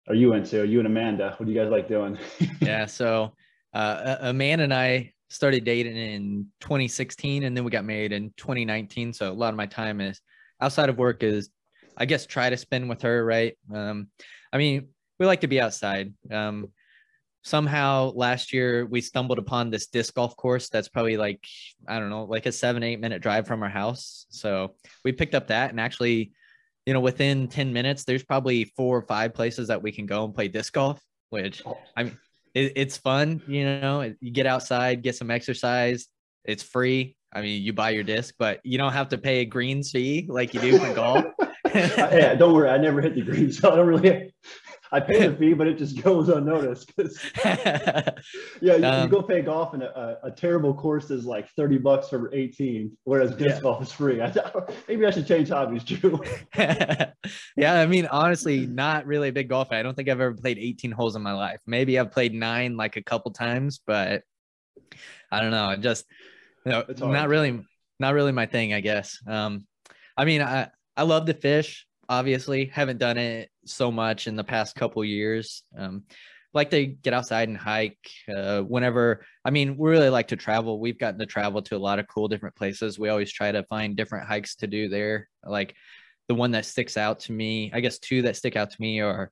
are 0.09 0.14
you 0.14 0.33
into? 0.33 0.61
Are 0.61 0.64
you 0.64 0.81
and 0.81 0.88
Amanda? 0.88 1.35
What 1.37 1.46
do 1.46 1.53
you 1.53 1.59
guys 1.59 1.70
like 1.70 1.88
doing? 1.88 2.18
yeah. 2.61 2.87
So, 2.87 3.33
uh, 3.72 4.16
Amanda 4.20 4.64
and 4.64 4.74
I 4.74 5.12
started 5.31 5.64
dating 5.64 5.96
in 5.96 6.46
2016 6.61 7.44
and 7.44 7.57
then 7.57 7.64
we 7.64 7.70
got 7.70 7.85
married 7.85 8.12
in 8.12 8.33
2019. 8.37 9.12
So, 9.12 9.31
a 9.31 9.33
lot 9.33 9.50
of 9.50 9.57
my 9.57 9.66
time 9.66 10.00
is 10.00 10.20
outside 10.61 10.88
of 10.88 10.98
work 10.98 11.22
is, 11.22 11.50
I 11.96 12.07
guess, 12.07 12.26
try 12.26 12.50
to 12.50 12.57
spend 12.57 12.88
with 12.88 13.02
her, 13.02 13.24
right? 13.24 13.57
Um, 13.74 14.09
I 14.52 14.59
mean, 14.59 14.88
we 15.18 15.26
like 15.26 15.42
to 15.42 15.48
be 15.48 15.61
outside. 15.61 16.14
Um, 16.31 16.68
somehow 17.44 18.12
last 18.14 18.52
year 18.52 18.87
we 18.87 19.00
stumbled 19.00 19.38
upon 19.38 19.70
this 19.70 19.87
disc 19.87 20.12
golf 20.14 20.37
course 20.37 20.68
that's 20.68 20.88
probably 20.88 21.16
like 21.16 21.42
i 21.87 21.98
don't 21.98 22.11
know 22.11 22.24
like 22.24 22.46
a 22.46 22.52
seven 22.52 22.83
eight 22.83 23.00
minute 23.00 23.22
drive 23.22 23.46
from 23.46 23.62
our 23.62 23.68
house 23.68 24.26
so 24.28 24.74
we 25.04 25.12
picked 25.12 25.35
up 25.35 25.46
that 25.46 25.70
and 25.70 25.81
actually 25.81 26.33
you 26.85 26.92
know 26.92 27.00
within 27.00 27.48
10 27.48 27.72
minutes 27.72 28.04
there's 28.04 28.24
probably 28.24 28.64
four 28.76 28.98
or 28.98 29.02
five 29.02 29.33
places 29.33 29.68
that 29.68 29.83
we 29.83 29.92
can 29.92 30.04
go 30.04 30.24
and 30.24 30.35
play 30.35 30.48
disc 30.48 30.72
golf 30.72 31.00
which 31.31 31.62
i 31.96 32.04
mean 32.04 32.18
it, 32.59 32.73
it's 32.77 32.97
fun 32.97 33.42
you 33.47 33.64
know 33.64 34.14
you 34.21 34.31
get 34.31 34.47
outside 34.47 35.03
get 35.03 35.16
some 35.16 35.31
exercise 35.31 36.07
it's 36.44 36.62
free 36.62 37.16
i 37.33 37.40
mean 37.40 37.62
you 37.62 37.73
buy 37.73 37.90
your 37.90 38.05
disc 38.05 38.35
but 38.38 38.61
you 38.64 38.79
don't 38.79 38.92
have 38.92 39.09
to 39.09 39.18
pay 39.18 39.40
a 39.40 39.44
greens 39.44 39.90
fee 39.90 40.27
like 40.29 40.55
you 40.55 40.61
do 40.61 40.79
for 40.79 40.94
golf 40.94 41.25
uh, 41.75 42.09
yeah, 42.12 42.35
don't 42.35 42.55
worry. 42.55 42.71
I 42.71 42.79
never 42.79 43.01
hit 43.01 43.14
the 43.14 43.23
greens, 43.23 43.59
so 43.59 43.73
I 43.73 43.77
don't 43.77 43.87
really. 43.87 44.33
I 44.90 45.01
pay 45.01 45.27
the 45.27 45.37
fee, 45.37 45.53
but 45.53 45.66
it 45.66 45.79
just 45.79 46.03
goes 46.03 46.29
unnoticed. 46.29 46.92
yeah, 47.44 48.12
you, 48.61 48.85
um, 48.85 49.03
you, 49.03 49.09
go 49.09 49.22
play 49.22 49.42
golf, 49.42 49.74
and 49.74 49.83
a, 49.83 50.18
a, 50.22 50.31
terrible 50.31 50.74
course 50.74 51.11
is 51.11 51.24
like 51.24 51.48
thirty 51.51 51.79
bucks 51.79 52.09
for 52.09 52.33
eighteen, 52.35 52.96
whereas 53.05 53.33
disc 53.33 53.57
yeah. 53.57 53.61
golf 53.61 53.83
is 53.83 53.92
free. 53.92 54.20
I, 54.22 54.33
maybe 54.88 55.07
I 55.07 55.11
should 55.11 55.27
change 55.27 55.48
hobbies, 55.48 55.85
Drew. 55.85 56.20
yeah, 56.57 57.12
I 57.81 57.87
mean, 57.87 58.07
honestly, 58.07 58.66
not 58.66 59.07
really 59.07 59.29
a 59.29 59.33
big 59.33 59.48
golfer. 59.48 59.74
I 59.74 59.83
don't 59.83 59.94
think 59.94 60.09
I've 60.09 60.20
ever 60.20 60.35
played 60.35 60.59
eighteen 60.59 60.92
holes 60.92 61.16
in 61.16 61.22
my 61.22 61.33
life. 61.33 61.61
Maybe 61.66 61.98
I've 61.98 62.12
played 62.12 62.35
nine 62.35 62.77
like 62.77 62.96
a 62.96 63.03
couple 63.03 63.31
times, 63.33 63.81
but 63.87 64.22
I 65.31 65.40
don't 65.40 65.51
know. 65.51 65.70
It 65.70 65.81
just 65.81 66.07
you 66.64 66.72
know, 66.72 66.85
not 66.98 67.29
really, 67.29 67.62
not 68.01 68.14
really 68.14 68.33
my 68.33 68.46
thing. 68.46 68.72
I 68.72 68.81
guess. 68.81 69.18
Um, 69.27 69.66
I 70.16 70.24
mean, 70.24 70.42
I 70.42 70.68
I 70.96 71.03
love 71.03 71.27
to 71.27 71.35
fish. 71.35 71.87
Obviously, 72.09 72.66
haven't 72.66 72.98
done 72.98 73.18
it 73.18 73.51
so 73.68 73.90
much 73.90 74.26
in 74.26 74.37
the 74.37 74.44
past 74.44 74.74
couple 74.74 75.04
years. 75.04 75.62
Um, 75.76 76.04
like 76.54 76.70
to 76.70 76.87
get 76.87 77.12
outside 77.12 77.48
and 77.48 77.57
hike 77.57 78.11
uh, 78.35 78.61
whenever. 78.62 79.24
I 79.44 79.50
mean, 79.50 79.76
we 79.76 79.90
really 79.90 80.09
like 80.09 80.28
to 80.28 80.37
travel. 80.37 80.81
We've 80.81 80.98
gotten 80.98 81.20
to 81.20 81.26
travel 81.26 81.62
to 81.62 81.76
a 81.76 81.78
lot 81.78 81.98
of 81.98 82.09
cool 82.09 82.28
different 82.28 82.57
places. 82.57 82.98
We 82.98 83.11
always 83.11 83.33
try 83.33 83.52
to 83.52 83.62
find 83.64 83.96
different 83.96 84.26
hikes 84.26 84.57
to 84.57 84.66
do 84.66 84.88
there. 84.88 85.28
Like 85.44 85.74
the 86.28 86.35
one 86.35 86.52
that 86.52 86.64
sticks 86.64 86.96
out 86.96 87.21
to 87.21 87.33
me, 87.33 87.71
I 87.75 87.81
guess 87.81 87.98
two 87.98 88.23
that 88.23 88.37
stick 88.37 88.56
out 88.56 88.71
to 88.71 88.81
me 88.81 89.00
are 89.00 89.31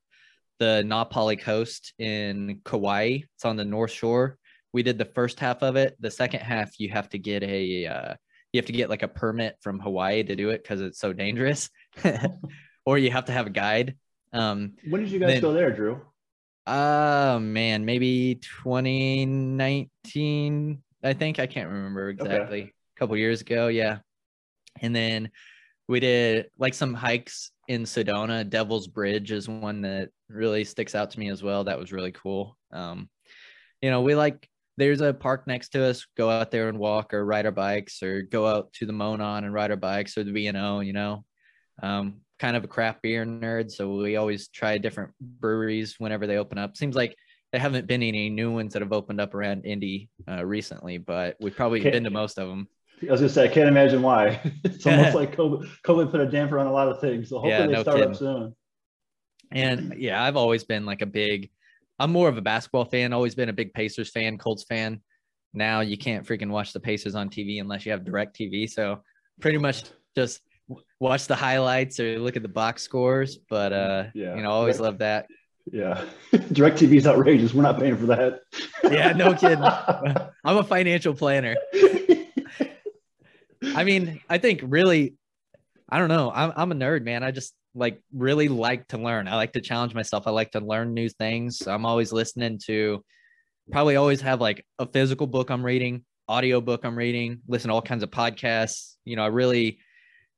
the 0.59 0.83
Na 0.83 1.03
Pali 1.05 1.37
Coast 1.37 1.93
in 1.99 2.61
Kauai. 2.63 3.19
It's 3.35 3.45
on 3.45 3.55
the 3.55 3.65
North 3.65 3.91
Shore. 3.91 4.37
We 4.73 4.83
did 4.83 4.97
the 4.97 5.05
first 5.05 5.39
half 5.39 5.63
of 5.63 5.75
it. 5.75 5.95
The 5.99 6.11
second 6.11 6.41
half, 6.41 6.79
you 6.79 6.89
have 6.89 7.09
to 7.09 7.19
get 7.19 7.43
a 7.43 7.85
uh, 7.85 8.13
you 8.51 8.59
have 8.59 8.65
to 8.65 8.73
get 8.73 8.89
like 8.89 9.03
a 9.03 9.07
permit 9.07 9.55
from 9.61 9.79
Hawaii 9.79 10.23
to 10.23 10.35
do 10.35 10.49
it 10.49 10.63
because 10.63 10.81
it's 10.81 10.99
so 10.99 11.13
dangerous, 11.13 11.69
or 12.85 12.97
you 12.97 13.11
have 13.11 13.25
to 13.25 13.31
have 13.31 13.47
a 13.47 13.51
guide. 13.51 13.95
Um, 14.33 14.73
when 14.89 15.01
did 15.01 15.11
you 15.11 15.19
guys 15.19 15.33
then, 15.33 15.41
go 15.41 15.53
there, 15.53 15.71
Drew? 15.71 16.01
Uh 16.65 17.37
man, 17.41 17.85
maybe 17.85 18.35
2019. 18.35 20.81
I 21.03 21.13
think 21.13 21.39
I 21.39 21.47
can't 21.47 21.69
remember 21.69 22.09
exactly. 22.09 22.63
Okay. 22.63 22.73
A 22.95 22.99
couple 22.99 23.15
years 23.15 23.41
ago, 23.41 23.67
yeah. 23.67 23.99
And 24.81 24.95
then 24.95 25.29
we 25.87 25.99
did 25.99 26.47
like 26.57 26.73
some 26.73 26.93
hikes 26.93 27.51
in 27.67 27.83
Sedona. 27.83 28.49
Devil's 28.49 28.87
Bridge 28.87 29.31
is 29.31 29.47
one 29.47 29.81
that 29.81 30.09
really 30.29 30.63
sticks 30.63 30.95
out 30.95 31.11
to 31.11 31.19
me 31.19 31.29
as 31.29 31.43
well. 31.43 31.63
That 31.63 31.79
was 31.79 31.91
really 31.91 32.11
cool. 32.11 32.57
Um, 32.71 33.09
you 33.81 33.89
know, 33.89 34.01
we 34.01 34.15
like 34.15 34.49
there's 34.77 35.01
a 35.01 35.13
park 35.13 35.47
next 35.47 35.69
to 35.69 35.83
us. 35.83 36.05
Go 36.15 36.29
out 36.29 36.51
there 36.51 36.69
and 36.69 36.77
walk, 36.77 37.13
or 37.13 37.25
ride 37.25 37.45
our 37.45 37.51
bikes, 37.51 38.03
or 38.03 38.21
go 38.21 38.45
out 38.45 38.71
to 38.73 38.85
the 38.85 38.93
Monon 38.93 39.43
and 39.43 39.53
ride 39.53 39.71
our 39.71 39.77
bikes, 39.77 40.17
or 40.17 40.23
the 40.23 40.31
B 40.31 40.47
and 40.47 40.57
O. 40.57 40.81
You 40.81 40.93
know, 40.93 41.25
um, 41.81 42.21
kind 42.39 42.55
of 42.55 42.63
a 42.63 42.67
craft 42.67 43.01
beer 43.01 43.25
nerd, 43.25 43.71
so 43.71 43.95
we 43.95 44.15
always 44.15 44.47
try 44.49 44.77
different 44.77 45.11
breweries 45.19 45.95
whenever 45.99 46.27
they 46.27 46.37
open 46.37 46.57
up. 46.57 46.77
Seems 46.77 46.95
like 46.95 47.15
there 47.51 47.61
haven't 47.61 47.87
been 47.87 48.03
any 48.03 48.29
new 48.29 48.51
ones 48.51 48.73
that 48.73 48.81
have 48.81 48.93
opened 48.93 49.21
up 49.21 49.33
around 49.33 49.65
Indy 49.65 50.09
uh, 50.29 50.45
recently, 50.45 50.97
but 50.97 51.37
we've 51.39 51.55
probably 51.55 51.79
Okay. 51.79 51.91
been 51.91 52.03
to 52.03 52.09
most 52.09 52.37
of 52.37 52.47
them. 52.47 52.67
I 53.07 53.11
was 53.11 53.21
gonna 53.21 53.29
say 53.29 53.45
I 53.45 53.47
can't 53.47 53.69
imagine 53.69 54.01
why. 54.01 54.39
it's 54.63 54.85
almost 54.87 55.15
like 55.15 55.35
COVID, 55.35 55.67
COVID 55.83 56.11
put 56.11 56.19
a 56.19 56.25
damper 56.25 56.59
on 56.59 56.67
a 56.67 56.71
lot 56.71 56.87
of 56.87 56.99
things. 56.99 57.29
So 57.29 57.39
hopefully 57.39 57.51
Yeah, 57.51 57.65
they 57.67 57.73
no 57.73 57.81
start 57.83 57.97
kidding. 57.97 58.11
up 58.11 58.17
soon. 58.17 58.55
And 59.51 59.95
yeah, 59.97 60.21
I've 60.21 60.35
always 60.35 60.63
been 60.63 60.85
like 60.85 61.01
a 61.01 61.05
big, 61.05 61.49
I'm 61.99 62.11
more 62.11 62.27
of 62.27 62.37
a 62.37 62.41
basketball 62.41 62.85
fan, 62.85 63.13
always 63.13 63.35
been 63.35 63.49
a 63.49 63.53
big 63.53 63.73
Pacers 63.73 64.09
fan, 64.09 64.37
Colts 64.37 64.63
fan. 64.63 65.01
Now 65.53 65.79
you 65.81 65.97
can't 65.97 66.25
freaking 66.25 66.49
watch 66.49 66.73
the 66.73 66.79
Pacers 66.79 67.15
on 67.15 67.29
TV 67.29 67.61
unless 67.61 67.85
you 67.85 67.91
have 67.91 68.03
direct 68.03 68.37
TV. 68.37 68.69
So 68.69 69.01
pretty 69.39 69.57
much 69.57 69.83
just 70.15 70.41
watch 70.99 71.27
the 71.27 71.35
highlights 71.35 71.99
or 71.99 72.19
look 72.19 72.35
at 72.35 72.41
the 72.41 72.47
box 72.49 72.83
scores. 72.83 73.37
But 73.49 73.73
uh, 73.73 74.03
Yeah. 74.13 74.35
you 74.35 74.41
know, 74.43 74.51
always 74.51 74.79
love 74.79 74.99
that. 74.99 75.27
Yeah, 75.71 76.05
Direct 76.53 76.77
TV 76.79 76.95
is 76.95 77.05
outrageous. 77.07 77.53
We're 77.53 77.63
not 77.63 77.77
paying 77.77 77.97
for 77.97 78.05
that. 78.05 78.39
Yeah, 78.85 79.11
no 79.11 79.33
kidding. 79.33 79.61
I'm 80.45 80.57
a 80.57 80.63
financial 80.63 81.13
planner. 81.13 81.57
I 83.75 83.83
mean, 83.83 84.21
I 84.29 84.37
think 84.37 84.61
really, 84.63 85.15
I 85.89 85.99
don't 85.99 86.07
know. 86.09 86.31
I'm 86.33 86.53
I'm 86.55 86.71
a 86.71 86.75
nerd, 86.75 87.03
man. 87.03 87.23
I 87.23 87.31
just 87.31 87.53
like 87.75 88.01
really 88.13 88.47
like 88.47 88.87
to 88.89 88.97
learn. 88.97 89.27
I 89.27 89.35
like 89.35 89.53
to 89.53 89.61
challenge 89.61 89.93
myself. 89.93 90.25
I 90.25 90.31
like 90.31 90.51
to 90.51 90.59
learn 90.59 90.93
new 90.93 91.09
things. 91.09 91.67
I'm 91.67 91.85
always 91.85 92.11
listening 92.13 92.59
to 92.67 93.03
probably 93.71 93.95
always 93.97 94.21
have 94.21 94.39
like 94.39 94.65
a 94.79 94.85
physical 94.85 95.27
book 95.27 95.49
I'm 95.49 95.63
reading, 95.65 96.05
audio 96.29 96.61
book 96.61 96.85
I'm 96.85 96.97
reading, 96.97 97.41
listen 97.47 97.67
to 97.69 97.73
all 97.73 97.81
kinds 97.81 98.03
of 98.03 98.09
podcasts. 98.09 98.95
You 99.05 99.15
know, 99.17 99.23
I 99.23 99.27
really 99.27 99.79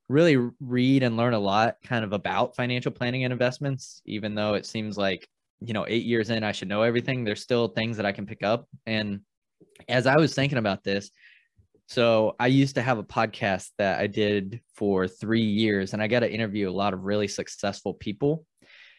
really 0.10 0.38
read 0.60 1.04
and 1.04 1.16
learn 1.16 1.34
a 1.34 1.40
lot 1.40 1.76
kind 1.84 2.04
of 2.04 2.12
about 2.12 2.56
financial 2.56 2.92
planning 2.92 3.24
and 3.24 3.32
investments, 3.32 4.02
even 4.06 4.36
though 4.36 4.56
it 4.56 4.66
seems 4.66 4.98
like, 4.98 5.28
you 5.62 5.74
know, 5.74 5.86
eight 5.88 6.06
years 6.06 6.30
in, 6.30 6.44
I 6.44 6.52
should 6.52 6.68
know 6.68 6.82
everything. 6.82 7.24
There's 7.24 7.42
still 7.42 7.70
things 7.70 7.98
that 7.98 8.06
I 8.06 8.12
can 8.12 8.26
pick 8.26 8.44
up. 8.44 8.68
And 8.86 9.22
as 9.88 10.08
I 10.08 10.18
was 10.18 10.34
thinking 10.34 10.58
about 10.58 10.84
this, 10.84 11.12
so 11.88 12.36
I 12.40 12.48
used 12.48 12.76
to 12.76 12.82
have 12.82 12.98
a 13.00 13.04
podcast 13.04 13.70
that 13.78 14.00
I 14.00 14.08
did 14.08 14.62
for 14.76 15.08
three 15.08 15.42
years, 15.42 15.94
and 15.94 16.04
I 16.04 16.08
got 16.08 16.20
to 16.20 16.32
interview 16.32 16.70
a 16.70 16.72
lot 16.72 16.94
of 16.94 17.04
really 17.04 17.28
successful 17.28 17.96
people. 17.96 18.46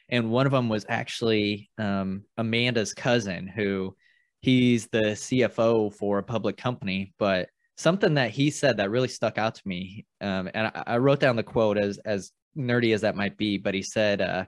And 0.08 0.30
one 0.30 0.46
of 0.46 0.52
them 0.52 0.68
was 0.68 0.86
actually 0.88 1.70
um, 1.78 2.24
Amanda's 2.36 2.92
cousin, 2.92 3.46
who 3.46 3.94
he's 4.40 4.88
the 4.88 5.12
CFO 5.12 5.94
for 5.94 6.18
a 6.18 6.24
public 6.24 6.56
company. 6.56 7.14
But 7.16 7.48
something 7.80 8.14
that 8.14 8.30
he 8.30 8.50
said 8.50 8.76
that 8.76 8.90
really 8.90 9.08
stuck 9.08 9.38
out 9.38 9.54
to 9.56 9.62
me, 9.64 10.06
um, 10.20 10.50
and 10.54 10.68
I, 10.68 10.82
I 10.86 10.98
wrote 10.98 11.20
down 11.20 11.36
the 11.36 11.42
quote 11.42 11.78
as 11.78 11.98
as 11.98 12.32
nerdy 12.56 12.94
as 12.94 13.02
that 13.02 13.16
might 13.16 13.36
be, 13.36 13.58
but 13.58 13.74
he 13.74 13.82
said, 13.82 14.20
uh, 14.20 14.44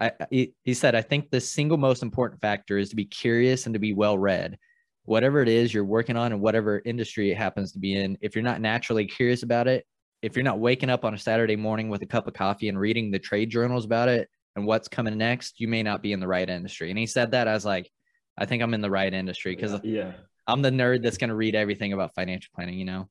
I, 0.00 0.12
he, 0.30 0.54
he 0.64 0.74
said, 0.74 0.94
I 0.94 1.02
think 1.02 1.30
the 1.30 1.40
single 1.40 1.78
most 1.78 2.02
important 2.02 2.40
factor 2.40 2.78
is 2.78 2.90
to 2.90 2.96
be 2.96 3.04
curious 3.04 3.66
and 3.66 3.74
to 3.74 3.78
be 3.78 3.92
well 3.92 4.18
read 4.18 4.58
whatever 5.04 5.40
it 5.42 5.48
is 5.48 5.72
you're 5.72 5.84
working 5.84 6.16
on 6.16 6.32
and 6.32 6.40
whatever 6.40 6.80
industry 6.84 7.30
it 7.30 7.36
happens 7.36 7.72
to 7.72 7.78
be 7.78 7.96
in, 7.96 8.16
if 8.20 8.34
you're 8.34 8.44
not 8.44 8.60
naturally 8.60 9.06
curious 9.06 9.42
about 9.42 9.66
it, 9.66 9.84
if 10.22 10.36
you're 10.36 10.44
not 10.44 10.60
waking 10.60 10.90
up 10.90 11.04
on 11.04 11.14
a 11.14 11.18
Saturday 11.18 11.56
morning 11.56 11.88
with 11.88 12.02
a 12.02 12.06
cup 12.06 12.28
of 12.28 12.34
coffee 12.34 12.68
and 12.68 12.78
reading 12.78 13.10
the 13.10 13.18
trade 13.18 13.50
journals 13.50 13.84
about 13.84 14.08
it 14.08 14.28
and 14.54 14.64
what's 14.64 14.88
coming 14.88 15.18
next, 15.18 15.58
you 15.58 15.66
may 15.66 15.82
not 15.82 16.02
be 16.02 16.12
in 16.12 16.20
the 16.20 16.28
right 16.28 16.48
industry. 16.48 16.90
And 16.90 16.98
he 16.98 17.06
said 17.06 17.32
that 17.32 17.48
I 17.48 17.54
was 17.54 17.64
like, 17.64 17.90
I 18.38 18.46
think 18.46 18.62
I'm 18.62 18.74
in 18.74 18.80
the 18.80 18.90
right 18.90 19.12
industry 19.12 19.54
because 19.56 19.80
yeah. 19.82 20.12
I'm 20.46 20.62
the 20.62 20.70
nerd 20.70 21.02
that's 21.02 21.18
going 21.18 21.28
to 21.28 21.36
read 21.36 21.54
everything 21.54 21.92
about 21.92 22.14
financial 22.14 22.50
planning, 22.54 22.78
you 22.78 22.84
know? 22.84 23.08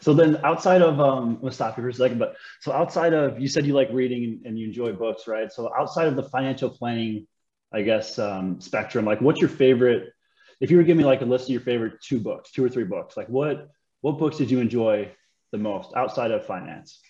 So 0.00 0.12
then, 0.14 0.40
outside 0.44 0.82
of 0.82 1.00
um, 1.00 1.28
I'm 1.28 1.34
gonna 1.36 1.52
stop 1.52 1.76
you 1.76 1.82
for 1.82 1.88
a 1.88 1.94
second. 1.94 2.18
But 2.18 2.36
so 2.60 2.72
outside 2.72 3.12
of 3.12 3.38
you 3.38 3.48
said 3.48 3.66
you 3.66 3.72
like 3.72 3.88
reading 3.92 4.24
and, 4.24 4.46
and 4.46 4.58
you 4.58 4.66
enjoy 4.66 4.92
books, 4.92 5.28
right? 5.28 5.52
So 5.52 5.70
outside 5.78 6.08
of 6.08 6.16
the 6.16 6.24
financial 6.24 6.70
planning, 6.70 7.26
I 7.72 7.82
guess 7.82 8.18
um, 8.18 8.60
spectrum, 8.60 9.04
like 9.04 9.20
what's 9.20 9.40
your 9.40 9.48
favorite? 9.48 10.12
If 10.60 10.70
you 10.70 10.76
were 10.76 10.82
to 10.82 10.86
give 10.86 10.96
me 10.96 11.04
like 11.04 11.22
a 11.22 11.24
list 11.24 11.44
of 11.44 11.50
your 11.50 11.60
favorite 11.60 12.00
two 12.02 12.18
books, 12.18 12.50
two 12.50 12.64
or 12.64 12.68
three 12.68 12.84
books, 12.84 13.16
like 13.16 13.28
what 13.28 13.68
what 14.00 14.18
books 14.18 14.38
did 14.38 14.50
you 14.50 14.60
enjoy 14.60 15.10
the 15.52 15.58
most 15.58 15.94
outside 15.94 16.30
of 16.30 16.44
finance? 16.44 17.00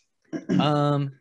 um 0.58 1.12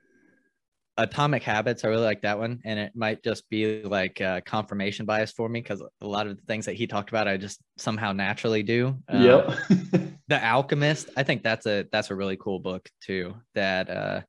atomic 1.03 1.43
habits 1.43 1.83
i 1.83 1.87
really 1.87 2.03
like 2.03 2.21
that 2.21 2.37
one 2.37 2.59
and 2.65 2.79
it 2.79 2.91
might 2.95 3.23
just 3.23 3.49
be 3.49 3.81
like 3.83 4.19
uh, 4.21 4.41
confirmation 4.45 5.05
bias 5.05 5.31
for 5.31 5.47
me 5.49 5.61
because 5.61 5.81
a 5.81 6.07
lot 6.07 6.27
of 6.27 6.35
the 6.37 6.43
things 6.43 6.65
that 6.65 6.75
he 6.75 6.85
talked 6.87 7.09
about 7.09 7.27
i 7.27 7.37
just 7.37 7.59
somehow 7.77 8.11
naturally 8.11 8.63
do 8.63 8.95
Um, 9.07 9.23
yep. 9.23 9.57
the 10.27 10.43
alchemist 10.43 11.09
i 11.17 11.23
think 11.23 11.43
that's 11.43 11.65
a 11.65 11.85
that's 11.91 12.11
a 12.11 12.15
really 12.15 12.37
cool 12.37 12.59
book 12.59 12.89
too 13.01 13.35
that 13.55 13.89
uh 13.89 14.21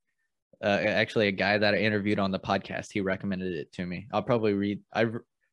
uh, 0.62 0.66
actually 0.86 1.26
a 1.28 1.32
guy 1.32 1.56
that 1.56 1.72
I 1.72 1.78
interviewed 1.78 2.18
on 2.18 2.30
the 2.32 2.38
podcast, 2.38 2.88
he 2.92 3.00
recommended 3.00 3.54
it 3.54 3.72
to 3.72 3.86
me. 3.86 4.06
I'll 4.12 4.22
probably 4.22 4.52
read. 4.52 4.80
I 4.92 5.06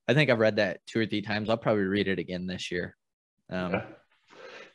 I 0.06 0.14
think 0.14 0.30
I've 0.30 0.40
read 0.40 0.58
that 0.58 0.82
two 0.86 1.00
or 1.00 1.06
three 1.06 1.22
times. 1.22 1.50
I'll 1.50 1.56
probably 1.56 1.84
read 1.84 2.10
it 2.10 2.20
again 2.20 2.46
this 2.46 2.72
year. 2.72 2.96
Um, 3.50 3.76
Okay. 3.76 3.86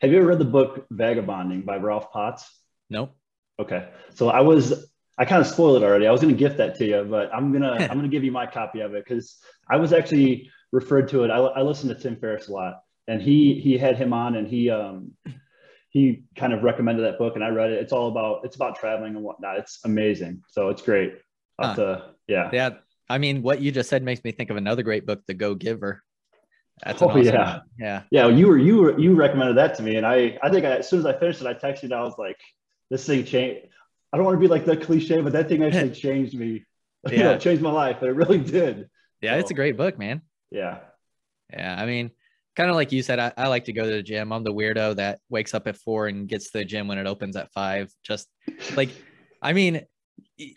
Have 0.01 0.11
you 0.11 0.17
ever 0.17 0.27
read 0.27 0.39
the 0.39 0.47
book 0.47 0.87
Vagabonding 0.91 1.63
by 1.63 1.77
Rolf 1.77 2.11
Potts? 2.11 2.51
Nope. 2.89 3.15
Okay. 3.61 3.91
So 4.15 4.31
I 4.31 4.41
was 4.41 4.92
I 5.19 5.25
kind 5.25 5.41
of 5.41 5.47
spoiled 5.47 5.83
it 5.83 5.85
already. 5.85 6.07
I 6.07 6.11
was 6.13 6.21
going 6.21 6.35
to 6.35 6.39
gift 6.39 6.57
that 6.57 6.75
to 6.77 6.87
you, 6.87 7.07
but 7.09 7.33
I'm 7.35 7.53
gonna 7.53 7.73
I'm 7.91 7.97
gonna 7.97 8.09
give 8.09 8.25
you 8.25 8.33
my 8.33 8.47
copy 8.47 8.81
of 8.81 8.95
it 8.95 9.05
because 9.05 9.39
I 9.71 9.77
was 9.77 9.93
actually 9.93 10.51
referred 10.73 11.09
to 11.09 11.25
it. 11.25 11.31
I, 11.31 11.37
I 11.39 11.63
listen 11.63 11.89
to 11.89 11.95
Tim 11.95 12.17
Ferriss 12.17 12.49
a 12.49 12.53
lot, 12.53 12.83
and 13.09 13.21
he 13.21 13.61
he 13.61 13.77
had 13.77 13.97
him 13.97 14.13
on, 14.13 14.37
and 14.37 14.49
he 14.49 14.71
um 14.71 15.13
he 15.91 16.25
kind 16.37 16.55
of 16.55 16.63
recommended 16.63 17.03
that 17.03 17.19
book, 17.19 17.35
and 17.35 17.45
I 17.45 17.49
read 17.49 17.71
it. 17.71 17.81
It's 17.83 17.93
all 17.93 18.09
about 18.09 18.45
it's 18.45 18.57
about 18.57 18.77
traveling 18.77 19.15
and 19.15 19.23
whatnot. 19.23 19.59
It's 19.59 19.81
amazing. 19.85 20.43
So 20.49 20.71
it's 20.71 20.83
great. 20.83 21.15
I'll 21.59 21.75
to, 21.77 22.15
yeah. 22.27 22.49
Yeah. 22.53 22.71
I 23.11 23.19
mean, 23.19 23.43
what 23.43 23.61
you 23.61 23.71
just 23.71 23.91
said 23.91 24.03
makes 24.03 24.25
me 24.25 24.33
think 24.33 24.49
of 24.49 24.57
another 24.57 24.83
great 24.83 25.05
book, 25.07 25.23
The 25.27 25.35
Go 25.35 25.55
Giver. 25.55 26.03
That's 26.83 27.03
Oh, 27.03 27.09
awesome 27.09 27.25
yeah. 27.25 27.53
one. 27.53 27.63
Yeah. 27.79 28.03
Yeah, 28.11 28.29
you 28.29 28.49
were 28.49 28.57
you 28.59 28.77
were 28.79 28.99
you 28.99 29.15
recommended 29.15 29.59
that 29.59 29.77
to 29.77 29.83
me, 29.83 29.97
and 29.97 30.07
I 30.07 30.39
I 30.43 30.49
think 30.49 30.65
I, 30.65 30.79
as 30.79 30.89
soon 30.89 31.01
as 31.01 31.07
I 31.07 31.13
finished 31.19 31.43
it, 31.43 31.47
I 31.47 31.53
texted. 31.53 31.93
I 31.93 32.03
was 32.03 32.15
like, 32.19 32.39
this 32.91 33.07
thing 33.07 33.25
changed. 33.25 33.69
I 34.13 34.17
don't 34.17 34.27
want 34.27 34.37
to 34.37 34.41
be 34.41 34.49
like 34.49 34.65
the 34.65 34.77
cliche, 34.77 35.21
but 35.21 35.33
that 35.33 35.49
thing 35.49 35.63
actually 35.65 35.91
changed 35.93 36.35
me. 36.39 36.65
You 37.11 37.19
know, 37.19 37.33
Yeah. 37.33 37.39
changed 37.39 37.63
my 37.63 37.73
life, 37.73 38.01
it 38.03 38.15
really 38.15 38.39
did. 38.39 38.89
Yeah. 39.21 39.37
It's 39.37 39.51
a 39.51 39.55
great 39.55 39.77
book, 39.77 39.99
man. 39.99 40.23
Yeah. 40.53 40.79
Yeah. 41.53 41.75
I 41.77 41.85
mean, 41.85 42.11
kind 42.55 42.71
of 42.71 42.77
like 42.77 42.93
you 42.93 43.03
said, 43.03 43.19
I, 43.19 43.33
I 43.37 43.49
like 43.49 43.65
to 43.65 43.73
go 43.73 43.85
to 43.85 43.91
the 43.91 44.03
gym. 44.05 44.33
I'm 44.33 44.45
the 44.45 44.53
weirdo 44.53 44.97
that 44.97 45.19
wakes 45.29 45.53
up 45.53 45.67
at 45.67 45.77
four 45.77 46.07
and 46.07 46.29
gets 46.29 46.51
to 46.53 46.59
the 46.59 46.65
gym 46.65 46.87
when 46.87 46.99
it 46.99 47.07
opens 47.09 47.35
at 47.35 47.51
five. 47.53 47.91
Just 48.05 48.29
like, 48.77 48.91
I 49.41 49.53
mean, 49.53 49.83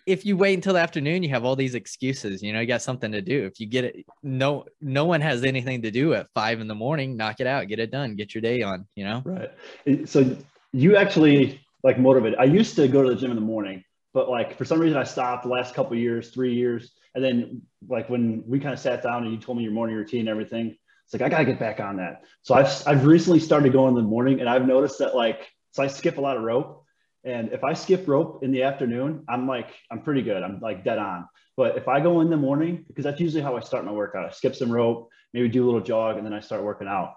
if 0.05 0.23
you 0.25 0.37
wait 0.37 0.53
until 0.53 0.73
the 0.73 0.79
afternoon, 0.79 1.23
you 1.23 1.29
have 1.29 1.45
all 1.45 1.55
these 1.55 1.73
excuses. 1.73 2.43
You 2.43 2.53
know, 2.53 2.59
you 2.59 2.67
got 2.67 2.83
something 2.83 3.11
to 3.11 3.21
do. 3.21 3.45
If 3.45 3.59
you 3.59 3.65
get 3.65 3.85
it, 3.85 4.05
no, 4.21 4.65
no 4.81 5.05
one 5.05 5.21
has 5.21 5.43
anything 5.43 5.81
to 5.81 5.89
do 5.89 6.13
at 6.13 6.27
five 6.35 6.59
in 6.59 6.67
the 6.67 6.75
morning. 6.75 7.17
Knock 7.17 7.39
it 7.39 7.47
out, 7.47 7.67
get 7.67 7.79
it 7.79 7.89
done, 7.91 8.15
get 8.15 8.35
your 8.35 8.41
day 8.43 8.61
on. 8.61 8.87
You 8.95 9.05
know. 9.05 9.23
Right. 9.25 10.07
So 10.07 10.37
you 10.73 10.95
actually 10.95 11.64
like 11.85 11.99
motivated. 11.99 12.39
I 12.39 12.45
used 12.45 12.75
to 12.77 12.87
go 12.87 13.03
to 13.03 13.09
the 13.09 13.15
gym 13.15 13.29
in 13.29 13.35
the 13.35 13.41
morning, 13.41 13.83
but 14.11 14.27
like 14.27 14.57
for 14.57 14.65
some 14.65 14.79
reason 14.79 14.97
I 14.97 15.03
stopped 15.03 15.43
the 15.43 15.49
last 15.49 15.75
couple 15.75 15.95
years, 15.95 16.31
three 16.31 16.55
years. 16.55 16.91
And 17.13 17.23
then 17.23 17.61
like 17.87 18.09
when 18.09 18.43
we 18.47 18.59
kind 18.59 18.73
of 18.73 18.79
sat 18.79 19.03
down 19.03 19.23
and 19.23 19.31
you 19.31 19.39
told 19.39 19.59
me 19.59 19.63
your 19.63 19.71
morning 19.71 19.95
routine 19.95 20.21
and 20.21 20.29
everything, 20.29 20.75
it's 21.05 21.13
like 21.13 21.21
I 21.21 21.29
gotta 21.29 21.45
get 21.45 21.59
back 21.59 21.79
on 21.79 21.97
that. 21.97 22.23
So 22.41 22.55
I've 22.55 22.87
I've 22.87 23.05
recently 23.05 23.39
started 23.39 23.71
going 23.71 23.89
in 23.89 24.03
the 24.03 24.09
morning 24.09 24.39
and 24.39 24.49
I've 24.49 24.65
noticed 24.65 24.97
that 24.97 25.15
like 25.15 25.47
so 25.73 25.83
I 25.83 25.87
skip 25.87 26.17
a 26.17 26.21
lot 26.21 26.37
of 26.37 26.43
rope. 26.43 26.83
And 27.23 27.53
if 27.53 27.63
I 27.63 27.73
skip 27.73 28.07
rope 28.07 28.43
in 28.43 28.51
the 28.51 28.63
afternoon, 28.63 29.23
I'm 29.29 29.47
like, 29.47 29.69
I'm 29.91 30.01
pretty 30.01 30.23
good. 30.23 30.41
I'm 30.41 30.59
like 30.59 30.83
dead 30.83 30.97
on. 30.97 31.27
But 31.55 31.77
if 31.77 31.87
I 31.87 31.99
go 31.99 32.21
in 32.21 32.31
the 32.31 32.37
morning, 32.37 32.83
because 32.87 33.03
that's 33.03 33.19
usually 33.19 33.43
how 33.43 33.55
I 33.57 33.59
start 33.59 33.85
my 33.85 33.91
workout, 33.91 34.25
I 34.25 34.31
skip 34.31 34.55
some 34.55 34.71
rope, 34.71 35.09
maybe 35.33 35.49
do 35.49 35.63
a 35.63 35.67
little 35.67 35.81
jog, 35.81 36.17
and 36.17 36.25
then 36.25 36.33
I 36.33 36.39
start 36.39 36.63
working 36.63 36.87
out. 36.87 37.13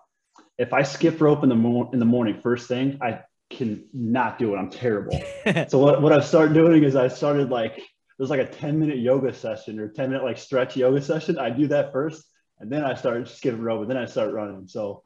If 0.59 0.73
I 0.73 0.83
skip 0.83 1.21
rope 1.21 1.43
in 1.43 1.49
the 1.49 1.55
mo- 1.55 1.91
in 1.93 1.99
the 1.99 2.05
morning, 2.05 2.41
first 2.43 2.69
thing, 2.69 2.99
I 3.01 3.21
can 3.51 3.85
not 3.93 4.39
do 4.39 4.55
it. 4.55 4.59
I'm 4.59 4.71
terrible. 4.71 5.21
so 5.69 5.79
what, 5.79 6.03
what 6.03 6.13
I've 6.13 6.25
started 6.25 6.55
doing 6.55 6.85
is 6.85 6.97
I 6.97 7.09
started 7.09 7.51
like 7.51 7.81
there's 8.19 8.31
like 8.31 8.41
a 8.41 8.47
10 8.47 8.79
minute 8.79 8.99
yoga 8.99 9.33
session 9.33 9.79
or 9.79 9.89
10 9.89 10.11
minute 10.11 10.25
like 10.25 10.39
stretch 10.39 10.77
yoga 10.77 11.01
session. 11.01 11.39
I 11.39 11.51
do 11.51 11.67
that 11.69 11.93
first 11.93 12.25
and 12.61 12.71
then 12.71 12.85
I 12.85 12.95
start 12.95 13.29
skipping 13.29 13.63
rope 13.63 13.83
and 13.83 13.91
then 13.91 13.97
I 13.97 14.07
start 14.07 14.33
running. 14.33 14.67
So 14.67 15.03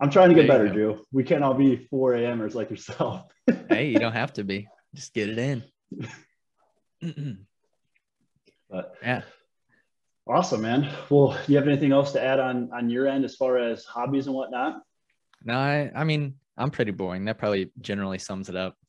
I'm 0.00 0.10
trying 0.10 0.28
to 0.28 0.34
get 0.34 0.46
better, 0.46 0.68
Drew. 0.68 1.04
We 1.12 1.24
can't 1.24 1.42
all 1.42 1.54
be 1.54 1.76
4 1.90 2.14
a.m.ers 2.14 2.54
like 2.54 2.70
yourself. 2.70 3.24
hey, 3.68 3.88
you 3.88 3.98
don't 3.98 4.12
have 4.12 4.32
to 4.34 4.44
be. 4.44 4.68
Just 4.94 5.14
get 5.14 5.28
it 5.28 5.38
in. 5.38 5.62
But 8.70 8.96
yeah. 9.02 9.22
awesome, 10.26 10.60
man. 10.60 10.94
Well, 11.08 11.32
do 11.46 11.52
you 11.52 11.56
have 11.56 11.66
anything 11.66 11.92
else 11.92 12.12
to 12.12 12.22
add 12.22 12.38
on 12.38 12.70
on 12.70 12.90
your 12.90 13.06
end 13.08 13.24
as 13.24 13.34
far 13.34 13.56
as 13.56 13.84
hobbies 13.84 14.26
and 14.26 14.36
whatnot? 14.36 14.82
No, 15.42 15.54
I, 15.54 15.90
I 15.96 16.04
mean, 16.04 16.34
I'm 16.58 16.70
pretty 16.70 16.90
boring. 16.92 17.24
That 17.26 17.38
probably 17.38 17.70
generally 17.80 18.18
sums 18.18 18.48
it 18.48 18.56
up. 18.56 18.76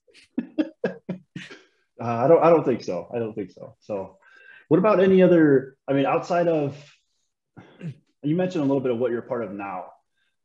Uh, 2.01 2.24
I 2.24 2.28
don't. 2.30 2.41
I 2.41 2.49
don't 2.49 2.63
think 2.63 2.82
so. 2.82 3.09
I 3.13 3.20
don't 3.20 3.34
think 3.34 3.51
so. 3.51 3.76
So, 3.82 4.20
what 4.70 4.78
about 4.78 5.01
any 5.01 5.22
other? 5.22 5.76
I 5.86 5.91
mean, 5.91 6.05
outside 6.05 6.47
of 6.47 6.82
you 8.24 8.36
mentioned 8.38 8.63
a 8.63 8.65
little 8.65 8.80
bit 8.80 8.93
of 8.93 8.99
what 8.99 9.11
you're 9.11 9.22
part 9.22 9.43
of 9.43 9.51
now. 9.51 9.88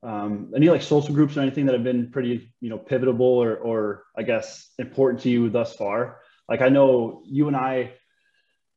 um, 0.04 0.52
any 0.54 0.68
like 0.68 0.82
social 0.82 1.14
groups 1.14 1.36
or 1.36 1.40
anything 1.40 1.66
that 1.66 1.72
have 1.72 1.82
been 1.82 2.10
pretty, 2.10 2.52
you 2.60 2.68
know, 2.68 2.78
pivotal 2.78 3.20
or, 3.22 3.56
or 3.56 4.04
I 4.16 4.22
guess 4.22 4.70
important 4.78 5.22
to 5.22 5.30
you 5.30 5.48
thus 5.48 5.74
far? 5.74 6.20
Like 6.48 6.60
I 6.60 6.68
know 6.68 7.22
you 7.24 7.48
and 7.48 7.56
I, 7.56 7.94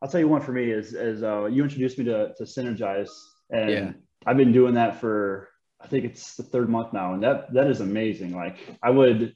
I'll 0.01 0.09
tell 0.09 0.21
you 0.21 0.27
one 0.29 0.41
for 0.41 0.53
me 0.53 0.71
is, 0.71 0.93
is 0.93 1.23
uh, 1.23 1.45
you 1.45 1.63
introduced 1.63 1.97
me 1.97 2.05
to, 2.05 2.33
to 2.37 2.43
Synergize 2.43 3.09
and 3.49 3.69
Yeah. 3.69 3.91
I've 4.25 4.37
been 4.37 4.53
doing 4.53 4.75
that 4.75 5.01
for, 5.01 5.49
I 5.79 5.87
think 5.87 6.05
it's 6.05 6.35
the 6.35 6.43
third 6.43 6.69
month 6.69 6.93
now. 6.93 7.13
And 7.13 7.23
that, 7.23 7.53
that 7.53 7.67
is 7.67 7.81
amazing. 7.81 8.35
Like 8.35 8.57
I 8.81 8.89
would, 8.89 9.35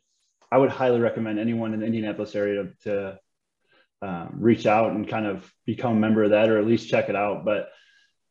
I 0.52 0.58
would 0.58 0.72
highly 0.72 1.00
recommend 1.00 1.39
anyone 1.39 1.74
in 1.74 1.80
the 1.80 1.86
Indianapolis 1.86 2.36
area 2.36 2.64
to, 2.64 2.72
to 2.84 3.20
um, 4.02 4.36
reach 4.39 4.66
out 4.66 4.92
and 4.92 5.08
kind 5.08 5.26
of 5.26 5.52
become 5.66 5.98
a 5.98 6.00
member 6.00 6.24
of 6.24 6.32
that, 6.32 6.50
or 6.50 6.58
at 6.58 6.66
least 6.66 6.89
check 6.89 7.10
it 7.10 7.16
out. 7.16 7.46
But 7.46 7.70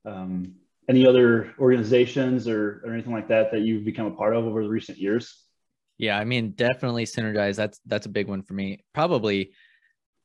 um, 0.04 0.56
any 0.88 1.06
other 1.06 1.54
organizations 1.58 2.48
or, 2.48 2.82
or 2.84 2.92
anything 2.92 3.12
like 3.12 3.28
that 3.28 3.52
that 3.52 3.60
you've 3.60 3.84
become 3.84 4.06
a 4.06 4.16
part 4.16 4.34
of 4.34 4.44
over 4.44 4.62
the 4.62 4.68
recent 4.68 4.98
years? 4.98 5.44
Yeah, 5.98 6.18
I 6.18 6.24
mean, 6.24 6.52
definitely 6.52 7.04
synergize. 7.04 7.56
That's 7.56 7.78
that's 7.86 8.06
a 8.06 8.10
big 8.10 8.26
one 8.26 8.42
for 8.42 8.54
me. 8.54 8.82
Probably 8.94 9.52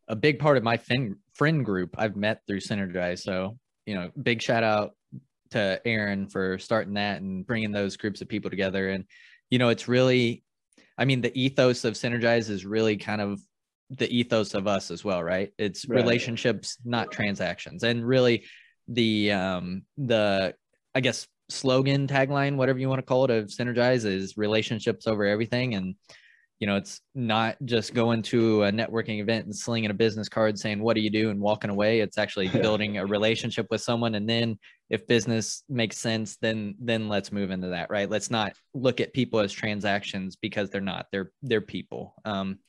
a 0.07 0.15
big 0.15 0.39
part 0.39 0.57
of 0.57 0.63
my 0.63 0.77
fin- 0.77 1.17
friend 1.33 1.65
group 1.65 1.95
I've 1.97 2.15
met 2.15 2.41
through 2.47 2.61
Synergize. 2.61 3.19
So, 3.19 3.57
you 3.85 3.95
know, 3.95 4.09
big 4.21 4.41
shout 4.41 4.63
out 4.63 4.91
to 5.51 5.81
Aaron 5.85 6.27
for 6.27 6.57
starting 6.59 6.95
that 6.95 7.21
and 7.21 7.45
bringing 7.45 7.71
those 7.71 7.97
groups 7.97 8.21
of 8.21 8.27
people 8.27 8.49
together. 8.49 8.89
And, 8.89 9.05
you 9.49 9.59
know, 9.59 9.69
it's 9.69 9.87
really, 9.87 10.43
I 10.97 11.05
mean, 11.05 11.21
the 11.21 11.37
ethos 11.39 11.83
of 11.85 11.93
Synergize 11.93 12.49
is 12.49 12.65
really 12.65 12.97
kind 12.97 13.21
of 13.21 13.39
the 13.91 14.09
ethos 14.09 14.53
of 14.55 14.67
us 14.67 14.91
as 14.91 15.03
well, 15.03 15.23
right? 15.23 15.51
It's 15.57 15.87
Right. 15.87 15.97
relationships, 15.97 16.77
not 16.83 17.11
transactions. 17.11 17.83
And 17.83 18.05
really 18.05 18.45
the, 18.87 19.31
um, 19.31 19.83
the, 19.97 20.55
I 20.95 21.01
guess, 21.01 21.27
slogan, 21.49 22.07
tagline, 22.07 22.55
whatever 22.55 22.79
you 22.79 22.89
want 22.89 22.99
to 22.99 23.05
call 23.05 23.25
it, 23.25 23.31
of 23.31 23.47
Synergize 23.47 24.05
is 24.05 24.37
relationships 24.37 25.05
over 25.05 25.25
everything. 25.25 25.75
And, 25.75 25.95
you 26.59 26.67
know, 26.67 26.77
it's 26.77 27.01
not 27.13 27.57
just 27.65 27.93
going 27.93 28.21
to 28.21 28.63
a 28.63 28.71
networking 28.71 29.19
event 29.19 29.45
and 29.45 29.55
slinging 29.55 29.89
a 29.89 29.93
business 29.93 30.29
card 30.29 30.57
saying, 30.57 30.81
What 30.81 30.95
do 30.95 31.01
you 31.01 31.09
do? 31.09 31.29
and 31.29 31.39
walking 31.39 31.69
away. 31.69 31.99
It's 31.99 32.17
actually 32.17 32.47
building 32.61 32.97
a 32.97 33.05
relationship 33.05 33.67
with 33.69 33.81
someone. 33.81 34.15
And 34.15 34.27
then 34.27 34.57
if 34.89 35.05
business 35.07 35.63
makes 35.67 35.97
sense, 35.97 36.37
then 36.37 36.75
then 36.79 37.09
let's 37.09 37.31
move 37.31 37.51
into 37.51 37.67
that, 37.69 37.89
right? 37.89 38.09
Let's 38.09 38.31
not 38.31 38.53
look 38.73 39.01
at 39.01 39.13
people 39.13 39.39
as 39.39 39.51
transactions 39.51 40.37
because 40.37 40.69
they're 40.69 40.81
not. 40.81 41.07
They're 41.11 41.31
they're 41.41 41.61
people. 41.61 42.15
Um, 42.23 42.59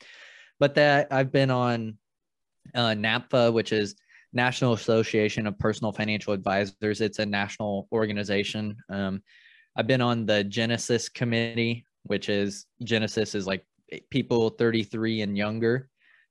but 0.59 0.75
that 0.75 1.09
I've 1.13 1.31
been 1.31 1.51
on 1.51 1.99
uh, 2.75 2.91
NAPFA, 2.91 3.53
which 3.53 3.73
is 3.73 3.95
National 4.33 4.73
Association 4.73 5.47
of 5.47 5.59
Personal 5.59 5.93
Financial 5.93 6.33
Advisors. 6.33 7.01
It's 7.01 7.21
a 7.21 7.27
national 7.27 7.89
organization. 7.93 8.77
Um, 8.91 9.23
I've 9.77 9.87
been 9.87 10.01
on 10.01 10.27
the 10.27 10.43
Genesis 10.43 11.09
committee, 11.09 11.85
which 12.05 12.29
is 12.29 12.67
Genesis 12.83 13.35
is 13.35 13.47
like 13.47 13.65
people 14.11 14.51
33 14.51 15.23
and 15.23 15.37
younger. 15.37 15.89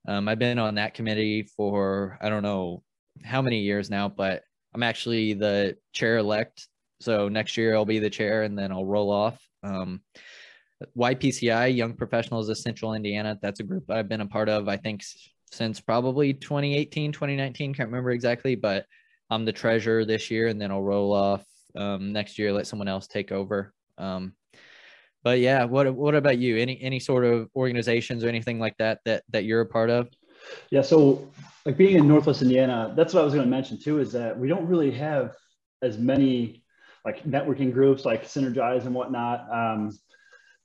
Um, 0.08 0.28
I've 0.28 0.40
been 0.40 0.60
on 0.60 0.76
that 0.76 0.94
committee 0.94 1.44
for 1.44 2.18
I 2.22 2.30
don't 2.30 2.44
know 2.44 2.84
how 3.24 3.42
many 3.42 3.60
years 3.60 3.90
now, 3.90 4.10
but 4.10 4.44
I'm 4.74 4.84
actually 4.84 5.34
the 5.34 5.78
chair 5.94 6.18
elect. 6.18 6.68
So 7.00 7.30
next 7.30 7.58
year 7.58 7.76
I'll 7.76 7.86
be 7.86 8.00
the 8.00 8.10
chair 8.10 8.44
and 8.44 8.58
then 8.58 8.72
I'll 8.72 8.86
roll 8.86 9.12
off. 9.12 9.40
Um, 9.64 10.02
YPCI, 10.98 11.76
Young 11.76 11.94
Professionals 11.94 12.50
of 12.50 12.58
Central 12.58 12.94
Indiana, 12.94 13.40
that's 13.42 13.62
a 13.62 13.64
group 13.64 13.90
I've 13.90 14.10
been 14.10 14.22
a 14.22 14.28
part 14.28 14.50
of, 14.50 14.68
I 14.68 14.78
think, 14.78 15.04
since 15.52 15.80
probably 15.80 16.34
2018, 16.34 17.12
2019, 17.12 17.74
can't 17.74 17.90
remember 17.90 18.12
exactly, 18.12 18.56
but 18.56 18.86
I'm 19.30 19.46
the 19.46 19.54
treasurer 19.54 20.06
this 20.06 20.30
year 20.30 20.48
and 20.48 20.62
then 20.62 20.72
I'll 20.72 20.84
roll 20.84 21.14
off 21.14 21.44
um, 21.76 22.12
next 22.12 22.38
year, 22.38 22.52
let 22.52 22.68
someone 22.68 22.88
else 22.88 23.08
take 23.08 23.32
over. 23.32 23.74
Um, 23.98 24.34
but 25.26 25.40
yeah, 25.40 25.64
what 25.64 25.92
what 25.96 26.14
about 26.14 26.38
you? 26.38 26.56
Any 26.56 26.80
any 26.82 27.00
sort 27.00 27.26
of 27.26 27.50
organizations 27.56 28.24
or 28.24 28.30
anything 28.30 28.60
like 28.60 28.78
that 28.78 29.00
that 29.06 29.24
that 29.32 29.44
you're 29.44 29.62
a 29.62 29.66
part 29.66 29.90
of? 29.90 30.08
Yeah. 30.70 30.84
So, 30.84 31.32
like 31.66 31.78
being 31.78 31.98
in 31.98 32.08
Northwest 32.08 32.44
Indiana, 32.44 32.94
that's 32.96 33.12
what 33.12 33.22
I 33.22 33.24
was 33.24 33.34
going 33.34 33.44
to 33.44 33.50
mention 33.50 33.82
too. 33.82 34.00
Is 34.00 34.12
that 34.12 34.38
we 34.40 34.48
don't 34.48 34.68
really 34.68 34.92
have 34.92 35.34
as 35.82 35.98
many 35.98 36.64
like 37.04 37.24
networking 37.24 37.74
groups 37.74 38.06
like 38.06 38.26
Synergize 38.26 38.86
and 38.86 38.94
whatnot. 38.94 39.52
Um, 39.52 39.98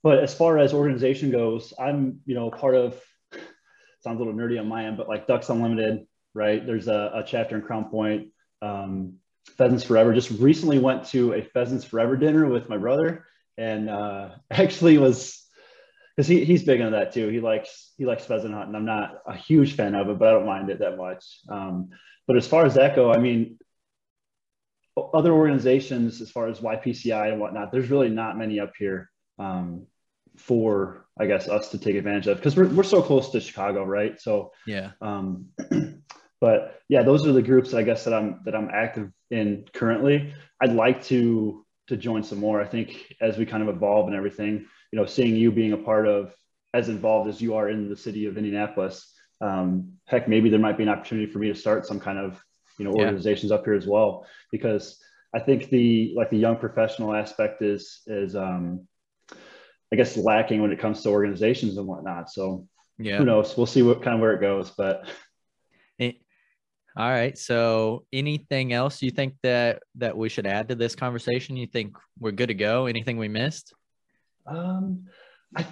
but 0.02 0.18
as 0.18 0.34
far 0.34 0.58
as 0.58 0.74
organization 0.74 1.30
goes, 1.30 1.72
I'm 1.78 2.20
you 2.26 2.34
know 2.34 2.50
part 2.50 2.74
of. 2.74 3.00
Sounds 4.02 4.18
a 4.20 4.24
little 4.24 4.38
nerdy 4.38 4.61
on 4.61 4.68
my 4.68 4.86
end, 4.86 4.98
but 4.98 5.08
like 5.08 5.26
Ducks 5.26 5.48
Unlimited, 5.48 6.06
right? 6.34 6.64
There's 6.66 6.88
a, 6.88 7.12
a 7.14 7.24
chapter 7.26 7.56
in 7.56 7.62
Crown 7.62 7.90
Point. 7.90 8.28
Um, 8.61 9.14
Pheasants 9.56 9.84
Forever. 9.84 10.14
Just 10.14 10.30
recently 10.30 10.78
went 10.78 11.06
to 11.08 11.32
a 11.34 11.42
Pheasants 11.42 11.84
Forever 11.84 12.16
dinner 12.16 12.46
with 12.46 12.68
my 12.68 12.78
brother, 12.78 13.26
and 13.61 13.90
uh, 13.90 14.30
actually 14.50 14.98
was 14.98 15.44
because 16.16 16.26
he, 16.26 16.44
he's 16.44 16.64
big 16.64 16.80
into 16.80 16.92
that 16.92 17.12
too. 17.12 17.28
He 17.28 17.40
likes 17.40 17.92
he 17.96 18.06
likes 18.06 18.24
pheasant 18.24 18.54
hunting. 18.54 18.74
I'm 18.74 18.84
not 18.84 19.18
a 19.26 19.36
huge 19.36 19.76
fan 19.76 19.94
of 19.94 20.08
it, 20.08 20.18
but 20.18 20.28
I 20.28 20.32
don't 20.32 20.46
mind 20.46 20.70
it 20.70 20.80
that 20.80 20.96
much. 20.96 21.40
Um, 21.48 21.90
but 22.26 22.36
as 22.36 22.46
far 22.46 22.64
as 22.64 22.74
that 22.74 22.96
go, 22.96 23.12
I 23.12 23.18
mean, 23.18 23.58
other 25.14 25.32
organizations 25.32 26.20
as 26.20 26.30
far 26.30 26.48
as 26.48 26.61
YPCI 26.61 27.32
and 27.32 27.40
whatnot, 27.40 27.70
there's 27.72 27.90
really 27.90 28.08
not 28.08 28.38
many 28.38 28.61
up 28.61 28.72
here 28.78 29.11
um, 29.38 29.86
for 30.36 31.06
I 31.18 31.26
guess 31.26 31.48
us 31.48 31.68
to 31.70 31.78
take 31.78 31.96
advantage 31.96 32.26
of 32.26 32.38
because 32.38 32.56
we're 32.56 32.68
we're 32.68 32.82
so 32.82 33.02
close 33.02 33.30
to 33.30 33.40
Chicago, 33.40 33.84
right? 33.84 34.20
So 34.20 34.52
Yeah. 34.66 34.92
um, 35.00 35.46
but 36.40 36.80
yeah, 36.88 37.02
those 37.02 37.26
are 37.26 37.32
the 37.32 37.42
groups 37.42 37.74
I 37.74 37.82
guess 37.82 38.04
that 38.04 38.14
I'm 38.14 38.40
that 38.46 38.54
I'm 38.54 38.70
active 38.72 39.11
in 39.30 39.66
currently. 39.72 40.34
I'd 40.61 40.74
like 40.74 41.04
to 41.04 41.64
to 41.91 41.97
join 41.97 42.22
some 42.22 42.38
more. 42.38 42.61
I 42.62 42.66
think 42.66 43.14
as 43.20 43.36
we 43.36 43.45
kind 43.45 43.62
of 43.62 43.68
evolve 43.68 44.07
and 44.07 44.16
everything, 44.16 44.64
you 44.93 44.97
know, 44.99 45.07
seeing 45.07 45.34
you 45.36 45.51
being 45.51 45.72
a 45.72 45.76
part 45.76 46.07
of 46.07 46.32
as 46.72 46.88
involved 46.88 47.28
as 47.28 47.41
you 47.41 47.55
are 47.57 47.68
in 47.68 47.88
the 47.91 47.97
city 47.97 48.26
of 48.26 48.38
Indianapolis, 48.38 49.12
um, 49.41 49.93
heck, 50.07 50.28
maybe 50.28 50.49
there 50.49 50.61
might 50.61 50.76
be 50.76 50.84
an 50.84 50.88
opportunity 50.88 51.30
for 51.30 51.41
me 51.41 51.49
to 51.49 51.55
start 51.55 51.86
some 51.86 51.99
kind 52.01 52.18
of 52.18 52.41
you 52.78 52.84
know 52.84 52.93
Yeah. 52.93 53.07
organizations 53.07 53.51
up 53.53 53.64
here 53.64 53.74
as 53.74 53.86
well 53.86 54.24
because 54.53 55.03
I 55.34 55.41
think 55.41 55.68
the 55.68 56.12
like 56.16 56.30
the 56.30 56.38
young 56.38 56.57
professional 56.57 57.12
aspect 57.14 57.61
is 57.61 58.03
is 58.07 58.36
um, 58.36 58.86
I 59.93 59.97
guess 59.97 60.16
lacking 60.16 60.62
when 60.62 60.70
it 60.72 60.78
comes 60.78 61.03
to 61.03 61.09
organizations 61.11 61.76
and 61.76 61.86
whatnot. 61.88 62.30
So 62.30 62.68
Yeah. 62.99 63.18
who 63.18 63.24
knows? 63.24 63.57
We'll 63.57 63.66
see 63.74 63.82
what 63.82 64.03
kind 64.05 64.14
of 64.14 64.20
where 64.20 64.34
it 64.34 64.41
goes, 64.41 64.70
but. 64.70 64.97
All 66.97 67.11
right. 67.11 67.36
So 67.38 68.05
anything 68.12 68.72
else 68.72 69.01
you 69.01 69.11
think 69.11 69.34
that 69.43 69.82
that 69.97 70.16
we 70.16 70.28
should 70.28 70.47
add 70.47 70.68
to 70.68 70.74
this 70.74 70.95
conversation? 70.95 71.57
You 71.57 71.66
think 71.66 71.97
we're 72.18 72.32
good 72.32 72.49
to 72.49 72.55
go? 72.55 72.86
Anything 72.86 73.16
we 73.16 73.28
missed? 73.28 73.72
Um, 74.47 75.07
I, 75.57 75.66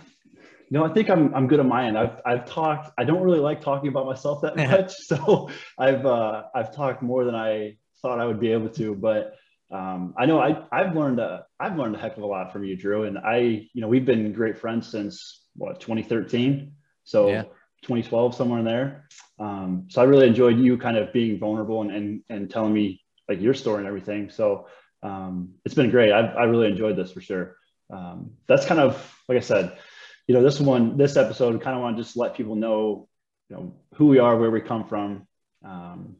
no, 0.71 0.85
I 0.85 0.93
think 0.93 1.09
I'm, 1.09 1.35
I'm 1.35 1.47
good 1.47 1.61
on 1.61 1.69
my 1.69 1.87
end. 1.87 1.99
I've, 1.99 2.21
I've 2.27 2.45
talked, 2.47 2.93
I 2.99 3.05
don't 3.05 3.23
really 3.23 3.41
like 3.41 3.61
talking 3.61 3.89
about 3.89 4.07
myself 4.07 4.43
that 4.43 4.57
much. 4.71 4.95
So 4.95 5.51
I've, 5.79 6.05
uh, 6.05 6.45
I've 6.55 6.75
talked 6.75 7.03
more 7.03 7.25
than 7.25 7.35
I 7.35 7.77
thought 8.03 8.21
I 8.21 8.27
would 8.27 8.41
be 8.41 8.53
able 8.53 8.69
to, 8.71 8.95
but, 8.95 9.35
um, 9.71 10.15
I 10.17 10.25
know 10.27 10.41
I, 10.41 10.65
I've 10.73 10.95
learned, 10.95 11.21
a, 11.21 11.45
I've 11.61 11.77
learned 11.77 11.97
a 11.97 11.99
heck 11.99 12.17
of 12.17 12.23
a 12.23 12.27
lot 12.27 12.53
from 12.53 12.65
you, 12.65 12.77
Drew. 12.77 13.05
And 13.05 13.19
I, 13.19 13.69
you 13.73 13.81
know, 13.81 13.89
we've 13.89 14.07
been 14.07 14.33
great 14.33 14.59
friends 14.59 14.89
since 14.89 15.45
what, 15.57 15.81
2013. 15.81 16.73
So 17.05 17.29
Yeah. 17.29 17.43
2012, 17.83 18.35
somewhere 18.35 18.59
in 18.59 18.65
there. 18.65 19.09
Um, 19.39 19.87
so 19.89 20.03
I 20.03 20.05
really 20.05 20.27
enjoyed 20.27 20.59
you 20.59 20.79
kind 20.79 20.97
of 20.97 21.13
being 21.13 21.39
vulnerable 21.39 21.83
and, 21.83 21.91
and, 21.91 22.23
and 22.29 22.51
telling 22.51 22.73
me 22.73 23.03
like 23.29 23.41
your 23.41 23.55
story 23.55 23.79
and 23.79 23.87
everything. 23.87 24.31
So, 24.31 24.67
um, 25.03 25.55
it's 25.65 25.75
been 25.75 25.91
great. 25.91 26.13
I've, 26.13 26.37
I 26.37 26.45
really 26.45 26.67
enjoyed 26.67 26.97
this 26.97 27.13
for 27.13 27.21
sure. 27.21 27.57
Um, 27.91 28.33
that's 28.47 28.67
kind 28.67 28.81
of, 28.81 29.15
like 29.29 29.39
I 29.39 29.41
said, 29.43 29.79
you 30.27 30.35
know, 30.35 30.43
this 30.43 30.61
one, 30.61 30.97
this 30.97 31.17
episode, 31.17 31.61
kind 31.63 31.77
of 31.77 31.83
want 31.83 31.97
to 31.97 32.03
just 32.03 32.17
let 32.17 32.35
people 32.35 32.57
know, 32.57 33.09
you 33.49 33.57
know, 33.57 33.75
who 33.95 34.07
we 34.07 34.19
are, 34.19 34.37
where 34.37 34.51
we 34.51 34.61
come 34.61 34.87
from. 34.87 35.27
Um, 35.65 36.17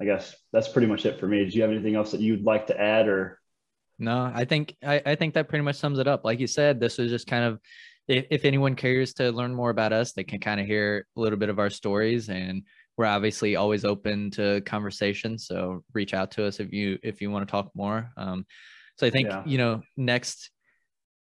I 0.00 0.04
guess 0.04 0.34
that's 0.52 0.68
pretty 0.68 0.86
much 0.86 1.06
it 1.06 1.20
for 1.20 1.26
me. 1.26 1.44
Do 1.44 1.56
you 1.56 1.62
have 1.62 1.70
anything 1.70 1.94
else 1.94 2.12
that 2.12 2.20
you'd 2.20 2.44
like 2.44 2.68
to 2.68 2.80
add 2.80 3.08
or? 3.08 3.38
No, 3.98 4.30
I 4.34 4.44
think 4.44 4.76
I, 4.82 5.00
I 5.06 5.14
think 5.14 5.34
that 5.34 5.48
pretty 5.48 5.62
much 5.62 5.76
sums 5.76 5.98
it 5.98 6.08
up. 6.08 6.24
Like 6.24 6.40
you 6.40 6.48
said, 6.48 6.80
this 6.80 6.98
is 6.98 7.10
just 7.10 7.28
kind 7.28 7.44
of 7.44 7.60
if, 8.08 8.26
if 8.30 8.44
anyone 8.44 8.74
cares 8.76 9.14
to 9.14 9.30
learn 9.32 9.54
more 9.54 9.70
about 9.70 9.92
us, 9.92 10.12
they 10.12 10.24
can 10.24 10.40
kind 10.40 10.60
of 10.60 10.66
hear 10.66 11.06
a 11.16 11.20
little 11.20 11.38
bit 11.38 11.48
of 11.48 11.58
our 11.58 11.70
stories 11.70 12.28
and 12.28 12.62
we're 12.96 13.06
obviously 13.06 13.56
always 13.56 13.84
open 13.84 14.30
to 14.32 14.60
conversation. 14.62 15.36
So 15.38 15.82
reach 15.92 16.14
out 16.14 16.30
to 16.32 16.44
us 16.44 16.60
if 16.60 16.72
you 16.72 16.98
if 17.02 17.20
you 17.20 17.30
want 17.30 17.46
to 17.46 17.50
talk 17.50 17.70
more. 17.74 18.10
Um, 18.16 18.46
so 18.96 19.06
I 19.06 19.10
think 19.10 19.28
Yeah. 19.28 19.42
you 19.44 19.58
know 19.58 19.82
next 19.96 20.50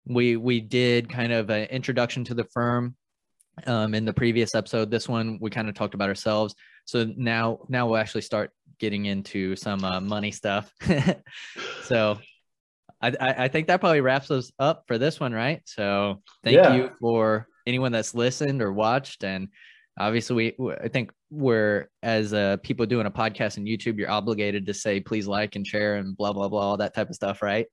we 0.05 0.35
we 0.35 0.59
did 0.59 1.09
kind 1.09 1.31
of 1.31 1.49
an 1.49 1.65
introduction 1.69 2.23
to 2.25 2.33
the 2.33 2.43
firm 2.45 2.95
um, 3.67 3.93
in 3.93 4.03
the 4.05 4.13
previous 4.13 4.55
episode. 4.55 4.91
This 4.91 5.07
one 5.07 5.37
we 5.39 5.49
kind 5.49 5.69
of 5.69 5.75
talked 5.75 5.93
about 5.93 6.09
ourselves. 6.09 6.55
So 6.85 7.09
now 7.15 7.59
now 7.69 7.87
we'll 7.87 7.97
actually 7.97 8.21
start 8.21 8.51
getting 8.79 9.05
into 9.05 9.55
some 9.55 9.83
uh, 9.85 10.01
money 10.01 10.31
stuff. 10.31 10.73
so 11.83 12.17
I, 13.01 13.13
I 13.19 13.47
think 13.47 13.67
that 13.67 13.79
probably 13.79 14.01
wraps 14.01 14.29
us 14.31 14.51
up 14.59 14.83
for 14.87 14.97
this 14.97 15.19
one, 15.19 15.33
right? 15.33 15.61
So 15.65 16.21
thank 16.43 16.55
Yeah. 16.55 16.75
you 16.75 16.91
for 16.99 17.47
anyone 17.65 17.91
that's 17.91 18.13
listened 18.13 18.61
or 18.61 18.71
watched, 18.71 19.23
and 19.23 19.47
obviously 19.99 20.55
we 20.57 20.73
I 20.83 20.87
think 20.87 21.11
we're 21.29 21.89
as 22.03 22.33
uh, 22.33 22.57
people 22.63 22.85
doing 22.85 23.07
a 23.07 23.11
podcast 23.11 23.57
and 23.57 23.67
YouTube, 23.67 23.97
you're 23.97 24.11
obligated 24.11 24.65
to 24.67 24.73
say 24.73 24.99
please 24.99 25.27
like 25.27 25.55
and 25.55 25.65
share 25.65 25.95
and 25.95 26.15
blah 26.15 26.33
blah 26.33 26.47
blah 26.47 26.61
all 26.61 26.77
that 26.77 26.93
type 26.93 27.09
of 27.09 27.15
stuff, 27.15 27.41
right? 27.41 27.67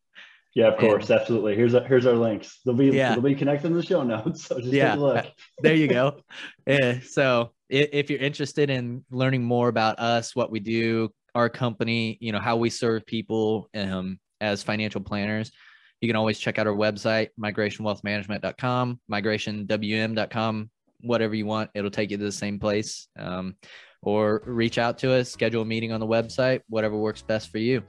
Yeah, 0.54 0.68
of 0.68 0.78
course, 0.78 1.10
and, 1.10 1.20
absolutely. 1.20 1.54
Here's 1.54 1.74
our, 1.74 1.84
here's 1.84 2.06
our 2.06 2.14
links. 2.14 2.60
They'll 2.64 2.74
be 2.74 2.86
yeah. 2.86 3.12
they'll 3.12 3.22
be 3.22 3.34
connected 3.34 3.68
in 3.68 3.74
the 3.74 3.82
show 3.82 4.02
notes. 4.02 4.44
So 4.48 4.58
just 4.60 4.72
yeah, 4.72 4.92
take 4.92 4.98
a 4.98 5.02
look. 5.02 5.26
there 5.62 5.74
you 5.74 5.88
go. 5.88 6.20
Yeah. 6.66 6.98
So 7.06 7.52
if 7.68 8.08
you're 8.08 8.18
interested 8.20 8.70
in 8.70 9.04
learning 9.10 9.44
more 9.44 9.68
about 9.68 9.98
us, 9.98 10.34
what 10.34 10.50
we 10.50 10.58
do, 10.58 11.10
our 11.34 11.50
company, 11.50 12.16
you 12.20 12.32
know, 12.32 12.40
how 12.40 12.56
we 12.56 12.70
serve 12.70 13.04
people 13.04 13.68
um, 13.74 14.18
as 14.40 14.62
financial 14.62 15.00
planners, 15.00 15.52
you 16.00 16.08
can 16.08 16.16
always 16.16 16.38
check 16.38 16.58
out 16.58 16.66
our 16.66 16.74
website, 16.74 17.28
migrationwealthmanagement.com, 17.40 19.00
migrationwm.com, 19.10 20.70
whatever 21.00 21.34
you 21.34 21.46
want. 21.46 21.70
It'll 21.74 21.90
take 21.90 22.10
you 22.10 22.16
to 22.16 22.24
the 22.24 22.32
same 22.32 22.58
place. 22.58 23.08
Um, 23.18 23.56
or 24.02 24.42
reach 24.46 24.78
out 24.78 24.98
to 24.98 25.12
us, 25.12 25.30
schedule 25.30 25.62
a 25.62 25.64
meeting 25.64 25.92
on 25.92 26.00
the 26.00 26.06
website, 26.06 26.60
whatever 26.68 26.96
works 26.96 27.22
best 27.22 27.50
for 27.50 27.58
you. 27.58 27.82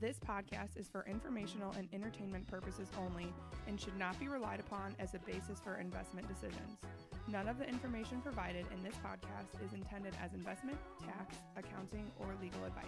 This 0.00 0.20
podcast 0.20 0.76
is 0.76 0.86
for 0.86 1.04
informational 1.10 1.72
and 1.72 1.88
entertainment 1.92 2.46
purposes 2.46 2.88
only 3.00 3.32
and 3.66 3.80
should 3.80 3.98
not 3.98 4.18
be 4.20 4.28
relied 4.28 4.60
upon 4.60 4.94
as 5.00 5.14
a 5.14 5.18
basis 5.20 5.58
for 5.58 5.78
investment 5.78 6.28
decisions. 6.28 6.78
None 7.26 7.48
of 7.48 7.58
the 7.58 7.68
information 7.68 8.20
provided 8.20 8.64
in 8.72 8.82
this 8.84 8.94
podcast 9.04 9.60
is 9.64 9.72
intended 9.72 10.14
as 10.22 10.34
investment, 10.34 10.78
tax, 11.04 11.34
accounting, 11.56 12.12
or 12.20 12.28
legal 12.40 12.64
advice. 12.64 12.84